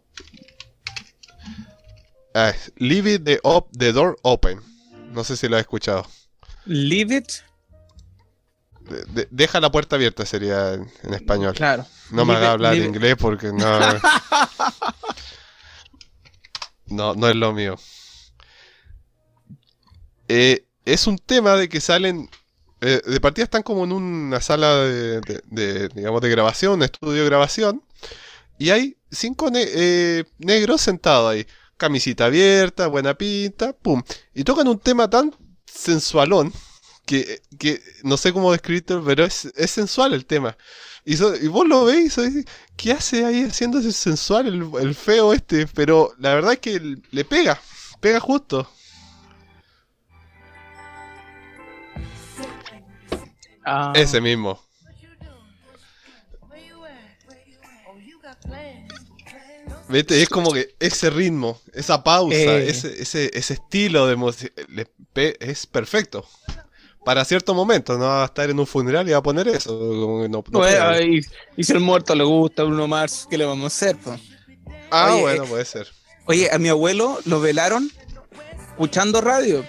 Ah, 2.35 2.51
es 2.51 2.73
Leave 2.77 3.15
it 3.15 3.25
the, 3.25 3.41
op- 3.43 3.71
the 3.77 3.93
door 3.93 4.17
open. 4.23 4.61
No 5.13 5.23
sé 5.25 5.37
si 5.37 5.49
lo 5.49 5.57
has 5.57 5.61
escuchado. 5.63 6.07
Leave 6.65 7.17
it. 7.17 7.29
De- 8.81 9.05
de- 9.05 9.29
deja 9.31 9.61
la 9.61 9.71
puerta 9.71 9.97
abierta 9.97 10.25
sería 10.27 10.75
en, 10.75 10.91
en 11.03 11.15
español. 11.15 11.55
Claro. 11.55 11.87
No 12.11 12.25
me 12.25 12.35
haga 12.35 12.53
hablar 12.53 12.75
inglés 12.77 13.17
porque 13.19 13.53
no. 13.53 13.79
No, 16.87 17.15
no 17.15 17.29
es 17.29 17.37
lo 17.37 17.53
mío. 17.55 17.77
Eh, 20.29 20.67
es 20.85 21.07
un 21.07 21.17
tema 21.19 21.55
de 21.55 21.69
que 21.69 21.81
salen. 21.81 22.29
Eh, 22.83 23.01
de 23.07 23.21
partida 23.21 23.45
están 23.45 23.63
como 23.63 23.85
en 23.85 23.93
una 23.93 24.41
sala 24.41 24.77
de, 24.85 25.89
digamos, 25.95 26.21
de 26.21 26.29
grabación, 26.31 26.83
estudio 26.83 27.23
de 27.23 27.29
grabación. 27.29 27.83
Y 28.59 28.71
hay 28.71 28.97
cinco 29.11 29.51
eh, 29.55 30.25
negros 30.39 30.83
sentados 30.83 31.33
ahí. 31.33 31.47
Camisita 31.77 32.27
abierta, 32.27 32.87
buena 32.89 33.15
pinta, 33.15 33.73
pum. 33.73 34.03
Y 34.35 34.45
tocan 34.45 34.69
un 34.69 34.79
tema 34.79 35.11
tan 35.11 35.35
sensualón 35.67 36.53
que, 37.07 37.43
que 37.59 37.81
no 38.05 38.17
sé 38.17 38.33
cómo 38.33 38.53
describirte, 38.53 38.97
pero 39.05 39.25
es, 39.25 39.53
sensual 39.67 40.13
el 40.15 40.27
tema. 40.27 40.57
Y, 41.05 41.17
so- 41.17 41.35
y 41.35 41.49
vos 41.49 41.67
lo 41.67 41.85
veis, 41.85 42.17
decís, 42.17 42.45
¿qué 42.77 42.93
hace 42.93 43.25
ahí 43.25 43.45
haciéndose 43.45 43.93
sensual 43.93 44.47
el, 44.81 44.95
feo 44.95 45.33
este? 45.33 45.67
Pero 45.67 46.13
la 46.19 46.35
verdad 46.35 46.53
es 46.55 46.59
que 46.61 46.97
le 47.11 47.25
pega, 47.25 47.61
pega 48.01 48.21
justo. 48.21 48.69
Ah, 53.65 53.93
Ese 53.95 54.21
mismo. 54.21 54.59
¿Viste? 59.89 60.23
Es 60.23 60.29
como 60.29 60.53
que 60.53 60.75
ese 60.81 61.11
ritmo, 61.11 61.61
esa 61.75 62.03
pausa, 62.03 62.35
Eh. 62.37 62.69
ese, 62.71 63.03
ese, 63.03 63.31
ese 63.35 63.55
estilo 63.55 64.07
de 64.07 64.17
es 65.41 65.67
perfecto. 65.67 66.27
Para 67.05 67.25
cierto 67.25 67.53
momento, 67.53 67.99
no 67.99 68.05
va 68.05 68.23
a 68.23 68.27
estar 68.27 68.49
en 68.49 68.59
un 68.59 68.67
funeral 68.67 69.09
y 69.09 69.13
va 69.13 69.19
a 69.19 69.23
poner 69.23 69.49
eso. 69.49 69.73
no- 69.73 70.29
no 70.29 70.43
bueno, 70.43 70.61
pega. 70.63 71.03
y, 71.03 71.21
y 71.57 71.65
si 71.65 71.73
el 71.73 71.81
muerto 71.81 72.15
le 72.15 72.25
gusta 72.25 72.63
Bruno 72.63 72.87
Mars, 72.87 73.27
¿qué 73.29 73.37
le 73.37 73.45
vamos 73.45 73.65
a 73.65 73.67
hacer? 73.67 73.97
po? 73.99 74.17
ah, 74.91 75.13
oye, 75.13 75.21
bueno, 75.23 75.45
puede 75.47 75.65
ser. 75.65 75.89
Oye, 76.27 76.49
a 76.53 76.59
mi 76.59 76.69
abuelo 76.69 77.19
lo 77.25 77.41
velaron 77.41 77.91
escuchando 78.71 79.21
radio. 79.21 79.65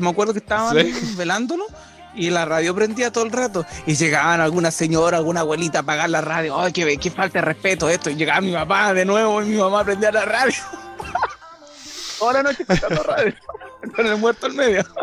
Me 0.00 0.08
acuerdo 0.08 0.32
que 0.32 0.40
estaban 0.40 0.76
Sí. 0.76 1.14
velándolo 1.16 1.64
y 2.16 2.30
la 2.30 2.44
radio 2.44 2.74
prendía 2.74 3.12
todo 3.12 3.24
el 3.24 3.32
rato. 3.32 3.64
Y 3.86 3.94
llegaban 3.94 4.40
alguna 4.40 4.70
señora, 4.70 5.16
alguna 5.18 5.40
abuelita 5.40 5.78
a 5.78 5.82
apagar 5.82 6.10
la 6.10 6.20
radio. 6.20 6.58
¡Ay, 6.60 6.72
qué, 6.72 6.96
qué 6.98 7.10
falta 7.10 7.38
de 7.40 7.44
respeto 7.44 7.88
esto! 7.88 8.10
Y 8.10 8.14
llegaba 8.16 8.40
mi 8.40 8.52
papá 8.52 8.92
de 8.94 9.04
nuevo 9.04 9.42
y 9.42 9.46
mi 9.46 9.56
mamá 9.56 9.84
prendía 9.84 10.10
la 10.12 10.24
radio. 10.24 10.54
Toda 12.18 12.34
la 12.34 12.42
noche 12.44 12.64
escuchando 12.68 13.02
radio. 13.02 13.34
Con 13.96 14.06
el 14.06 14.16
muerto 14.16 14.46
en 14.46 14.56
medio. 14.56 14.84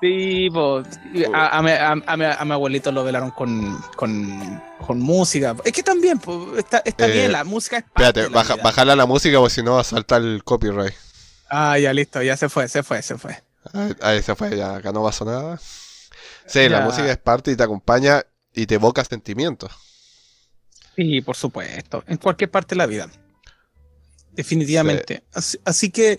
Sí, 0.00 0.48
pues. 0.52 0.86
A, 1.34 1.58
a 1.58 1.62
mi- 1.62 1.70
a- 1.72 1.90
a 2.06 2.16
mi- 2.16 2.24
a 2.24 2.44
mi 2.44 2.52
abuelito 2.52 2.90
lo 2.90 3.04
velaron 3.04 3.30
con, 3.32 3.78
con, 3.94 4.62
con 4.86 4.98
música. 4.98 5.54
Es 5.62 5.72
que 5.72 5.82
también, 5.82 6.18
pues, 6.18 6.58
está, 6.58 6.78
está 6.84 7.06
Eh, 7.06 7.12
bien, 7.12 7.32
la 7.32 7.44
música 7.44 7.76
es 7.78 7.82
parte 7.84 8.20
Espérate, 8.20 8.34
baja, 8.34 8.56
bajala 8.56 8.96
la 8.96 9.04
música 9.04 9.38
porque 9.38 9.54
si 9.54 9.62
no 9.62 9.74
va 9.74 9.82
a 9.82 9.84
saltar 9.84 10.22
el 10.22 10.42
copyright. 10.42 10.94
Ah, 11.50 11.78
ya 11.78 11.92
listo, 11.92 12.22
ya 12.22 12.34
se 12.36 12.48
fue, 12.48 12.66
se 12.68 12.82
fue, 12.82 13.02
se 13.02 13.18
fue. 13.18 13.42
Ahí, 13.72 13.92
ahí 14.00 14.22
se 14.22 14.34
fue, 14.34 14.56
ya 14.56 14.76
acá 14.76 14.92
no 14.92 15.02
pasó 15.02 15.24
nada. 15.24 15.60
Sí, 16.46 16.68
la 16.68 16.80
música 16.80 17.10
es 17.10 17.18
parte 17.18 17.52
y 17.52 17.56
te 17.56 17.62
acompaña 17.62 18.22
y 18.52 18.66
te 18.66 18.74
evoca 18.74 19.04
sentimientos. 19.04 19.72
Sí, 20.96 21.20
por 21.20 21.36
supuesto, 21.36 22.02
en 22.06 22.16
cualquier 22.16 22.50
parte 22.50 22.74
de 22.74 22.78
la 22.78 22.86
vida. 22.86 23.08
Definitivamente. 24.32 25.24
Así, 25.32 25.58
así 25.64 25.90
que, 25.90 26.18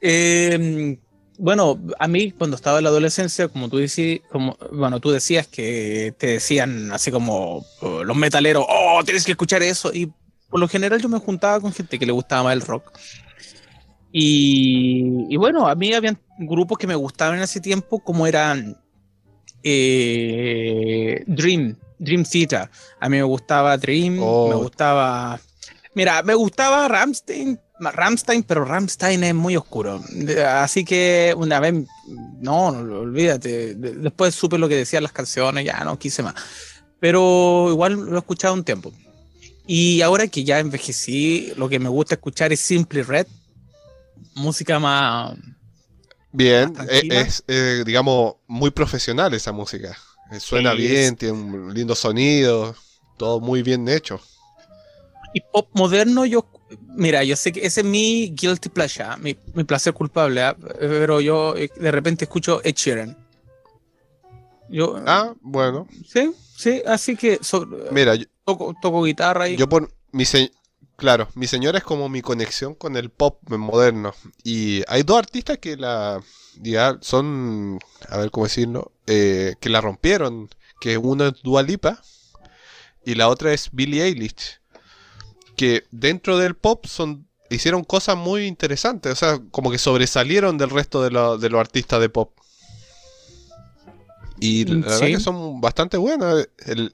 eh, 0.00 0.98
bueno, 1.38 1.80
a 1.98 2.08
mí 2.08 2.30
cuando 2.32 2.56
estaba 2.56 2.78
en 2.78 2.84
la 2.84 2.90
adolescencia, 2.90 3.48
como 3.48 3.68
tú 3.68 3.78
decías, 3.78 4.20
como, 4.30 4.56
bueno, 4.70 5.00
tú 5.00 5.10
decías 5.10 5.48
que 5.48 6.14
te 6.18 6.28
decían 6.28 6.92
así 6.92 7.10
como 7.10 7.64
los 7.80 8.16
metaleros, 8.16 8.64
oh, 8.68 9.02
tienes 9.04 9.24
que 9.24 9.32
escuchar 9.32 9.62
eso. 9.62 9.92
Y 9.92 10.12
por 10.48 10.60
lo 10.60 10.68
general 10.68 11.00
yo 11.00 11.08
me 11.08 11.18
juntaba 11.18 11.60
con 11.60 11.72
gente 11.72 11.98
que 11.98 12.06
le 12.06 12.12
gustaba 12.12 12.44
más 12.44 12.52
el 12.52 12.60
rock. 12.60 12.92
Y, 14.12 15.26
y 15.30 15.36
bueno, 15.36 15.66
a 15.66 15.74
mí 15.74 15.92
habían 15.94 16.18
grupos 16.38 16.76
que 16.78 16.86
me 16.86 16.94
gustaban 16.94 17.36
en 17.38 17.42
ese 17.44 17.60
tiempo, 17.60 17.98
como 18.00 18.26
eran 18.26 18.76
eh, 19.62 21.24
Dream, 21.26 21.76
Dream 21.98 22.24
Theater. 22.24 22.68
A 23.00 23.08
mí 23.08 23.16
me 23.16 23.22
gustaba 23.22 23.76
Dream, 23.76 24.18
Oh. 24.20 24.48
me 24.48 24.54
gustaba. 24.56 25.40
Mira, 25.94 26.22
me 26.22 26.34
gustaba 26.34 26.88
Ramstein, 26.88 27.58
Ramstein, 27.78 28.42
pero 28.44 28.64
Ramstein 28.64 29.24
es 29.24 29.34
muy 29.34 29.56
oscuro. 29.56 30.00
Así 30.46 30.84
que 30.84 31.34
una 31.36 31.60
vez, 31.60 31.74
no, 32.40 32.70
no 32.72 33.00
olvídate. 33.00 33.74
de- 33.74 33.94
Después 33.94 34.34
supe 34.34 34.58
lo 34.58 34.68
que 34.68 34.76
decían 34.76 35.02
las 35.02 35.12
canciones, 35.12 35.64
ya 35.64 35.84
no 35.84 35.98
quise 35.98 36.22
más. 36.22 36.34
Pero 37.00 37.68
igual 37.70 37.94
lo 37.94 38.14
he 38.16 38.18
escuchado 38.18 38.54
un 38.54 38.64
tiempo. 38.64 38.92
Y 39.66 40.00
ahora 40.02 40.26
que 40.28 40.44
ya 40.44 40.58
envejecí, 40.60 41.52
lo 41.56 41.68
que 41.68 41.78
me 41.78 41.88
gusta 41.88 42.14
escuchar 42.14 42.52
es 42.52 42.60
Simply 42.60 43.02
Red. 43.02 43.26
Música 44.34 44.78
más. 44.78 45.36
Bien, 46.32 46.72
Más 46.72 46.86
es, 46.90 47.44
eh, 47.48 47.82
digamos, 47.84 48.36
muy 48.46 48.70
profesional 48.70 49.34
esa 49.34 49.52
música. 49.52 49.96
Eh, 50.30 50.40
Suena 50.40 50.72
Sí, 50.72 50.78
bien, 50.78 51.12
es- 51.12 51.16
tiene 51.18 51.34
un 51.34 51.74
lindo 51.74 51.94
sonido, 51.94 52.74
todo 53.18 53.40
muy 53.40 53.62
bien 53.62 53.88
hecho. 53.88 54.20
Y 55.34 55.40
pop 55.40 55.68
moderno, 55.74 56.24
yo. 56.26 56.46
Mira, 56.94 57.22
yo 57.22 57.36
sé 57.36 57.52
que 57.52 57.66
ese 57.66 57.82
es 57.82 57.86
mi 57.86 58.30
guilty 58.34 58.70
pleasure, 58.70 59.16
mi, 59.18 59.36
mi 59.54 59.64
placer 59.64 59.92
culpable, 59.92 60.42
¿ah? 60.42 60.56
pero 60.78 61.20
yo 61.20 61.54
eh, 61.56 61.70
de 61.76 61.90
repente 61.90 62.24
escucho 62.24 62.62
Ed 62.64 62.74
Sheeran. 62.74 63.16
Yo. 64.70 64.96
Ah, 65.06 65.34
bueno, 65.42 65.86
Sí, 66.10 66.32
sí, 66.56 66.82
así 66.86 67.14
que 67.16 67.38
so- 67.42 67.66
mira, 67.90 68.14
yo, 68.14 68.24
toco, 68.46 68.74
toco 68.80 69.02
guitarra 69.04 69.48
y. 69.50 69.56
yo 69.56 69.68
por 69.68 69.92
mi 70.12 70.24
se- 70.24 70.50
claro, 71.02 71.28
mi 71.34 71.46
señora 71.46 71.76
es 71.78 71.84
como 71.84 72.08
mi 72.08 72.22
conexión 72.22 72.74
con 72.74 72.96
el 72.96 73.10
pop 73.10 73.38
moderno. 73.50 74.14
Y 74.42 74.82
hay 74.88 75.02
dos 75.02 75.18
artistas 75.18 75.58
que 75.58 75.76
la, 75.76 76.22
diga, 76.56 76.96
son, 77.02 77.78
a 78.08 78.16
ver 78.16 78.30
cómo 78.30 78.46
decirlo, 78.46 78.92
eh, 79.06 79.56
que 79.60 79.68
la 79.68 79.80
rompieron. 79.82 80.48
Que 80.80 80.96
uno 80.98 81.26
es 81.26 81.34
Dua 81.42 81.62
Lipa 81.62 82.00
y 83.04 83.14
la 83.14 83.28
otra 83.28 83.52
es 83.52 83.68
Billie 83.72 84.02
Eilish. 84.04 84.60
Que 85.56 85.84
dentro 85.90 86.38
del 86.38 86.54
pop 86.56 86.86
son 86.86 87.28
hicieron 87.50 87.84
cosas 87.84 88.16
muy 88.16 88.46
interesantes, 88.46 89.12
o 89.12 89.16
sea, 89.16 89.38
como 89.50 89.70
que 89.70 89.78
sobresalieron 89.78 90.56
del 90.56 90.70
resto 90.70 91.02
de, 91.02 91.10
lo- 91.10 91.36
de 91.36 91.50
los 91.50 91.60
artistas 91.60 92.00
de 92.00 92.08
pop. 92.08 92.32
Y 94.40 94.64
la 94.64 94.86
verdad 94.86 95.06
que 95.06 95.20
son 95.20 95.60
bastante 95.60 95.96
buenas. 95.98 96.48
El, 96.66 96.92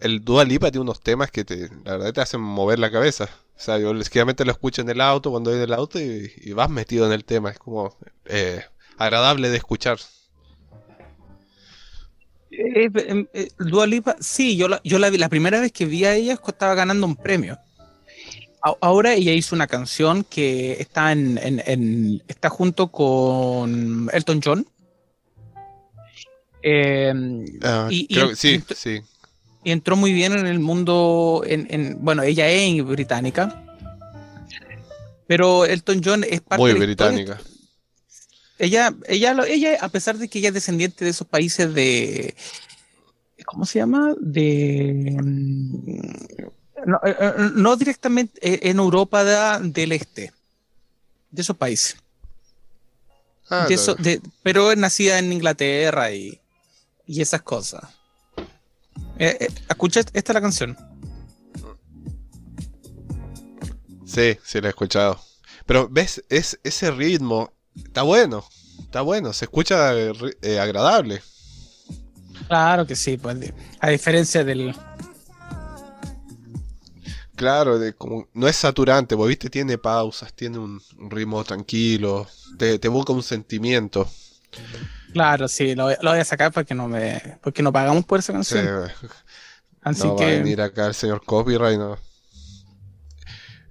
el 0.00 0.24
Dua 0.24 0.44
Lipa 0.44 0.70
tiene 0.70 0.82
unos 0.82 1.00
temas 1.00 1.30
que 1.30 1.44
te, 1.44 1.70
la 1.84 1.92
verdad 1.96 2.12
te 2.12 2.20
hacen 2.20 2.40
mover 2.40 2.78
la 2.78 2.90
cabeza. 2.90 3.28
O 3.56 3.60
sea, 3.64 3.78
yo 3.78 3.92
seguramente 4.02 4.44
lo 4.44 4.50
escucho 4.52 4.82
en 4.82 4.90
el 4.90 5.00
auto, 5.00 5.30
cuando 5.30 5.50
voy 5.50 5.58
en 5.58 5.64
el 5.64 5.72
auto 5.72 6.00
y, 6.00 6.32
y 6.36 6.52
vas 6.52 6.68
metido 6.68 7.06
en 7.06 7.12
el 7.12 7.24
tema. 7.24 7.50
Es 7.50 7.58
como 7.58 7.96
eh, 8.24 8.62
agradable 8.98 9.50
de 9.50 9.56
escuchar. 9.56 9.98
Eh, 12.50 12.90
eh, 12.94 13.26
eh, 13.32 13.48
Dua 13.58 13.86
Lipa, 13.86 14.16
sí, 14.20 14.56
yo 14.56 14.68
la, 14.68 14.80
yo 14.84 14.98
la 14.98 15.08
vi, 15.10 15.18
la 15.18 15.28
primera 15.28 15.60
vez 15.60 15.72
que 15.72 15.86
vi 15.86 16.04
a 16.04 16.14
ella 16.14 16.38
estaba 16.46 16.74
ganando 16.74 17.06
un 17.06 17.16
premio. 17.16 17.58
A- 18.62 18.76
Ahora 18.80 19.14
ella 19.14 19.32
hizo 19.32 19.54
una 19.54 19.66
canción 19.66 20.24
que 20.24 20.72
está 20.72 21.12
en, 21.12 21.38
en- 21.38 21.62
en- 21.66 22.22
está 22.28 22.48
junto 22.50 22.88
con 22.88 24.10
Elton 24.12 24.40
John. 24.44 24.66
Ah, 27.62 27.88
Y- 27.90 28.06
creo 28.14 28.28
que 28.30 28.36
sí, 28.36 28.62
sí. 28.76 29.00
Y 29.64 29.70
entró 29.70 29.96
muy 29.96 30.12
bien 30.12 30.32
en 30.32 30.46
el 30.46 30.58
mundo, 30.58 31.42
en, 31.46 31.66
en- 31.70 31.98
bueno, 32.04 32.22
ella 32.22 32.48
es 32.48 32.84
británica, 32.84 33.64
pero 35.26 35.64
Elton 35.64 36.00
John 36.04 36.24
es 36.28 36.40
parte 36.40 36.62
Muy 36.62 36.72
de 36.72 36.78
la 36.86 36.90
historia. 36.90 37.10
británica. 37.12 37.42
Ella, 38.58 38.94
ella, 39.08 39.36
ella, 39.48 39.78
a 39.80 39.88
pesar 39.88 40.18
de 40.18 40.28
que 40.28 40.38
ella 40.38 40.48
es 40.48 40.54
descendiente 40.54 41.04
de 41.04 41.10
esos 41.10 41.26
países 41.26 41.72
de, 41.74 42.34
¿cómo 43.44 43.64
se 43.66 43.78
llama? 43.80 44.14
De, 44.20 45.16
mm, 45.20 45.86
no, 46.86 47.00
eh, 47.04 47.16
eh, 47.20 47.32
no 47.56 47.76
directamente 47.76 48.38
eh, 48.42 48.60
en 48.70 48.78
Europa 48.78 49.24
da- 49.24 49.58
del 49.58 49.92
Este, 49.92 50.32
de 51.30 51.42
esos 51.42 51.56
países. 51.56 51.96
Ah, 53.48 53.66
De 53.68 53.74
no, 53.76 53.80
eso- 53.80 53.94
de- 53.96 54.20
pero 54.42 54.70
es 54.70 54.78
nacida 54.78 55.18
en 55.18 55.32
Inglaterra 55.32 56.12
y, 56.12 56.38
y 57.06 57.20
esas 57.20 57.42
cosas. 57.42 57.82
Eh, 59.22 59.36
eh, 59.38 59.48
escucha, 59.68 60.00
esta 60.00 60.32
es 60.32 60.34
la 60.34 60.40
canción. 60.40 60.76
Sí, 64.04 64.36
sí, 64.42 64.60
lo 64.60 64.66
he 64.66 64.70
escuchado. 64.70 65.20
Pero 65.64 65.88
ves, 65.88 66.24
es, 66.28 66.58
ese 66.64 66.90
ritmo 66.90 67.52
está 67.76 68.02
bueno. 68.02 68.44
Está 68.80 69.02
bueno, 69.02 69.32
se 69.32 69.44
escucha 69.44 69.94
eh, 69.94 70.58
agradable. 70.58 71.22
Claro 72.48 72.84
que 72.84 72.96
sí, 72.96 73.16
pues, 73.16 73.36
a 73.78 73.90
diferencia 73.90 74.42
del... 74.42 74.74
Claro, 77.36 77.78
de 77.78 77.94
como, 77.94 78.28
no 78.34 78.48
es 78.48 78.56
saturante, 78.56 79.16
porque 79.16 79.28
viste, 79.28 79.50
tiene 79.50 79.78
pausas, 79.78 80.34
tiene 80.34 80.58
un, 80.58 80.82
un 80.98 81.10
ritmo 81.12 81.44
tranquilo, 81.44 82.26
te, 82.58 82.80
te 82.80 82.88
evoca 82.88 83.12
un 83.12 83.22
sentimiento. 83.22 84.08
Claro, 85.12 85.46
sí, 85.48 85.74
lo, 85.74 85.84
voy- 85.84 85.96
lo 86.00 86.10
voy 86.10 86.20
a 86.20 86.24
sacar 86.24 86.52
porque 86.52 86.74
no 86.74 86.88
me, 86.88 87.38
porque 87.42 87.62
no 87.62 87.72
pagamos 87.72 88.04
por 88.06 88.18
esa 88.20 88.32
Sí, 88.40 88.56
canción. 88.56 88.70
Así 89.82 90.00
no 90.00 90.16
va 90.16 90.26
a 90.26 90.30
que 90.30 90.34
venir 90.34 90.60
acá 90.60 90.86
el 90.86 90.94
señor 90.94 91.24
copyright, 91.24 91.78
no. 91.78 91.96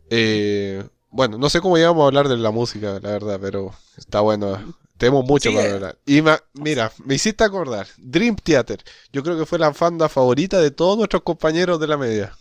Eh, 0.10 0.84
bueno, 1.10 1.38
no 1.38 1.50
sé 1.50 1.62
cómo 1.62 1.78
íbamos 1.78 2.04
a 2.04 2.08
hablar 2.08 2.28
de 2.28 2.38
la 2.38 2.52
música, 2.52 3.00
la 3.02 3.12
verdad, 3.12 3.40
pero 3.42 3.74
está 3.98 4.22
bueno. 4.22 4.62
Tenemos 4.98 5.26
mucho 5.26 5.50
Sí, 5.50 5.54
para 5.54 5.74
eh. 5.74 5.76
hablar. 5.76 5.98
Y 6.06 6.22
ma- 6.22 6.42
mira, 6.54 6.92
me 7.06 7.16
hiciste 7.16 7.44
acordar. 7.44 7.88
Dream 7.98 8.36
Theater. 8.36 8.84
Yo 9.12 9.24
creo 9.24 9.38
que 9.38 9.46
fue 9.46 9.58
la 9.60 9.72
banda 9.72 10.10
favorita 10.10 10.60
de 10.62 10.72
todos 10.72 10.98
nuestros 10.98 11.24
compañeros 11.24 11.80
de 11.80 11.88
la 11.88 11.98
media. 11.98 12.38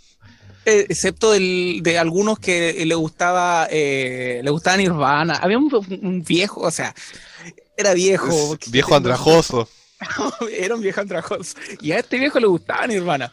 eh, 0.64 0.86
excepto 0.90 1.32
del- 1.32 1.80
de 1.82 1.98
algunos 1.98 2.38
que 2.38 2.84
le 2.86 2.94
gustaba, 2.94 3.66
eh, 3.70 4.40
le 4.44 4.51
gustaba 4.51 4.76
Nirvana. 4.76 5.34
Había 5.36 5.59
un, 5.59 5.70
un 6.03 6.22
viejo, 6.22 6.61
o 6.61 6.70
sea, 6.70 6.94
era 7.81 7.95
viejo. 7.95 8.57
Es 8.61 8.70
viejo 8.70 8.95
andrajoso. 8.95 9.68
era 10.59 10.74
un 10.74 10.81
viejo 10.81 11.01
andrajoso. 11.01 11.55
Y 11.81 11.93
a 11.93 11.99
este 11.99 12.18
viejo 12.18 12.39
le 12.41 12.47
gustaba 12.47 12.87
Nirvana. 12.87 13.33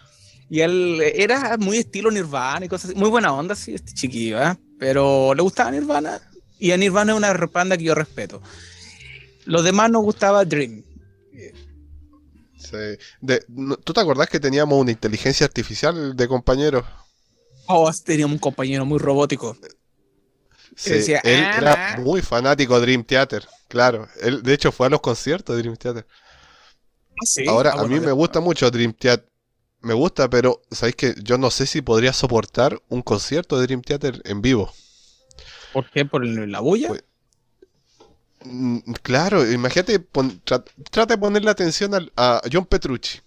Y 0.49 0.61
él 0.61 1.01
era 1.13 1.57
muy 1.57 1.77
estilo 1.77 2.09
Nirvana 2.09 2.65
y 2.65 2.69
cosas 2.69 2.91
así. 2.91 2.99
Muy 2.99 3.09
buena 3.09 3.33
onda, 3.33 3.55
sí, 3.55 3.73
este 3.73 3.93
chiquillo, 3.93 4.41
¿eh? 4.41 4.57
Pero 4.79 5.33
le 5.33 5.41
gustaba 5.41 5.71
Nirvana. 5.71 6.21
Y 6.59 6.71
a 6.71 6.77
Nirvana 6.77 7.11
es 7.13 7.17
una 7.17 7.33
banda 7.33 7.77
que 7.77 7.83
yo 7.83 7.95
respeto. 7.95 8.41
Los 9.45 9.63
demás 9.63 9.89
nos 9.91 10.03
gustaba 10.03 10.43
Dream. 10.45 10.83
Sí. 12.57 12.77
De- 13.21 13.45
¿Tú 13.83 13.93
te 13.93 13.99
acordás 14.01 14.27
que 14.29 14.39
teníamos 14.39 14.79
una 14.79 14.91
inteligencia 14.91 15.45
artificial 15.45 16.15
de 16.15 16.27
compañeros? 16.27 16.85
Oh, 17.67 17.91
teníamos 18.03 18.33
un 18.35 18.39
compañero 18.39 18.85
muy 18.85 18.99
robótico. 18.99 19.57
Sí, 20.77 20.91
decía, 20.91 21.19
él 21.23 21.39
"Ah, 21.43 21.57
era 21.57 21.75
ma". 21.75 22.03
muy 22.03 22.21
fanático 22.21 22.75
de 22.79 22.81
Dream 22.85 23.03
Theater, 23.03 23.47
claro. 23.67 24.07
Él, 24.21 24.43
de 24.43 24.53
hecho, 24.53 24.71
fue 24.71 24.87
a 24.87 24.89
los 24.89 25.01
conciertos 25.01 25.55
de 25.55 25.61
Dream 25.63 25.75
Theater. 25.77 26.05
Sí, 27.23 27.45
Ahora, 27.47 27.71
ah, 27.75 27.81
a 27.81 27.87
mí 27.87 27.99
me 27.99 28.11
gusta 28.11 28.39
mucho 28.39 28.69
Dream 28.71 28.93
Theater. 28.93 29.27
Me 29.81 29.93
gusta, 29.93 30.29
pero 30.29 30.61
¿sabéis 30.71 30.95
que 30.95 31.15
Yo 31.23 31.37
no 31.37 31.51
sé 31.51 31.65
si 31.65 31.81
podría 31.81 32.13
soportar 32.13 32.81
un 32.89 33.01
concierto 33.01 33.59
de 33.59 33.67
Dream 33.67 33.81
Theater 33.81 34.21
en 34.25 34.41
vivo. 34.41 34.71
¿Por 35.73 35.89
qué? 35.91 36.05
¿Por 36.05 36.25
la 36.25 36.59
bulla? 36.59 36.89
Pues- 36.89 37.03
Mm, 38.43 38.79
Claro, 39.01 39.49
imagínate, 39.51 39.99
pon- 39.99 40.41
tra- 40.45 40.63
trata 40.91 41.15
de 41.15 41.17
ponerle 41.17 41.49
atención 41.49 41.93
al- 41.95 42.11
a 42.15 42.41
John 42.51 42.65
Petrucci. 42.65 43.19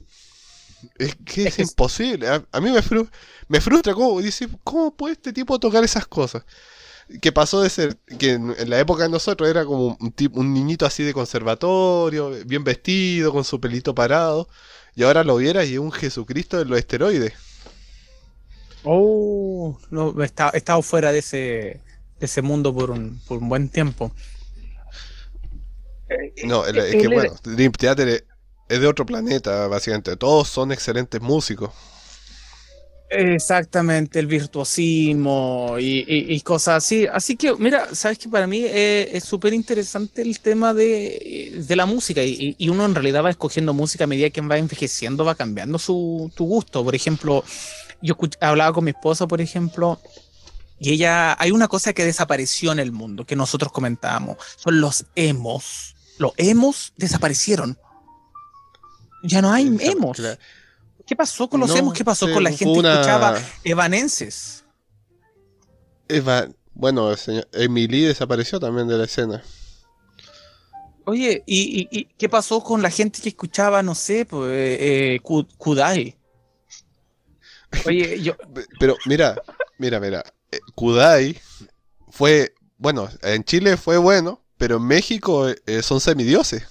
Es 0.98 1.16
que 1.24 1.44
es, 1.48 1.58
imposible. 1.58 2.28
A, 2.28 2.42
a 2.52 2.60
mí 2.60 2.70
me, 2.70 2.80
fru- 2.82 3.08
me 3.48 3.60
frustra 3.60 3.92
cómo, 3.94 4.20
dice, 4.20 4.48
¿cómo 4.64 4.94
puede 4.96 5.14
este 5.14 5.32
tipo 5.32 5.58
tocar 5.58 5.84
esas 5.84 6.06
cosas? 6.06 6.44
Que 7.20 7.32
pasó 7.32 7.60
de 7.62 7.70
ser, 7.70 7.98
que 8.18 8.32
en, 8.32 8.54
en 8.58 8.70
la 8.70 8.78
época 8.78 9.02
de 9.04 9.08
nosotros 9.08 9.48
era 9.50 9.64
como 9.64 9.96
un, 10.00 10.12
tipo, 10.12 10.38
un 10.40 10.52
niñito 10.54 10.86
así 10.86 11.02
de 11.02 11.12
conservatorio, 11.14 12.30
bien 12.46 12.62
vestido, 12.64 13.32
con 13.32 13.44
su 13.44 13.60
pelito 13.60 13.94
parado, 13.94 14.48
y 14.94 15.02
ahora 15.02 15.24
lo 15.24 15.36
vieras 15.36 15.66
y 15.68 15.74
es 15.74 15.78
un 15.80 15.92
Jesucristo 15.92 16.58
de 16.58 16.66
los 16.66 16.78
esteroides. 16.78 17.32
Oh, 18.82 19.78
no, 19.90 20.14
he 20.22 20.24
estado, 20.24 20.52
he 20.54 20.58
estado 20.58 20.82
fuera 20.82 21.12
de 21.12 21.18
ese, 21.18 21.36
de 22.18 22.26
ese 22.26 22.42
mundo 22.42 22.74
por 22.74 22.90
un, 22.90 23.20
por 23.26 23.38
un 23.38 23.48
buen 23.48 23.68
tiempo. 23.68 24.12
No, 26.42 26.66
el- 26.66 26.78
es 26.78 26.96
él 26.96 26.96
que 26.96 27.08
bueno, 27.08 27.34
Dream 27.44 27.72
Theater 27.72 28.08
es, 28.08 28.24
es 28.68 28.80
de 28.80 28.86
otro 28.86 29.04
planeta, 29.06 29.66
básicamente. 29.68 30.16
Todos 30.16 30.48
son 30.48 30.72
excelentes 30.72 31.20
músicos. 31.20 31.70
Exactamente, 33.12 34.20
el 34.20 34.28
virtuosismo 34.28 35.74
y, 35.80 36.04
y- 36.06 36.32
y 36.32 36.40
cosas 36.42 36.76
así. 36.84 37.08
Así 37.12 37.36
que, 37.36 37.52
mira, 37.56 37.92
sabes 37.92 38.18
que 38.18 38.28
para 38.28 38.46
mí 38.46 38.62
eh, 38.64 39.10
es 39.12 39.24
súper 39.24 39.52
interesante 39.52 40.22
el 40.22 40.38
tema 40.38 40.72
de, 40.74 41.60
de 41.66 41.76
la 41.76 41.86
música 41.86 42.22
y, 42.22 42.54
y 42.56 42.68
uno 42.68 42.84
en 42.84 42.94
realidad 42.94 43.24
va 43.24 43.30
escogiendo 43.30 43.74
música 43.74 44.04
a 44.04 44.06
medida 44.06 44.30
que 44.30 44.40
va 44.42 44.58
envejeciendo, 44.58 45.24
va 45.24 45.34
cambiando 45.34 45.76
su, 45.80 46.30
tu 46.36 46.44
gusto. 46.46 46.84
Por 46.84 46.94
ejemplo, 46.94 47.42
yo 48.00 48.16
hablaba 48.40 48.72
con 48.72 48.84
mi 48.84 48.92
esposa, 48.92 49.26
por 49.26 49.40
ejemplo, 49.40 50.00
y 50.78 50.92
ella, 50.92 51.36
hay 51.40 51.50
una 51.50 51.66
cosa 51.66 51.92
que 51.92 52.04
desapareció 52.04 52.70
en 52.70 52.78
el 52.78 52.92
mundo, 52.92 53.26
que 53.26 53.34
nosotros 53.34 53.72
comentábamos, 53.72 54.36
son 54.56 54.80
los 54.80 55.06
emos. 55.16 55.96
Los 56.18 56.32
emos 56.36 56.92
desaparecieron. 56.96 57.76
Ya 59.22 59.42
no 59.42 59.52
hay 59.52 59.66
emos. 59.80 60.16
claro. 60.16 60.38
¿Qué 61.10 61.16
pasó 61.16 61.48
con 61.50 61.58
los 61.58 61.70
No, 61.70 61.76
emos? 61.76 61.92
¿Qué 61.92 62.04
pasó 62.04 62.30
con 62.32 62.44
la 62.44 62.50
gente 62.50 62.72
que 62.72 62.78
escuchaba 62.86 63.34
evanenses? 63.64 64.62
Eva- 66.08 66.46
bueno, 66.72 67.10
el 67.10 67.18
señor 67.18 67.48
Emily 67.52 68.02
desapareció 68.02 68.60
también 68.60 68.86
de 68.86 68.96
la 68.96 69.06
escena. 69.06 69.42
Oye, 71.06 71.42
¿y, 71.46 71.80
y- 71.80 71.88
y 71.90 72.04
qué 72.16 72.28
pasó 72.28 72.62
con 72.62 72.80
la 72.80 72.90
gente 72.90 73.20
que 73.20 73.30
escuchaba, 73.30 73.82
no 73.82 73.96
sé, 73.96 74.24
pues, 74.24 74.52
eh, 74.52 75.14
eh, 75.16 75.20
Ku- 75.20 75.48
Kudai? 75.58 76.14
Oye, 77.84 78.20
yo, 78.22 78.36
Pe- 78.36 78.66
Pero 78.78 78.94
mira, 79.08 79.34
mira, 79.78 79.98
mira. 79.98 80.22
eh, 80.52 80.60
Kudai 80.76 81.36
fue, 82.12 82.54
bueno, 82.78 83.08
en 83.22 83.42
Chile 83.42 83.76
fue 83.76 83.98
bueno, 83.98 84.44
pero 84.58 84.76
en 84.76 84.84
México 84.86 85.48
eh, 85.48 85.82
son 85.82 86.00
semidioses. 86.00 86.62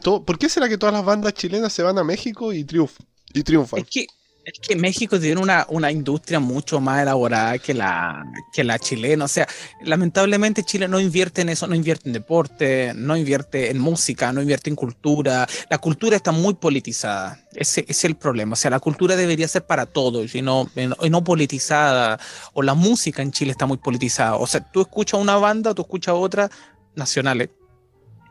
¿Por 0.00 0.38
qué 0.38 0.48
será 0.48 0.68
que 0.68 0.78
todas 0.78 0.94
las 0.94 1.04
bandas 1.04 1.34
chilenas 1.34 1.72
se 1.72 1.82
van 1.82 1.98
a 1.98 2.04
México 2.04 2.52
y, 2.52 2.64
triunf 2.64 2.98
y 3.32 3.42
triunfan? 3.42 3.80
es 3.80 3.86
que, 3.88 4.06
es 4.44 4.58
que 4.58 4.74
México 4.74 5.20
tiene 5.20 5.40
una, 5.40 5.66
una 5.68 5.92
industria 5.92 6.40
mucho 6.40 6.80
más 6.80 7.02
elaborada 7.02 7.58
que 7.58 7.74
la, 7.74 8.24
que 8.52 8.64
la 8.64 8.78
chilena. 8.78 9.26
O 9.26 9.28
sea, 9.28 9.46
lamentablemente 9.82 10.64
Chile 10.64 10.88
no 10.88 10.98
invierte 10.98 11.42
en 11.42 11.50
eso, 11.50 11.66
no 11.66 11.74
invierte 11.74 12.08
en 12.08 12.14
deporte, 12.14 12.92
no 12.94 13.16
invierte 13.16 13.70
en 13.70 13.78
música, 13.78 14.32
no 14.32 14.40
invierte 14.40 14.70
en 14.70 14.76
cultura. 14.76 15.46
La 15.70 15.78
cultura 15.78 16.16
está 16.16 16.32
muy 16.32 16.54
politizada. 16.54 17.38
Ese 17.52 17.84
es 17.86 18.04
el 18.04 18.16
problema. 18.16 18.54
O 18.54 18.56
sea, 18.56 18.70
la 18.70 18.80
cultura 18.80 19.14
debería 19.14 19.46
ser 19.46 19.64
para 19.66 19.86
todos 19.86 20.34
y 20.34 20.42
no, 20.42 20.68
y 20.74 21.10
no 21.10 21.22
politizada. 21.22 22.18
O 22.54 22.62
la 22.62 22.74
música 22.74 23.22
en 23.22 23.30
Chile 23.30 23.52
está 23.52 23.66
muy 23.66 23.76
politizada. 23.76 24.36
O 24.36 24.46
sea, 24.46 24.60
tú 24.60 24.80
escuchas 24.80 25.20
una 25.20 25.36
banda, 25.36 25.74
tú 25.74 25.82
escuchas 25.82 26.14
otra, 26.16 26.50
nacionales. 26.96 27.50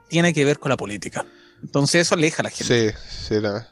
Tiene 0.09 0.33
que 0.33 0.43
ver 0.43 0.59
con 0.59 0.69
la 0.69 0.77
política. 0.77 1.25
Entonces 1.61 2.01
eso 2.07 2.15
aleja 2.15 2.41
a 2.41 2.43
la 2.43 2.49
gente. 2.49 2.91
Sí, 2.91 2.97
sí, 3.27 3.39
la- 3.39 3.67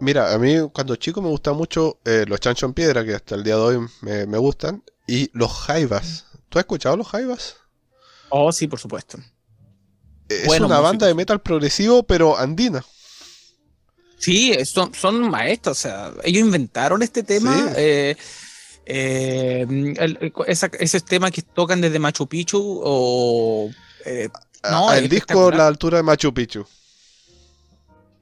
Mira, 0.00 0.32
a 0.32 0.38
mí 0.38 0.56
cuando 0.72 0.96
chico 0.96 1.22
me 1.22 1.28
gustan 1.28 1.56
mucho 1.56 2.00
eh, 2.04 2.24
los 2.26 2.40
chancho 2.40 2.66
en 2.66 2.74
piedra, 2.74 3.04
que 3.04 3.14
hasta 3.14 3.36
el 3.36 3.44
día 3.44 3.54
de 3.54 3.60
hoy 3.60 3.78
me, 4.00 4.26
me 4.26 4.36
gustan, 4.38 4.82
y 5.06 5.30
los 5.32 5.52
jaivas. 5.52 6.26
¿Tú 6.48 6.58
has 6.58 6.64
escuchado 6.64 6.96
los 6.96 7.06
jaivas? 7.08 7.54
Oh, 8.30 8.50
sí, 8.50 8.66
por 8.66 8.80
supuesto. 8.80 9.18
Es 10.28 10.46
Buenos 10.46 10.66
una 10.66 10.80
banda 10.80 11.06
de 11.06 11.14
metal 11.14 11.40
progresivo, 11.40 12.02
pero 12.02 12.36
andina. 12.36 12.84
Sí, 14.18 14.52
son, 14.64 14.94
son 14.94 15.20
maestros, 15.30 15.78
o 15.78 15.80
sea, 15.80 16.12
ellos 16.24 16.42
inventaron 16.46 17.02
este 17.02 17.22
tema. 17.22 17.52
Sí. 17.54 17.64
eh, 17.76 18.16
eh, 18.86 19.66
el- 19.68 19.96
el- 19.98 20.32
esa- 20.48 20.70
esos 20.80 21.04
temas 21.04 21.30
que 21.30 21.42
tocan 21.42 21.80
desde 21.80 21.98
Machu 22.00 22.26
Picchu 22.26 22.80
o... 22.82 23.70
eh, 24.04 24.28
No, 24.70 24.88
Ah, 24.90 24.98
el 24.98 25.08
disco. 25.08 25.50
La 25.50 25.66
altura 25.66 25.98
de 25.98 26.02
Machu 26.04 26.32
Picchu. 26.32 26.64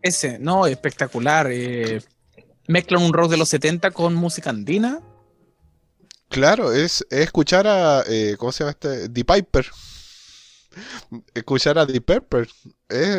ese, 0.02 0.38
no, 0.38 0.66
espectacular. 0.66 1.48
eh, 1.50 2.02
mezclan 2.68 3.02
un 3.02 3.12
rock 3.12 3.30
de 3.30 3.36
los 3.36 3.48
70 3.48 3.90
con 3.90 4.14
música 4.14 4.50
andina. 4.50 5.00
Claro, 6.28 6.72
es, 6.72 7.04
es 7.10 7.20
escuchar 7.20 7.66
a. 7.66 8.04
eh, 8.06 8.36
¿Cómo 8.38 8.52
se 8.52 8.60
llama 8.64 8.70
este? 8.70 9.08
The 9.08 9.24
Piper. 9.24 9.66
Escuchar 11.34 11.78
a 11.78 11.86
The 11.86 12.00
Pepper. 12.00 12.48
Es, 12.88 13.18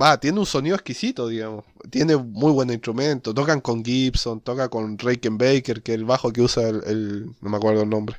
va, 0.00 0.18
tiene 0.18 0.40
un 0.40 0.46
sonido 0.46 0.74
exquisito, 0.74 1.28
digamos. 1.28 1.64
Tiene 1.90 2.16
muy 2.16 2.52
buen 2.52 2.70
instrumento. 2.70 3.32
Tocan 3.32 3.60
con 3.60 3.84
Gibson, 3.84 4.40
toca 4.40 4.68
con 4.68 4.96
Baker, 4.96 5.82
que 5.82 5.92
es 5.92 5.98
el 5.98 6.04
bajo 6.04 6.32
que 6.32 6.42
usa 6.42 6.68
el, 6.68 6.82
el- 6.86 7.26
No 7.40 7.50
me 7.50 7.56
acuerdo 7.56 7.82
el 7.82 7.90
nombre. 7.90 8.16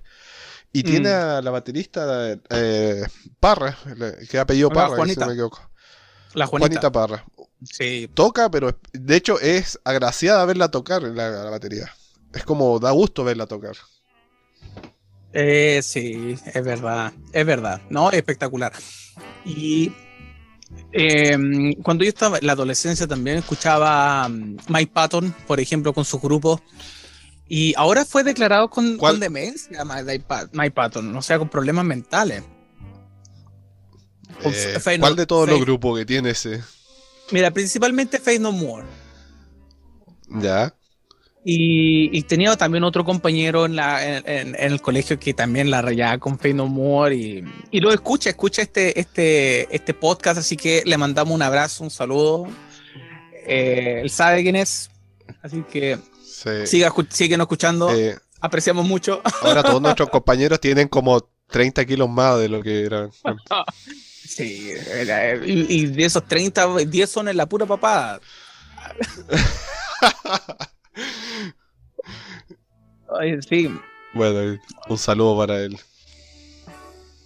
Y 0.74 0.82
Mm. 0.82 0.86
tiene 0.86 1.10
a 1.10 1.42
la 1.42 1.52
baterista 1.52 2.32
eh, 2.50 3.04
Parra, 3.40 3.78
le- 3.96 4.28
que 4.28 4.38
apellido 4.40 4.68
Hola, 4.70 4.76
Parra, 4.76 4.90
si 4.90 4.96
Juanita. 4.98 5.22
no 5.22 5.28
me 5.28 5.34
equivoco. 5.34 5.70
La 6.34 6.46
Juanita. 6.48 6.68
Juanita 6.82 6.92
Parra. 6.92 7.26
Sí, 7.64 8.08
Toca, 8.14 8.52
pero 8.52 8.78
de 8.94 9.16
hecho 9.16 9.40
es 9.40 9.80
agraciada 9.84 10.46
verla 10.46 10.70
tocar 10.70 11.04
en 11.04 11.16
la, 11.16 11.30
la 11.30 11.50
batería. 11.50 11.92
Es 12.34 12.44
como 12.44 12.78
da 12.80 12.92
gusto 12.92 13.24
verla 13.24 13.48
tocar. 13.48 13.76
Eh, 15.34 15.82
sí, 15.84 16.36
es 16.54 16.64
verdad, 16.64 17.14
es 17.34 17.46
verdad, 17.46 17.82
¿no? 17.90 18.12
Espectacular. 18.12 18.74
Y 19.46 19.92
eh, 20.92 21.76
cuando 21.84 22.04
yo 22.04 22.10
estaba 22.10 22.38
en 22.38 22.46
la 22.46 22.54
adolescencia 22.54 23.08
también 23.08 23.38
escuchaba 23.38 24.28
mm, 24.30 24.58
Mike 24.68 24.92
Patton, 24.94 25.34
por 25.48 25.60
ejemplo, 25.60 25.94
con 25.94 26.06
sus 26.06 26.22
grupos. 26.22 26.62
Y 27.50 27.74
ahora 27.78 28.04
fue 28.06 28.24
declarado 28.24 28.70
con, 28.70 28.98
con 28.98 29.20
demencia 29.20 29.86
Mike 29.86 30.24
Mike 30.52 30.72
Patton, 30.72 31.16
o 31.16 31.22
sea, 31.22 31.40
con 31.40 31.48
problemas 31.50 31.86
mentales. 31.86 32.44
Eh, 34.44 34.78
¿Cuál 34.84 35.00
No- 35.00 35.16
de 35.16 35.26
todos 35.26 35.50
los 35.50 35.62
grupos 35.62 35.98
que 35.98 36.06
tiene 36.06 36.32
ese? 36.32 36.62
Mira, 37.32 37.52
principalmente 37.52 38.20
Faith 38.20 38.42
No 38.42 38.52
More. 38.52 38.86
Ya. 40.30 40.74
Y, 41.50 42.16
y 42.18 42.24
tenía 42.24 42.56
también 42.58 42.84
otro 42.84 43.06
compañero 43.06 43.66
en, 43.66 43.78
la, 43.78 44.06
en, 44.06 44.24
en- 44.28 44.56
en 44.56 44.72
el 44.74 44.82
colegio 44.82 45.18
que 45.18 45.34
también 45.34 45.72
la 45.72 45.82
rayaba 45.82 46.18
con 46.18 46.38
Faith 46.38 46.56
No 46.56 46.68
More 46.68 47.16
y, 47.16 47.44
y 47.72 47.80
lo 47.80 47.92
escucha, 47.94 48.30
escucha 48.30 48.62
este, 48.62 49.00
este, 49.00 49.74
este 49.74 49.94
podcast, 49.94 50.40
así 50.40 50.58
que 50.58 50.84
le 50.86 50.98
mandamos 50.98 51.34
un 51.34 51.42
abrazo, 51.42 51.86
un 51.86 51.90
saludo. 51.90 52.48
Eh, 53.46 54.02
él 54.04 54.10
sabe 54.10 54.44
quién 54.44 54.58
es, 54.58 54.92
así 55.42 55.64
que 55.72 55.98
Sí. 56.30 56.66
siga, 56.68 56.94
síguenos 57.10 57.46
escuchando, 57.46 57.90
Eh, 57.92 58.18
apreciamos 58.42 58.86
mucho. 58.86 59.22
ahora 59.42 59.64
todos 59.64 59.82
nuestros 59.82 60.10
compañeros 60.10 60.60
tienen 60.60 60.88
como 60.88 61.22
30 61.50 61.86
kilos 61.86 62.10
más 62.10 62.38
de 62.40 62.50
lo 62.50 62.62
que 62.62 62.84
eran. 62.86 63.10
Sí, 64.28 64.72
y, 65.46 65.74
y 65.74 65.86
de 65.88 66.04
esos 66.06 66.28
30, 66.28 66.76
10 66.86 67.10
son 67.10 67.30
en 67.30 67.38
la 67.38 67.46
pura 67.48 67.66
papada. 67.66 68.20
Ay, 73.20 73.42
sí, 73.48 73.70
Bueno, 74.14 74.60
un 74.90 74.98
saludo 74.98 75.38
para 75.38 75.60
él. 75.62 75.78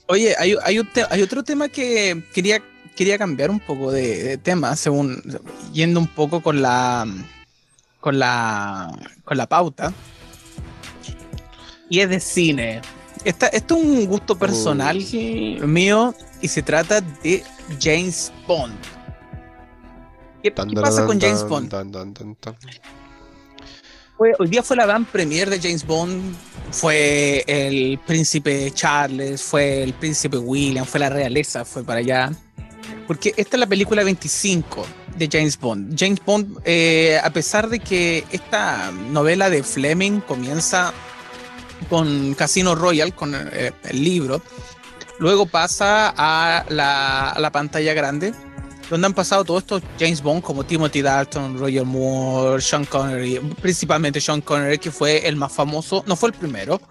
Oye, 0.07 0.35
hay, 0.37 0.55
hay, 0.63 0.79
un 0.79 0.87
te- 0.87 1.05
hay 1.09 1.21
otro 1.21 1.43
tema 1.43 1.69
que 1.69 2.23
quería, 2.33 2.61
quería 2.95 3.17
cambiar 3.17 3.49
un 3.49 3.59
poco 3.59 3.91
de, 3.91 4.23
de 4.23 4.37
tema, 4.37 4.75
según 4.75 5.21
yendo 5.73 5.99
un 5.99 6.07
poco 6.07 6.41
con 6.41 6.61
la 6.61 7.05
con 8.01 8.19
la 8.19 8.91
con 9.23 9.37
la 9.37 9.47
pauta. 9.47 9.93
Y 11.89 11.99
es 11.99 12.09
de 12.09 12.19
cine. 12.19 12.81
Esta- 13.23 13.47
esto 13.47 13.75
es 13.77 13.83
un 13.83 14.05
gusto 14.07 14.37
personal 14.37 14.97
mío 15.65 16.13
y 16.41 16.47
se 16.47 16.61
trata 16.63 16.99
de 17.01 17.43
James 17.79 18.31
Bond. 18.47 18.73
¿Qué, 20.41 20.49
Tan, 20.51 20.69
qué 20.69 20.75
tan, 20.75 20.83
pasa 20.83 20.97
tan, 20.97 21.07
con 21.07 21.21
James 21.21 21.43
Bond? 21.47 21.69
Fue- 24.17 24.33
hoy 24.39 24.47
día 24.49 24.63
fue 24.63 24.75
la 24.75 24.85
gran 24.85 25.05
premier 25.05 25.49
de 25.49 25.59
James 25.59 25.85
Bond. 25.85 26.35
Fue 26.71 27.43
el 27.47 27.99
príncipe 28.07 28.71
Charles, 28.73 29.41
fue 29.41 29.83
el 29.83 29.93
príncipe 29.93 30.37
William, 30.37 30.85
fue 30.85 30.99
la 30.99 31.09
realeza, 31.09 31.65
fue 31.65 31.83
para 31.83 31.99
allá. 31.99 32.31
Porque 33.07 33.33
esta 33.37 33.57
es 33.57 33.59
la 33.59 33.67
película 33.67 34.03
25 34.03 34.85
de 35.17 35.29
James 35.31 35.59
Bond. 35.59 35.95
James 35.97 36.19
Bond, 36.25 36.59
eh, 36.65 37.19
a 37.23 37.29
pesar 37.31 37.69
de 37.69 37.79
que 37.79 38.25
esta 38.31 38.91
novela 38.91 39.49
de 39.49 39.63
Fleming 39.63 40.21
comienza 40.21 40.93
con 41.89 42.33
Casino 42.35 42.75
Royale, 42.75 43.11
con 43.11 43.33
eh, 43.35 43.71
el 43.83 44.03
libro, 44.03 44.41
luego 45.19 45.45
pasa 45.45 46.13
a 46.15 46.65
la, 46.69 47.29
a 47.29 47.39
la 47.39 47.51
pantalla 47.51 47.93
grande 47.93 48.33
donde 48.91 49.07
han 49.07 49.13
pasado 49.13 49.45
todos 49.45 49.63
estos 49.63 49.81
James 49.97 50.21
Bond 50.21 50.43
como 50.43 50.65
Timothy 50.65 51.01
Dalton, 51.01 51.57
Roger 51.57 51.85
Moore, 51.85 52.61
Sean 52.61 52.83
Connery, 52.83 53.39
principalmente 53.61 54.19
Sean 54.19 54.41
Connery, 54.41 54.79
que 54.79 54.91
fue 54.91 55.25
el 55.25 55.37
más 55.37 55.53
famoso, 55.53 56.03
no 56.07 56.17
fue 56.17 56.29
el 56.29 56.35
primero, 56.35 56.81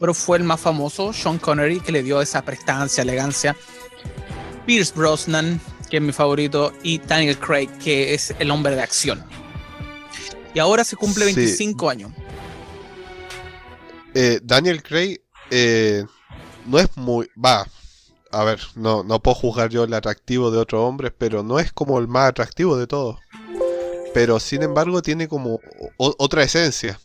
pero 0.00 0.12
fue 0.14 0.38
el 0.38 0.44
más 0.44 0.60
famoso, 0.60 1.12
Sean 1.12 1.38
Connery, 1.38 1.78
que 1.78 1.92
le 1.92 2.02
dio 2.02 2.20
esa 2.20 2.42
prestancia, 2.42 3.02
elegancia. 3.02 3.54
Pierce 4.66 4.92
Brosnan, 4.94 5.60
que 5.88 5.96
es 5.98 6.02
mi 6.02 6.12
favorito, 6.12 6.72
y 6.82 6.98
Daniel 6.98 7.38
Craig, 7.38 7.68
que 7.82 8.14
es 8.14 8.34
el 8.38 8.50
hombre 8.50 8.74
de 8.76 8.82
acción. 8.82 9.24
Y 10.54 10.58
ahora 10.58 10.84
se 10.84 10.96
cumple 10.96 11.26
Sí. 11.26 11.34
25 11.34 11.90
años. 11.90 12.12
Eh, 14.14 14.40
Daniel 14.42 14.82
Craig 14.82 15.18
eh, 15.50 16.04
no 16.66 16.78
es 16.78 16.96
muy. 16.96 17.28
Va. 17.42 17.66
A 18.30 18.44
ver, 18.44 18.60
no, 18.74 19.02
no 19.04 19.20
puedo 19.22 19.34
juzgar 19.34 19.70
yo 19.70 19.84
el 19.84 19.94
atractivo 19.94 20.50
de 20.50 20.58
otros 20.58 20.82
hombres, 20.82 21.12
pero 21.16 21.42
no 21.42 21.58
es 21.58 21.72
como 21.72 21.98
el 21.98 22.08
más 22.08 22.28
atractivo 22.28 22.76
de 22.76 22.86
todos. 22.86 23.16
Pero 24.12 24.38
sin 24.40 24.62
embargo 24.62 25.00
tiene 25.00 25.28
como 25.28 25.60
o- 25.96 26.14
otra 26.18 26.42
esencia. 26.42 26.98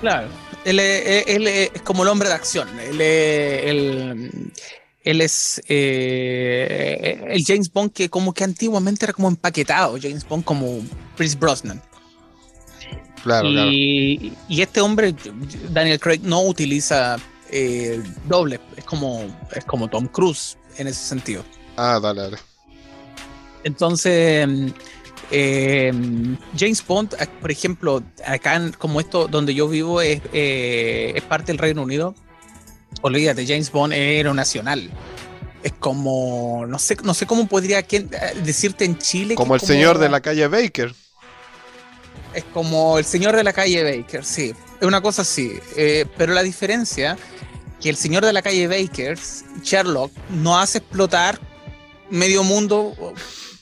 Claro, 0.00 0.28
él, 0.64 0.78
es- 0.78 1.24
él 1.26 1.46
es 1.46 1.70
es 1.74 1.82
como 1.82 2.02
el 2.04 2.08
hombre 2.08 2.28
de 2.28 2.34
acción. 2.34 2.68
Él 2.80 3.00
él- 3.00 4.52
él 5.02 5.20
es, 5.20 5.60
eh, 5.68 7.24
el 7.30 7.44
James 7.44 7.72
Bond 7.72 7.92
que 7.92 8.08
como 8.10 8.32
que 8.34 8.44
antiguamente 8.44 9.04
era 9.06 9.12
como 9.12 9.28
empaquetado, 9.28 9.96
James 10.00 10.26
Bond 10.28 10.44
como 10.44 10.80
Chris 11.16 11.38
Brosnan. 11.38 11.80
Claro, 13.22 13.50
claro. 13.50 13.70
y, 13.70 14.32
y 14.48 14.62
este 14.62 14.80
hombre, 14.80 15.14
Daniel 15.70 16.00
Craig, 16.00 16.20
no 16.22 16.42
utiliza 16.42 17.16
eh, 17.50 18.02
doble, 18.26 18.60
es 18.76 18.84
como, 18.84 19.26
es 19.54 19.64
como 19.64 19.88
Tom 19.88 20.06
Cruise 20.06 20.56
en 20.78 20.86
ese 20.86 21.02
sentido. 21.06 21.44
Ah, 21.76 21.98
dale, 22.02 22.22
dale. 22.22 22.38
Entonces, 23.62 24.48
mm, 24.48 24.66
eh, 25.30 25.92
James 26.58 26.86
Bond, 26.86 27.14
por 27.40 27.50
ejemplo, 27.50 28.02
acá 28.26 28.56
en- 28.56 28.72
como 28.72 29.00
esto 29.00 29.28
donde 29.28 29.54
yo 29.54 29.68
vivo 29.68 30.00
es, 30.00 30.22
eh, 30.32 31.12
es 31.14 31.22
parte 31.24 31.46
del 31.52 31.58
Reino 31.58 31.82
Unido, 31.82 32.14
olvídate, 33.02 33.46
James 33.46 33.70
Bond 33.70 33.92
héroe 33.92 34.34
nacional. 34.34 34.90
Es 35.62 35.72
como, 35.78 36.64
no 36.66 36.78
sé, 36.78 36.96
no 37.04 37.12
sé 37.14 37.26
cómo 37.26 37.46
podría 37.46 37.82
quién- 37.82 38.08
eh, 38.12 38.34
decirte 38.44 38.84
en 38.84 38.96
Chile. 38.98 39.30
que 39.30 39.34
Como 39.36 39.54
el 39.54 39.60
señor 39.60 39.98
de 39.98 40.08
la 40.08 40.20
calle 40.20 40.46
Baker. 40.48 40.94
Es 42.34 42.44
como 42.44 42.98
el 42.98 43.04
señor 43.04 43.36
de 43.36 43.44
la 43.44 43.52
calle 43.52 43.82
Baker, 43.82 44.24
sí. 44.24 44.54
Es 44.80 44.86
una 44.86 45.00
cosa 45.00 45.22
así. 45.22 45.52
Eh, 45.76 46.06
pero 46.16 46.32
la 46.32 46.42
diferencia 46.42 47.16
que 47.80 47.90
el 47.90 47.96
señor 47.96 48.24
de 48.24 48.32
la 48.32 48.40
calle 48.42 48.68
Baker, 48.68 49.18
Sherlock, 49.62 50.12
no 50.30 50.58
hace 50.58 50.78
explotar 50.78 51.38
medio 52.10 52.42
mundo 52.44 52.94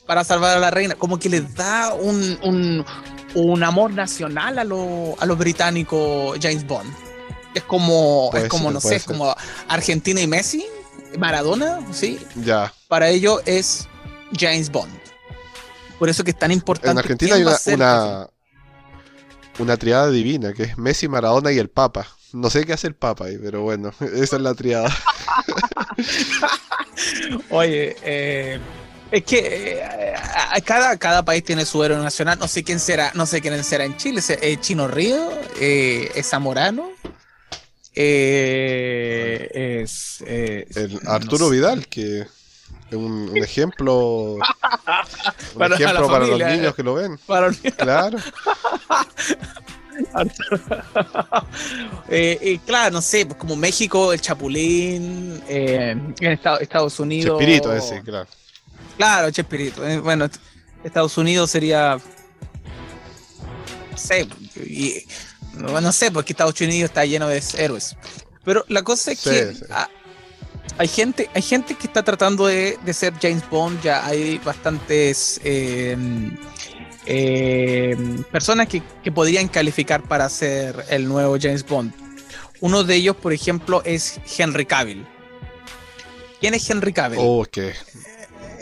para 0.06 0.22
salvar 0.24 0.56
a 0.56 0.60
la 0.60 0.70
reina. 0.70 0.94
Como 0.94 1.18
que 1.18 1.28
les 1.28 1.54
da 1.54 1.94
un, 1.94 2.38
un, 2.42 2.84
un 3.34 3.62
amor 3.64 3.92
nacional 3.92 4.58
a 4.58 4.64
los 4.64 5.20
a 5.20 5.26
los 5.26 5.36
británicos 5.38 6.38
James 6.40 6.66
Bond. 6.66 6.92
Es 7.58 7.64
como, 7.64 8.30
Puede 8.30 8.44
es 8.44 8.50
como 8.50 8.64
ser, 8.64 8.72
no 8.72 8.80
sé, 8.80 8.96
es 8.96 9.04
como 9.04 9.34
Argentina 9.68 10.20
y 10.20 10.26
Messi, 10.26 10.66
Maradona, 11.18 11.80
sí. 11.92 12.18
Ya. 12.36 12.72
Para 12.88 13.08
ellos 13.08 13.40
es 13.46 13.86
James 14.38 14.70
Bond. 14.70 14.92
Por 15.98 16.08
eso 16.08 16.24
que 16.24 16.30
es 16.30 16.38
tan 16.38 16.52
importante. 16.52 16.92
En 16.92 16.98
Argentina 16.98 17.34
hay 17.34 17.42
una, 17.42 17.58
una, 17.74 18.28
una 19.58 19.76
triada 19.76 20.10
divina, 20.10 20.52
que 20.52 20.64
es 20.64 20.78
Messi, 20.78 21.08
Maradona 21.08 21.52
y 21.52 21.58
el 21.58 21.68
Papa. 21.68 22.06
No 22.32 22.50
sé 22.50 22.64
qué 22.64 22.74
hace 22.74 22.86
el 22.86 22.94
Papa 22.94 23.26
ahí, 23.26 23.38
pero 23.38 23.62
bueno, 23.62 23.92
esa 24.14 24.36
es 24.36 24.42
la 24.42 24.54
triada. 24.54 24.94
Oye, 27.50 27.96
eh, 28.02 28.60
es 29.10 29.24
que 29.24 29.80
eh, 29.80 30.14
cada, 30.64 30.96
cada 30.98 31.24
país 31.24 31.42
tiene 31.42 31.64
su 31.64 31.82
héroe 31.82 31.98
nacional. 31.98 32.38
No 32.38 32.46
sé 32.46 32.62
quién 32.62 32.78
será, 32.78 33.12
no 33.14 33.24
sé 33.26 33.40
quién 33.40 33.62
será 33.64 33.84
en 33.84 33.96
Chile. 33.96 34.20
¿Es 34.20 34.30
eh, 34.30 34.58
Chino 34.60 34.86
Río? 34.88 35.30
Eh, 35.60 36.10
¿Es 36.14 36.28
Zamorano? 36.28 36.90
Eh, 38.00 39.80
es, 39.82 40.22
eh, 40.24 40.66
El 40.76 40.94
no 41.02 41.10
Arturo 41.10 41.48
sé. 41.48 41.54
Vidal, 41.56 41.86
que 41.88 42.26
Un, 42.92 43.30
un 43.30 43.36
ejemplo. 43.38 44.34
un 44.34 44.40
Para 45.58 45.74
ejemplo 45.74 46.06
para 46.08 46.26
los 46.26 46.38
niños 46.38 46.70
eh. 46.70 46.74
que 46.76 46.82
lo 46.84 46.94
ven. 46.94 47.18
Para- 47.26 47.50
Claro. 47.76 48.18
Eh, 52.08 52.38
eh, 52.40 52.60
claro, 52.64 52.92
no 52.92 53.02
sé, 53.02 53.26
pues 53.26 53.36
como 53.38 53.56
México, 53.56 54.12
el 54.12 54.20
Chapulín, 54.20 55.42
eh, 55.48 55.90
en 56.20 56.32
Estados, 56.32 57.00
Unidos. 57.00 57.38
Chespirito 57.38 57.74
ese, 57.74 58.00
claro. 58.02 58.28
Claro, 58.96 59.30
Chespirito. 59.32 59.86
eh, 59.86 59.98
bueno, 59.98 60.26
est- 60.26 60.36
Estados 60.84 61.18
Unidos 61.18 61.50
sería. 61.50 61.98
No 63.90 63.98
sé, 63.98 64.28
y- 64.64 65.04
no, 65.58 65.80
no 65.80 65.92
sé, 65.92 66.10
porque 66.10 66.32
Estados 66.32 66.60
Unidos 66.60 66.90
está 66.90 67.04
lleno 67.04 67.28
de 67.28 67.42
héroes. 67.56 67.96
Pero 68.44 68.64
la 68.68 68.82
cosa 68.82 69.12
es 69.12 69.18
Sí, 69.20 69.30
que 69.30 69.54
sí. 69.54 69.64
hay 70.78 70.88
gente, 70.88 71.28
hay 71.34 71.42
gente 71.42 71.74
que 71.74 71.86
está 71.86 72.02
tratando 72.02 72.46
de, 72.46 72.78
de 72.84 72.94
ser 72.94 73.12
James 73.20 73.48
Bond. 73.50 73.82
Ya 73.82 74.06
hay 74.06 74.38
bastantes 74.38 75.40
eh, 75.44 75.96
eh, 77.06 77.96
personas 78.30 78.68
que, 78.68 78.82
que 79.02 79.12
podrían 79.12 79.48
calificar 79.48 80.02
para 80.02 80.28
ser 80.28 80.84
el 80.88 81.06
nuevo 81.08 81.36
James 81.40 81.64
Bond. 81.66 81.92
Uno 82.60 82.84
de 82.84 82.94
ellos, 82.96 83.16
por 83.16 83.32
ejemplo, 83.32 83.82
es 83.84 84.20
Henry 84.36 84.66
Cavill. 84.66 85.06
¿Quién 86.40 86.54
es 86.54 86.68
Henry 86.68 86.92
Cavill? 86.92 87.18
Oh, 87.22 87.44
que 87.50 87.72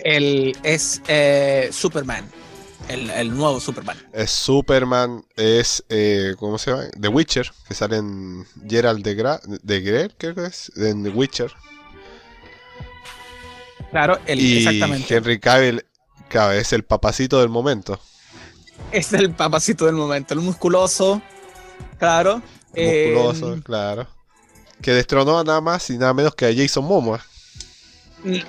el, 0.04 0.56
es 0.62 1.00
eh, 1.08 1.68
Superman, 1.72 2.24
el, 2.88 3.10
el 3.10 3.36
nuevo 3.36 3.60
Superman. 3.60 3.96
es 4.12 4.30
Superman, 4.30 5.24
es. 5.36 5.84
Eh, 5.88 6.34
¿Cómo 6.38 6.58
se 6.58 6.70
llama? 6.70 6.84
The 7.00 7.08
Witcher, 7.08 7.50
que 7.66 7.74
sale 7.74 7.96
en 7.96 8.46
Gerald 8.68 9.02
de, 9.04 9.14
Gra 9.14 9.40
de 9.44 9.80
Grey, 9.80 10.08
creo 10.16 10.34
que 10.34 10.46
es, 10.46 10.70
en 10.76 11.02
The 11.04 11.10
Witcher. 11.10 11.52
Claro, 13.90 14.18
el, 14.26 14.40
y 14.40 14.58
exactamente. 14.58 15.16
Henry 15.16 15.38
Cavill, 15.38 15.84
claro, 16.28 16.52
es 16.52 16.72
el 16.72 16.84
papacito 16.84 17.40
del 17.40 17.48
momento. 17.48 17.98
Es 18.92 19.12
el 19.12 19.30
papacito 19.32 19.86
del 19.86 19.94
momento, 19.94 20.34
el 20.34 20.40
musculoso, 20.40 21.22
claro. 21.98 22.42
Musculoso, 22.74 23.54
eh, 23.54 23.62
claro. 23.64 24.06
Que 24.82 24.92
destronó 24.92 25.38
a 25.38 25.44
nada 25.44 25.60
más 25.60 25.88
y 25.88 25.96
nada 25.96 26.12
menos 26.12 26.34
que 26.34 26.44
a 26.46 26.54
Jason 26.54 26.84
Momoa. 26.84 27.24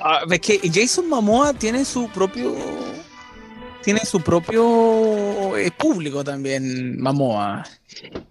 ah, 0.02 0.22
es 0.30 0.42
que 0.42 0.60
Jason 0.74 1.08
Momoa 1.08 1.54
tiene 1.54 1.86
su 1.86 2.10
propio. 2.10 2.54
Tiene 3.88 4.04
su 4.06 4.20
propio 4.20 5.56
eh, 5.56 5.72
público 5.72 6.22
también, 6.22 7.02
Momoa. 7.02 7.64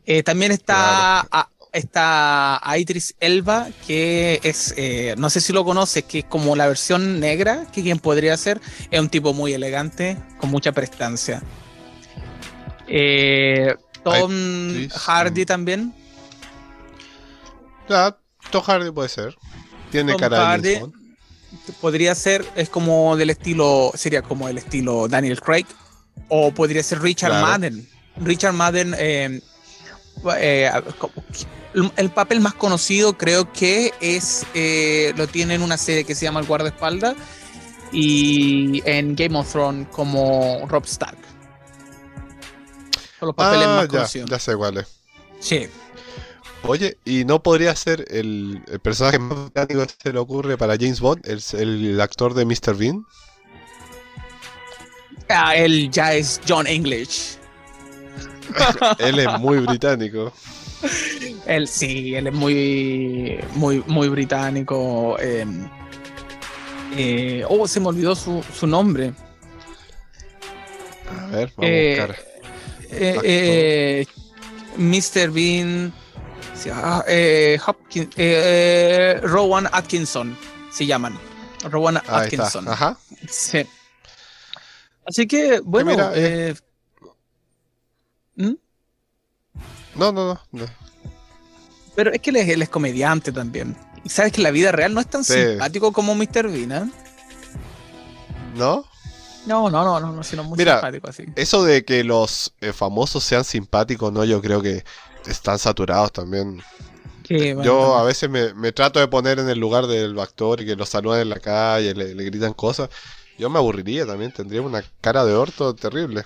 Eh, 0.04 0.22
también 0.22 0.52
está. 0.52 1.20
a- 1.20 1.48
Está 1.72 2.58
a 2.62 2.78
Idris 2.78 3.14
Elba, 3.20 3.68
que 3.86 4.40
es, 4.42 4.72
eh, 4.78 5.14
no 5.18 5.28
sé 5.30 5.40
si 5.42 5.52
lo 5.54 5.62
conoces, 5.64 6.04
que 6.04 6.20
es 6.20 6.24
como 6.24 6.56
la 6.56 6.66
versión 6.68 7.20
negra, 7.20 7.66
que 7.72 7.82
quien 7.82 7.98
podría 7.98 8.34
ser, 8.38 8.60
es 8.90 8.98
un 9.00 9.10
tipo 9.10 9.34
muy 9.34 9.52
elegante, 9.52 10.16
con 10.38 10.50
mucha 10.50 10.72
prestancia. 10.72 11.42
Eh, 12.86 13.74
Tom 14.02 14.32
Hardy 14.90 15.44
también, 15.44 15.92
Ah, 17.90 18.16
Tom 18.50 18.62
Hardy 18.62 18.90
puede 18.90 19.08
ser. 19.10 19.36
Tiene 19.90 20.12
Tom 20.12 20.20
cara 20.20 20.56
de. 20.58 20.80
Podría 21.80 22.14
ser, 22.14 22.44
es 22.56 22.68
como 22.68 23.16
del 23.16 23.30
estilo, 23.30 23.92
sería 23.94 24.22
como 24.22 24.48
el 24.48 24.58
estilo 24.58 25.08
Daniel 25.08 25.40
Craig, 25.40 25.66
o 26.28 26.52
podría 26.52 26.82
ser 26.82 27.00
Richard 27.02 27.30
Claro. 27.30 27.46
Madden. 27.46 27.88
Richard 28.16 28.52
Madden, 28.54 28.94
eh, 28.98 29.40
eh, 30.38 30.70
el- 31.74 31.92
el 31.96 32.10
papel 32.10 32.40
más 32.40 32.54
conocido 32.54 33.18
creo 33.18 33.52
que 33.52 33.92
es, 34.00 34.46
eh, 34.54 35.12
lo 35.16 35.26
tiene 35.28 35.54
en 35.54 35.62
una 35.62 35.76
serie 35.76 36.04
que 36.04 36.14
se 36.14 36.24
llama 36.24 36.40
El 36.40 36.46
guardaespaldas 36.46 37.14
y 37.92 38.82
en 38.86 39.14
Game 39.14 39.38
of 39.38 39.50
Thrones 39.52 39.86
como 39.92 40.66
Rob 40.68 40.84
Stark. 40.86 41.18
Son 43.18 43.26
los 43.28 43.34
papeles 43.34 43.66
Ah, 43.66 43.76
más 43.76 43.84
ya, 43.84 43.88
conocidos. 43.90 44.30
ya 44.30 44.38
sé 44.38 44.56
cuál 44.56 44.78
es. 44.78 44.86
Sí. 45.40 45.68
Oye, 46.68 46.98
¿y 47.04 47.24
no 47.24 47.42
podría 47.42 47.74
ser 47.76 48.04
el, 48.10 48.62
el 48.66 48.80
personaje 48.80 49.18
más 49.18 49.38
británico 49.38 49.86
que 49.86 49.92
se 50.02 50.12
le 50.12 50.18
ocurre 50.18 50.58
para 50.58 50.76
James 50.76 51.00
Bond, 51.00 51.24
el, 51.26 51.40
el 51.60 52.00
actor 52.00 52.34
de 52.34 52.44
Mr. 52.44 52.76
Bean? 52.76 53.06
Ah, 55.28 55.54
él 55.56 55.90
ya 55.90 56.14
es 56.14 56.40
John 56.48 56.66
English. 56.66 57.38
Él 58.98 59.18
es 59.18 59.30
muy 59.32 59.58
británico. 59.60 60.32
Él 61.46 61.68
sí, 61.68 62.14
él 62.14 62.26
es 62.28 62.32
muy, 62.34 63.38
muy, 63.54 63.82
muy 63.86 64.08
británico. 64.08 65.16
eh, 65.20 65.44
eh, 66.90 67.44
oh, 67.48 67.66
se 67.68 67.80
me 67.80 67.88
olvidó 67.88 68.14
su, 68.14 68.44
su 68.52 68.66
nombre. 68.66 69.14
A 71.04 71.26
ver, 71.26 71.52
vamos 71.56 71.70
Eh, 71.70 71.92
a 71.98 72.06
buscar. 72.06 72.16
Eh, 72.90 73.20
eh, 73.22 74.06
Mr. 74.76 75.30
Bean. 75.30 75.92
Sí, 76.58 76.70
ah, 76.72 77.04
eh, 77.08 77.58
Hopkins, 77.66 78.08
eh, 78.16 79.20
Rowan 79.22 79.68
Atkinson 79.72 80.36
se 80.72 80.86
llaman. 80.86 81.18
Rowan 81.70 81.96
Ahí 81.96 82.02
está. 82.04 82.18
Atkinson. 82.18 82.68
Ajá. 82.68 82.98
Sí. 83.28 83.66
Así 85.06 85.26
que, 85.26 85.60
bueno. 85.60 85.90
mira, 85.90 86.12
eh, 86.14 86.54
¿Mm? 88.36 88.52
No, 89.94 90.12
no, 90.12 90.34
no. 90.34 90.40
no. 90.52 90.66
Pero 91.94 92.12
es 92.12 92.20
que 92.20 92.30
él 92.30 92.36
es, 92.36 92.48
él 92.48 92.62
es 92.62 92.68
comediante 92.68 93.32
también. 93.32 93.76
Y 94.04 94.10
sabes 94.10 94.32
que 94.32 94.42
la 94.42 94.50
vida 94.50 94.70
real 94.72 94.92
no 94.92 95.00
es 95.00 95.08
tan 95.08 95.24
Sí. 95.24 95.32
simpático 95.32 95.92
como 95.92 96.14
Mr. 96.14 96.48
Bean, 96.48 96.72
¿eh? 96.72 96.90
¿No? 98.54 98.84
No, 99.46 99.70
no, 99.70 99.84
no, 99.84 100.00
no, 100.00 100.12
no, 100.12 100.22
sino 100.24 100.44
muy 100.44 100.58
Mira, 100.58 100.74
simpático 100.74 101.08
así. 101.08 101.24
Eso 101.36 101.64
de 101.64 101.84
que 101.84 102.04
los 102.04 102.52
eh, 102.60 102.72
famosos 102.72 103.22
sean 103.24 103.44
simpáticos, 103.44 104.12
no, 104.12 104.24
yo 104.24 104.42
creo 104.42 104.60
que 104.60 104.84
están 105.28 105.58
saturados 105.58 106.12
también. 106.12 106.62
Sí, 107.26 107.52
bueno, 107.54 107.62
Yo 107.64 107.96
a 107.96 108.04
veces 108.04 108.30
me, 108.30 108.54
me 108.54 108.72
trato 108.72 109.00
de 109.00 109.08
poner 109.08 109.38
en 109.38 109.48
el 109.48 109.58
lugar 109.58 109.86
del 109.86 110.18
actor 110.20 110.60
y 110.60 110.66
que 110.66 110.76
lo 110.76 110.86
saludan 110.86 111.22
en 111.22 111.30
la 111.30 111.40
calle, 111.40 111.94
le, 111.94 112.14
le 112.14 112.24
gritan 112.24 112.52
cosas. 112.54 112.88
Yo 113.38 113.50
me 113.50 113.58
aburriría 113.58 114.06
también, 114.06 114.32
tendría 114.32 114.62
una 114.62 114.82
cara 115.00 115.24
de 115.24 115.34
orto 115.34 115.74
terrible. 115.74 116.24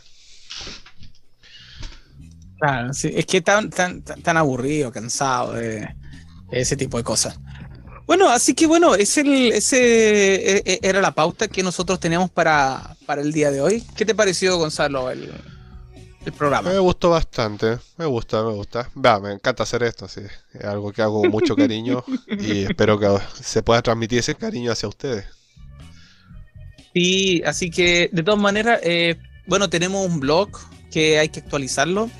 Claro, 2.58 2.92
sí, 2.92 3.10
es 3.14 3.24
que 3.24 3.40
tan, 3.40 3.70
tan, 3.70 4.02
tan, 4.02 4.36
aburrido, 4.36 4.92
cansado 4.92 5.54
de, 5.54 5.80
de 6.50 6.60
ese 6.60 6.76
tipo 6.76 6.98
de 6.98 7.04
cosas. 7.04 7.38
Bueno, 8.06 8.28
así 8.28 8.54
que 8.54 8.66
bueno, 8.66 8.94
ese 8.94 9.22
e- 9.22 10.62
e- 10.66 10.80
era 10.82 11.00
la 11.00 11.12
pauta 11.12 11.48
que 11.48 11.62
nosotros 11.62 12.00
teníamos 12.00 12.30
para, 12.30 12.96
para 13.06 13.22
el 13.22 13.32
día 13.32 13.50
de 13.50 13.62
hoy. 13.62 13.82
¿Qué 13.96 14.04
te 14.04 14.14
pareció, 14.14 14.58
Gonzalo, 14.58 15.10
el, 15.10 15.32
el 16.24 16.32
programa? 16.32 16.70
Me 16.70 16.78
gustó 16.78 17.10
bastante, 17.10 17.78
me 17.96 18.06
gusta, 18.06 18.42
me 18.42 18.52
gusta. 18.52 18.90
Va, 18.94 19.20
me 19.20 19.32
encanta 19.32 19.62
hacer 19.62 19.82
esto, 19.82 20.08
sí. 20.08 20.22
Es 20.52 20.64
algo 20.64 20.92
que 20.92 21.02
hago 21.02 21.22
con 21.22 21.30
mucho 21.30 21.56
cariño 21.56 22.04
y 22.28 22.62
espero 22.64 22.98
que 22.98 23.08
se 23.42 23.62
pueda 23.62 23.82
transmitir 23.82 24.18
ese 24.18 24.34
cariño 24.34 24.72
hacia 24.72 24.88
ustedes. 24.88 25.26
Sí, 26.94 27.42
así 27.44 27.70
que 27.70 28.10
de 28.12 28.22
todas 28.22 28.40
maneras, 28.40 28.80
eh, 28.82 29.16
bueno, 29.46 29.70
tenemos 29.70 30.06
un 30.06 30.20
blog 30.20 30.50
que 30.90 31.18
hay 31.18 31.28
que 31.28 31.40
actualizarlo. 31.40 32.10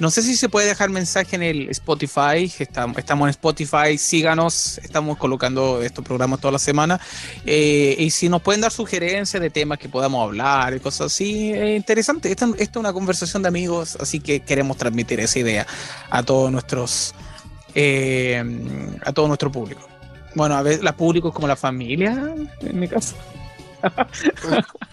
No 0.00 0.10
sé 0.10 0.22
si 0.22 0.34
se 0.34 0.48
puede 0.48 0.66
dejar 0.66 0.88
mensaje 0.88 1.36
en 1.36 1.42
el 1.42 1.68
Spotify. 1.68 2.50
Estamos, 2.58 2.96
estamos 2.96 3.26
en 3.26 3.30
Spotify, 3.30 3.98
síganos. 3.98 4.78
Estamos 4.78 5.18
colocando 5.18 5.82
estos 5.82 6.02
programas 6.02 6.40
toda 6.40 6.52
la 6.52 6.58
semana. 6.58 6.98
Eh, 7.44 7.96
y 7.98 8.10
si 8.10 8.30
nos 8.30 8.40
pueden 8.40 8.62
dar 8.62 8.72
sugerencias 8.72 9.42
de 9.42 9.50
temas 9.50 9.78
que 9.78 9.90
podamos 9.90 10.24
hablar 10.24 10.74
y 10.74 10.80
cosas 10.80 11.12
así, 11.12 11.52
eh, 11.52 11.76
interesante. 11.76 12.30
Esta, 12.30 12.46
esta 12.46 12.62
es 12.62 12.76
una 12.76 12.94
conversación 12.94 13.42
de 13.42 13.48
amigos, 13.48 13.98
así 14.00 14.20
que 14.20 14.40
queremos 14.40 14.78
transmitir 14.78 15.20
esa 15.20 15.38
idea 15.38 15.66
a 16.08 16.22
todos 16.22 16.50
nuestros, 16.50 17.14
eh, 17.74 18.42
a 19.04 19.12
todo 19.12 19.28
nuestro 19.28 19.52
público. 19.52 19.86
Bueno, 20.34 20.56
a 20.56 20.62
veces 20.62 20.82
la 20.82 20.96
público 20.96 21.28
es 21.28 21.34
como 21.34 21.46
la 21.46 21.56
familia, 21.56 22.34
en 22.62 22.80
mi 22.80 22.88
caso. 22.88 23.16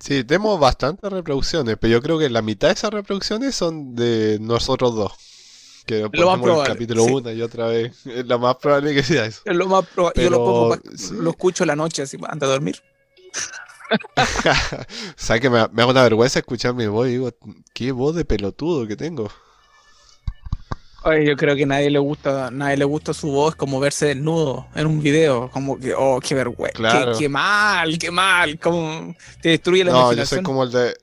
Sí, 0.00 0.24
tenemos 0.24 0.58
bastantes 0.60 1.10
reproducciones, 1.10 1.76
pero 1.80 1.92
yo 1.92 2.02
creo 2.02 2.18
que 2.18 2.28
la 2.30 2.42
mitad 2.42 2.68
de 2.68 2.74
esas 2.74 2.92
reproducciones 2.92 3.54
son 3.54 3.94
de 3.94 4.38
nosotros 4.40 4.94
dos. 4.94 5.12
Que 5.86 6.02
más 6.02 6.10
ponemos 6.12 6.34
el 6.36 6.40
probable, 6.42 6.72
capítulo 6.72 7.04
sí. 7.04 7.12
una 7.12 7.32
y 7.32 7.42
otra 7.42 7.66
vez. 7.66 7.94
Es 8.06 8.26
lo 8.26 8.38
más 8.38 8.56
probable 8.56 8.94
que 8.94 9.02
sea 9.02 9.26
eso. 9.26 9.42
Es 9.44 9.54
lo 9.56 9.66
más 9.66 9.86
probable. 9.86 10.22
Yo 10.22 10.30
lo, 10.30 10.38
pongo 10.38 10.68
pa- 10.70 10.80
sí. 10.96 11.14
lo 11.14 11.30
escucho 11.30 11.64
la 11.66 11.76
noche 11.76 12.02
así 12.02 12.16
antes 12.22 12.48
de 12.48 12.52
dormir. 12.52 12.82
¿Sabes 15.16 15.42
que 15.42 15.50
me, 15.50 15.68
me 15.68 15.82
hago 15.82 15.90
una 15.90 16.02
vergüenza 16.02 16.38
escuchar 16.38 16.74
mi 16.74 16.86
voz 16.86 17.08
y 17.08 17.12
digo, 17.12 17.30
qué 17.74 17.92
voz 17.92 18.14
de 18.16 18.24
pelotudo 18.24 18.86
que 18.86 18.96
tengo? 18.96 19.30
Oye, 21.04 21.26
yo 21.26 21.36
creo 21.36 21.54
que 21.54 21.66
nadie 21.66 21.90
le 21.90 21.98
gusta, 21.98 22.50
nadie 22.50 22.78
le 22.78 22.84
gusta 22.84 23.12
su 23.12 23.30
voz 23.30 23.54
como 23.54 23.78
verse 23.78 24.06
desnudo 24.06 24.66
en 24.74 24.86
un 24.86 25.02
video, 25.02 25.50
como 25.50 25.78
que, 25.78 25.92
oh, 25.94 26.18
qué 26.18 26.34
vergüenza, 26.34 26.78
Claro. 26.78 27.12
qué, 27.12 27.18
qué 27.18 27.28
mal, 27.28 27.98
qué 27.98 28.10
mal, 28.10 28.58
como 28.58 29.14
te 29.42 29.50
destruye 29.50 29.84
la 29.84 29.92
No, 29.92 30.12
yo 30.14 30.24
soy 30.24 30.42
como 30.42 30.64
el 30.64 30.70
de, 30.70 30.96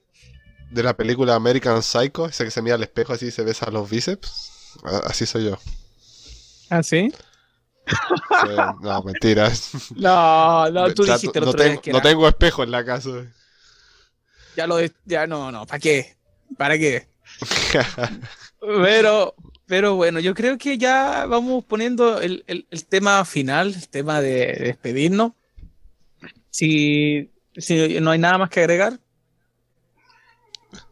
de 0.72 0.84
la 0.84 0.96
película 0.96 1.36
American 1.36 1.84
Psycho, 1.84 2.26
ese 2.26 2.44
que 2.46 2.52
se 2.52 2.62
mira 2.64 2.76
al 2.76 2.84
espejo 2.84 3.14
así 3.14 3.28
y 3.28 3.32
se 3.32 3.44
besa 3.44 3.70
los 3.70 3.90
bíceps. 3.90 4.78
Así 5.06 5.26
soy 5.26 5.46
yo. 5.46 5.58
¿Ah, 6.70 6.82
sí? 6.82 7.12
Sí, 7.88 8.48
no, 8.82 9.04
mentiras. 9.04 9.70
No, 9.96 10.70
no, 10.72 10.94
tú 10.94 11.04
dijiste 11.04 11.38
el 11.38 11.46
no, 11.46 11.52
otro 11.52 11.64
tengo, 11.64 11.82
que 11.82 11.92
no 11.92 12.02
tengo 12.02 12.28
espejo 12.28 12.64
en 12.64 12.72
la 12.72 12.84
casa. 12.86 13.10
Ya 14.56 14.66
lo 14.68 14.78
ya 15.06 15.28
no, 15.28 15.52
no, 15.52 15.66
¿para 15.66 15.80
qué? 15.80 16.16
¿Para 16.58 16.78
qué? 16.78 17.08
Pero, 18.60 19.36
pero 19.72 19.96
bueno, 19.96 20.20
yo 20.20 20.34
creo 20.34 20.58
que 20.58 20.78
ya 20.78 21.26
vamos 21.28 21.64
poniendo 21.64 22.20
el, 22.20 22.44
el- 22.48 22.68
el 22.70 22.86
tema 22.86 23.24
final, 23.24 23.70
el 23.74 23.88
tema 23.88 24.20
de, 24.20 24.48
de 24.48 24.64
despedirnos. 24.66 25.32
Si, 26.50 27.32
si 27.56 28.02
no 28.02 28.12
hay 28.12 28.20
nada 28.20 28.38
más 28.38 28.50
que 28.50 28.60
agregar, 28.60 29.00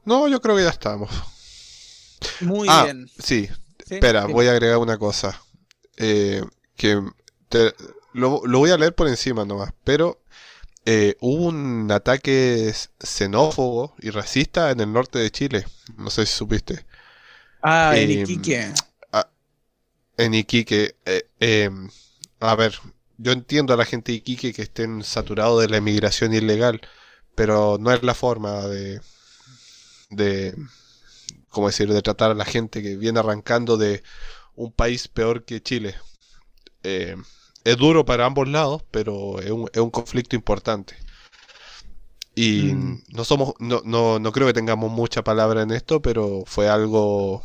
no, 0.05 0.29
yo 0.29 0.39
creo 0.39 0.55
que 0.55 0.63
ya 0.63 0.69
estamos. 0.69 1.09
muy 2.39 2.69
Ah, 2.69 2.83
bien. 2.85 3.09
Sí, 3.21 3.49
Sí, 3.85 3.95
espera, 3.95 4.25
sí. 4.25 4.31
voy 4.31 4.47
a 4.47 4.51
agregar 4.51 4.77
una 4.77 4.97
cosa. 4.97 5.41
Eh, 5.97 6.41
que 6.77 7.01
te- 7.49 7.73
lo, 8.13 8.41
lo 8.45 8.59
voy 8.59 8.71
a 8.71 8.77
leer 8.77 8.95
por 8.95 9.09
encima 9.09 9.43
nomás, 9.43 9.73
pero 9.83 10.21
eh, 10.85 11.15
hubo 11.19 11.47
un 11.47 11.91
ataque 11.91 12.73
xenófobo 12.99 13.93
y 13.99 14.09
racista 14.11 14.71
en 14.71 14.79
el 14.79 14.93
norte 14.93 15.19
de 15.19 15.31
Chile. 15.31 15.65
No 15.97 16.09
sé 16.09 16.25
si 16.25 16.33
supiste. 16.33 16.85
Ah, 17.61 17.93
en 17.95 18.11
em, 18.11 18.21
Iquique. 18.21 18.73
En 20.17 20.33
Iquique. 20.33 20.95
eh, 21.05 21.29
em, 21.39 21.89
a 22.39 22.55
ver, 22.55 22.73
yo 23.17 23.31
entiendo 23.31 23.73
a 23.73 23.77
la 23.77 23.85
gente 23.85 24.11
de 24.11 24.17
Iquique 24.17 24.53
que 24.53 24.63
estén 24.63 25.03
saturados 25.03 25.61
de 25.61 25.69
la 25.69 25.77
inmigración 25.77 26.33
ilegal, 26.33 26.81
pero 27.35 27.77
no 27.79 27.91
es 27.91 28.03
la 28.03 28.13
forma 28.13 28.65
de, 28.67 29.01
de, 30.09 30.55
¿cómo 31.49 31.67
decir?, 31.67 31.91
de 31.91 32.01
tratar 32.01 32.31
a 32.31 32.35
la 32.35 32.45
gente 32.45 32.81
que 32.81 32.97
viene 32.97 33.19
arrancando 33.19 33.77
de 33.77 34.03
un 34.55 34.71
país 34.71 35.07
peor 35.07 35.45
que 35.45 35.61
Chile. 35.61 35.95
Eh, 36.83 37.15
es 37.63 37.77
duro 37.77 38.05
para 38.05 38.25
ambos 38.25 38.47
lados, 38.47 38.83
pero 38.91 39.39
es 39.39 39.51
un, 39.51 39.69
es 39.73 39.79
un 39.81 39.91
conflicto 39.91 40.35
importante. 40.35 40.95
Y 42.41 42.73
Mm. 42.73 43.01
no 43.09 43.25
somos, 43.25 43.53
no, 43.59 43.81
no, 43.83 44.17
no 44.17 44.31
creo 44.31 44.47
que 44.47 44.53
tengamos 44.53 44.89
mucha 44.89 45.25
palabra 45.25 45.61
en 45.61 45.71
esto, 45.71 46.01
pero 46.01 46.43
fue 46.45 46.69
algo 46.69 47.43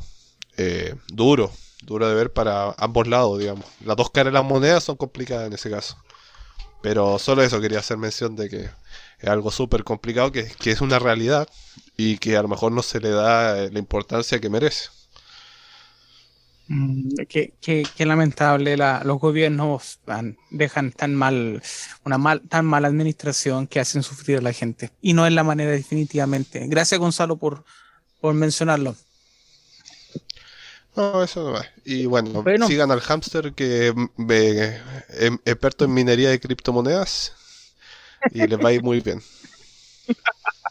eh, 0.56 0.94
duro, 1.08 1.50
duro 1.82 2.08
de 2.08 2.14
ver 2.14 2.32
para 2.32 2.70
ambos 2.78 3.08
lados, 3.08 3.40
digamos. 3.40 3.64
Las 3.84 3.96
dos 3.96 4.10
caras 4.10 4.32
de 4.32 4.38
las 4.38 4.44
monedas 4.44 4.84
son 4.84 4.94
complicadas 4.96 5.48
en 5.48 5.52
ese 5.54 5.68
caso. 5.68 5.96
Pero 6.80 7.18
solo 7.18 7.42
eso 7.42 7.60
quería 7.60 7.80
hacer 7.80 7.96
mención 7.96 8.36
de 8.36 8.48
que 8.48 8.70
es 9.18 9.28
algo 9.28 9.50
súper 9.50 9.82
complicado, 9.82 10.30
que, 10.30 10.44
que 10.60 10.70
es 10.70 10.80
una 10.80 11.00
realidad 11.00 11.48
y 11.96 12.18
que 12.18 12.36
a 12.36 12.42
lo 12.42 12.48
mejor 12.48 12.70
no 12.70 12.82
se 12.82 13.00
le 13.00 13.10
da 13.10 13.68
la 13.68 13.78
importancia 13.80 14.38
que 14.38 14.48
merece. 14.48 14.90
Mm, 16.66 17.10
Qué, 17.28 17.52
qué- 17.60 17.86
qué 17.94 18.06
lamentable, 18.06 18.76
la- 18.76 19.02
los 19.04 19.18
gobiernos 19.20 19.98
van- 20.06 20.36
dejan 20.50 20.92
tan 20.92 21.14
mal, 21.14 21.62
una 22.04 22.16
mal, 22.18 22.40
tan 22.48 22.64
mala 22.64 22.88
administración 22.88 23.66
que 23.66 23.80
hacen 23.80 24.02
sufrir 24.02 24.38
a 24.38 24.40
la 24.40 24.52
gente. 24.52 24.90
Y 25.02 25.12
no 25.12 25.26
es 25.26 25.32
la 25.32 25.44
manera 25.44 25.70
definitivamente. 25.72 26.66
Gracias 26.66 26.98
Gonzalo 26.98 27.36
por, 27.36 27.64
por 28.20 28.32
mencionarlo. 28.34 28.96
No, 30.96 31.22
eso 31.24 31.42
no 31.42 31.52
va. 31.52 31.66
Y 31.84 32.06
bueno, 32.06 32.42
Bueno. 32.42 32.66
sigan 32.68 32.90
al 32.92 33.00
hámster 33.00 33.52
que 33.52 33.92
ve- 34.16 34.80
em- 35.18 35.38
experto 35.44 35.84
en 35.84 35.92
minería 35.92 36.30
de 36.30 36.38
criptomonedas 36.40 37.32
y 38.30 38.46
les 38.46 38.58
va 38.58 38.68
a 38.68 38.72
ir 38.72 38.82
muy 38.82 39.00
bien. 39.00 39.20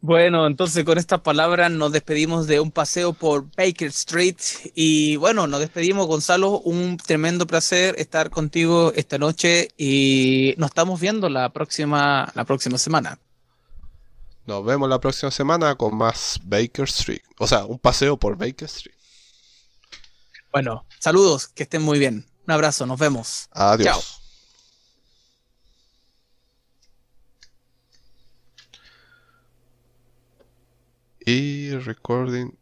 Bueno, 0.00 0.46
entonces 0.46 0.84
con 0.84 0.98
estas 0.98 1.20
palabras 1.20 1.70
nos 1.70 1.92
despedimos 1.92 2.46
de 2.46 2.60
un 2.60 2.70
paseo 2.70 3.12
por 3.12 3.46
Baker 3.56 3.88
Street 3.88 4.36
y 4.74 5.16
bueno, 5.16 5.46
nos 5.46 5.60
despedimos 5.60 6.06
Gonzalo, 6.06 6.58
un 6.60 6.96
tremendo 6.96 7.46
placer 7.46 7.94
estar 7.98 8.30
contigo 8.30 8.92
esta 8.96 9.18
noche 9.18 9.68
y 9.76 10.54
nos 10.58 10.70
estamos 10.70 11.00
viendo 11.00 11.28
la 11.28 11.50
próxima, 11.52 12.30
la 12.34 12.44
próxima 12.44 12.78
semana. 12.78 13.18
Nos 14.46 14.64
vemos 14.64 14.88
la 14.88 14.98
próxima 14.98 15.30
semana 15.30 15.76
con 15.76 15.96
más 15.96 16.40
Baker 16.42 16.84
Street. 16.84 17.22
O 17.38 17.46
sea, 17.46 17.64
un 17.64 17.78
paseo 17.78 18.16
por 18.16 18.36
Baker 18.36 18.66
Street. 18.66 18.96
Bueno, 20.50 20.84
saludos, 20.98 21.48
que 21.48 21.62
estén 21.62 21.82
muy 21.82 21.98
bien. 21.98 22.26
Un 22.46 22.52
abrazo, 22.52 22.84
nos 22.86 22.98
vemos. 22.98 23.48
Adiós. 23.52 23.86
Chao. 23.86 24.21
Y 31.26 31.76
recording. 31.86 32.56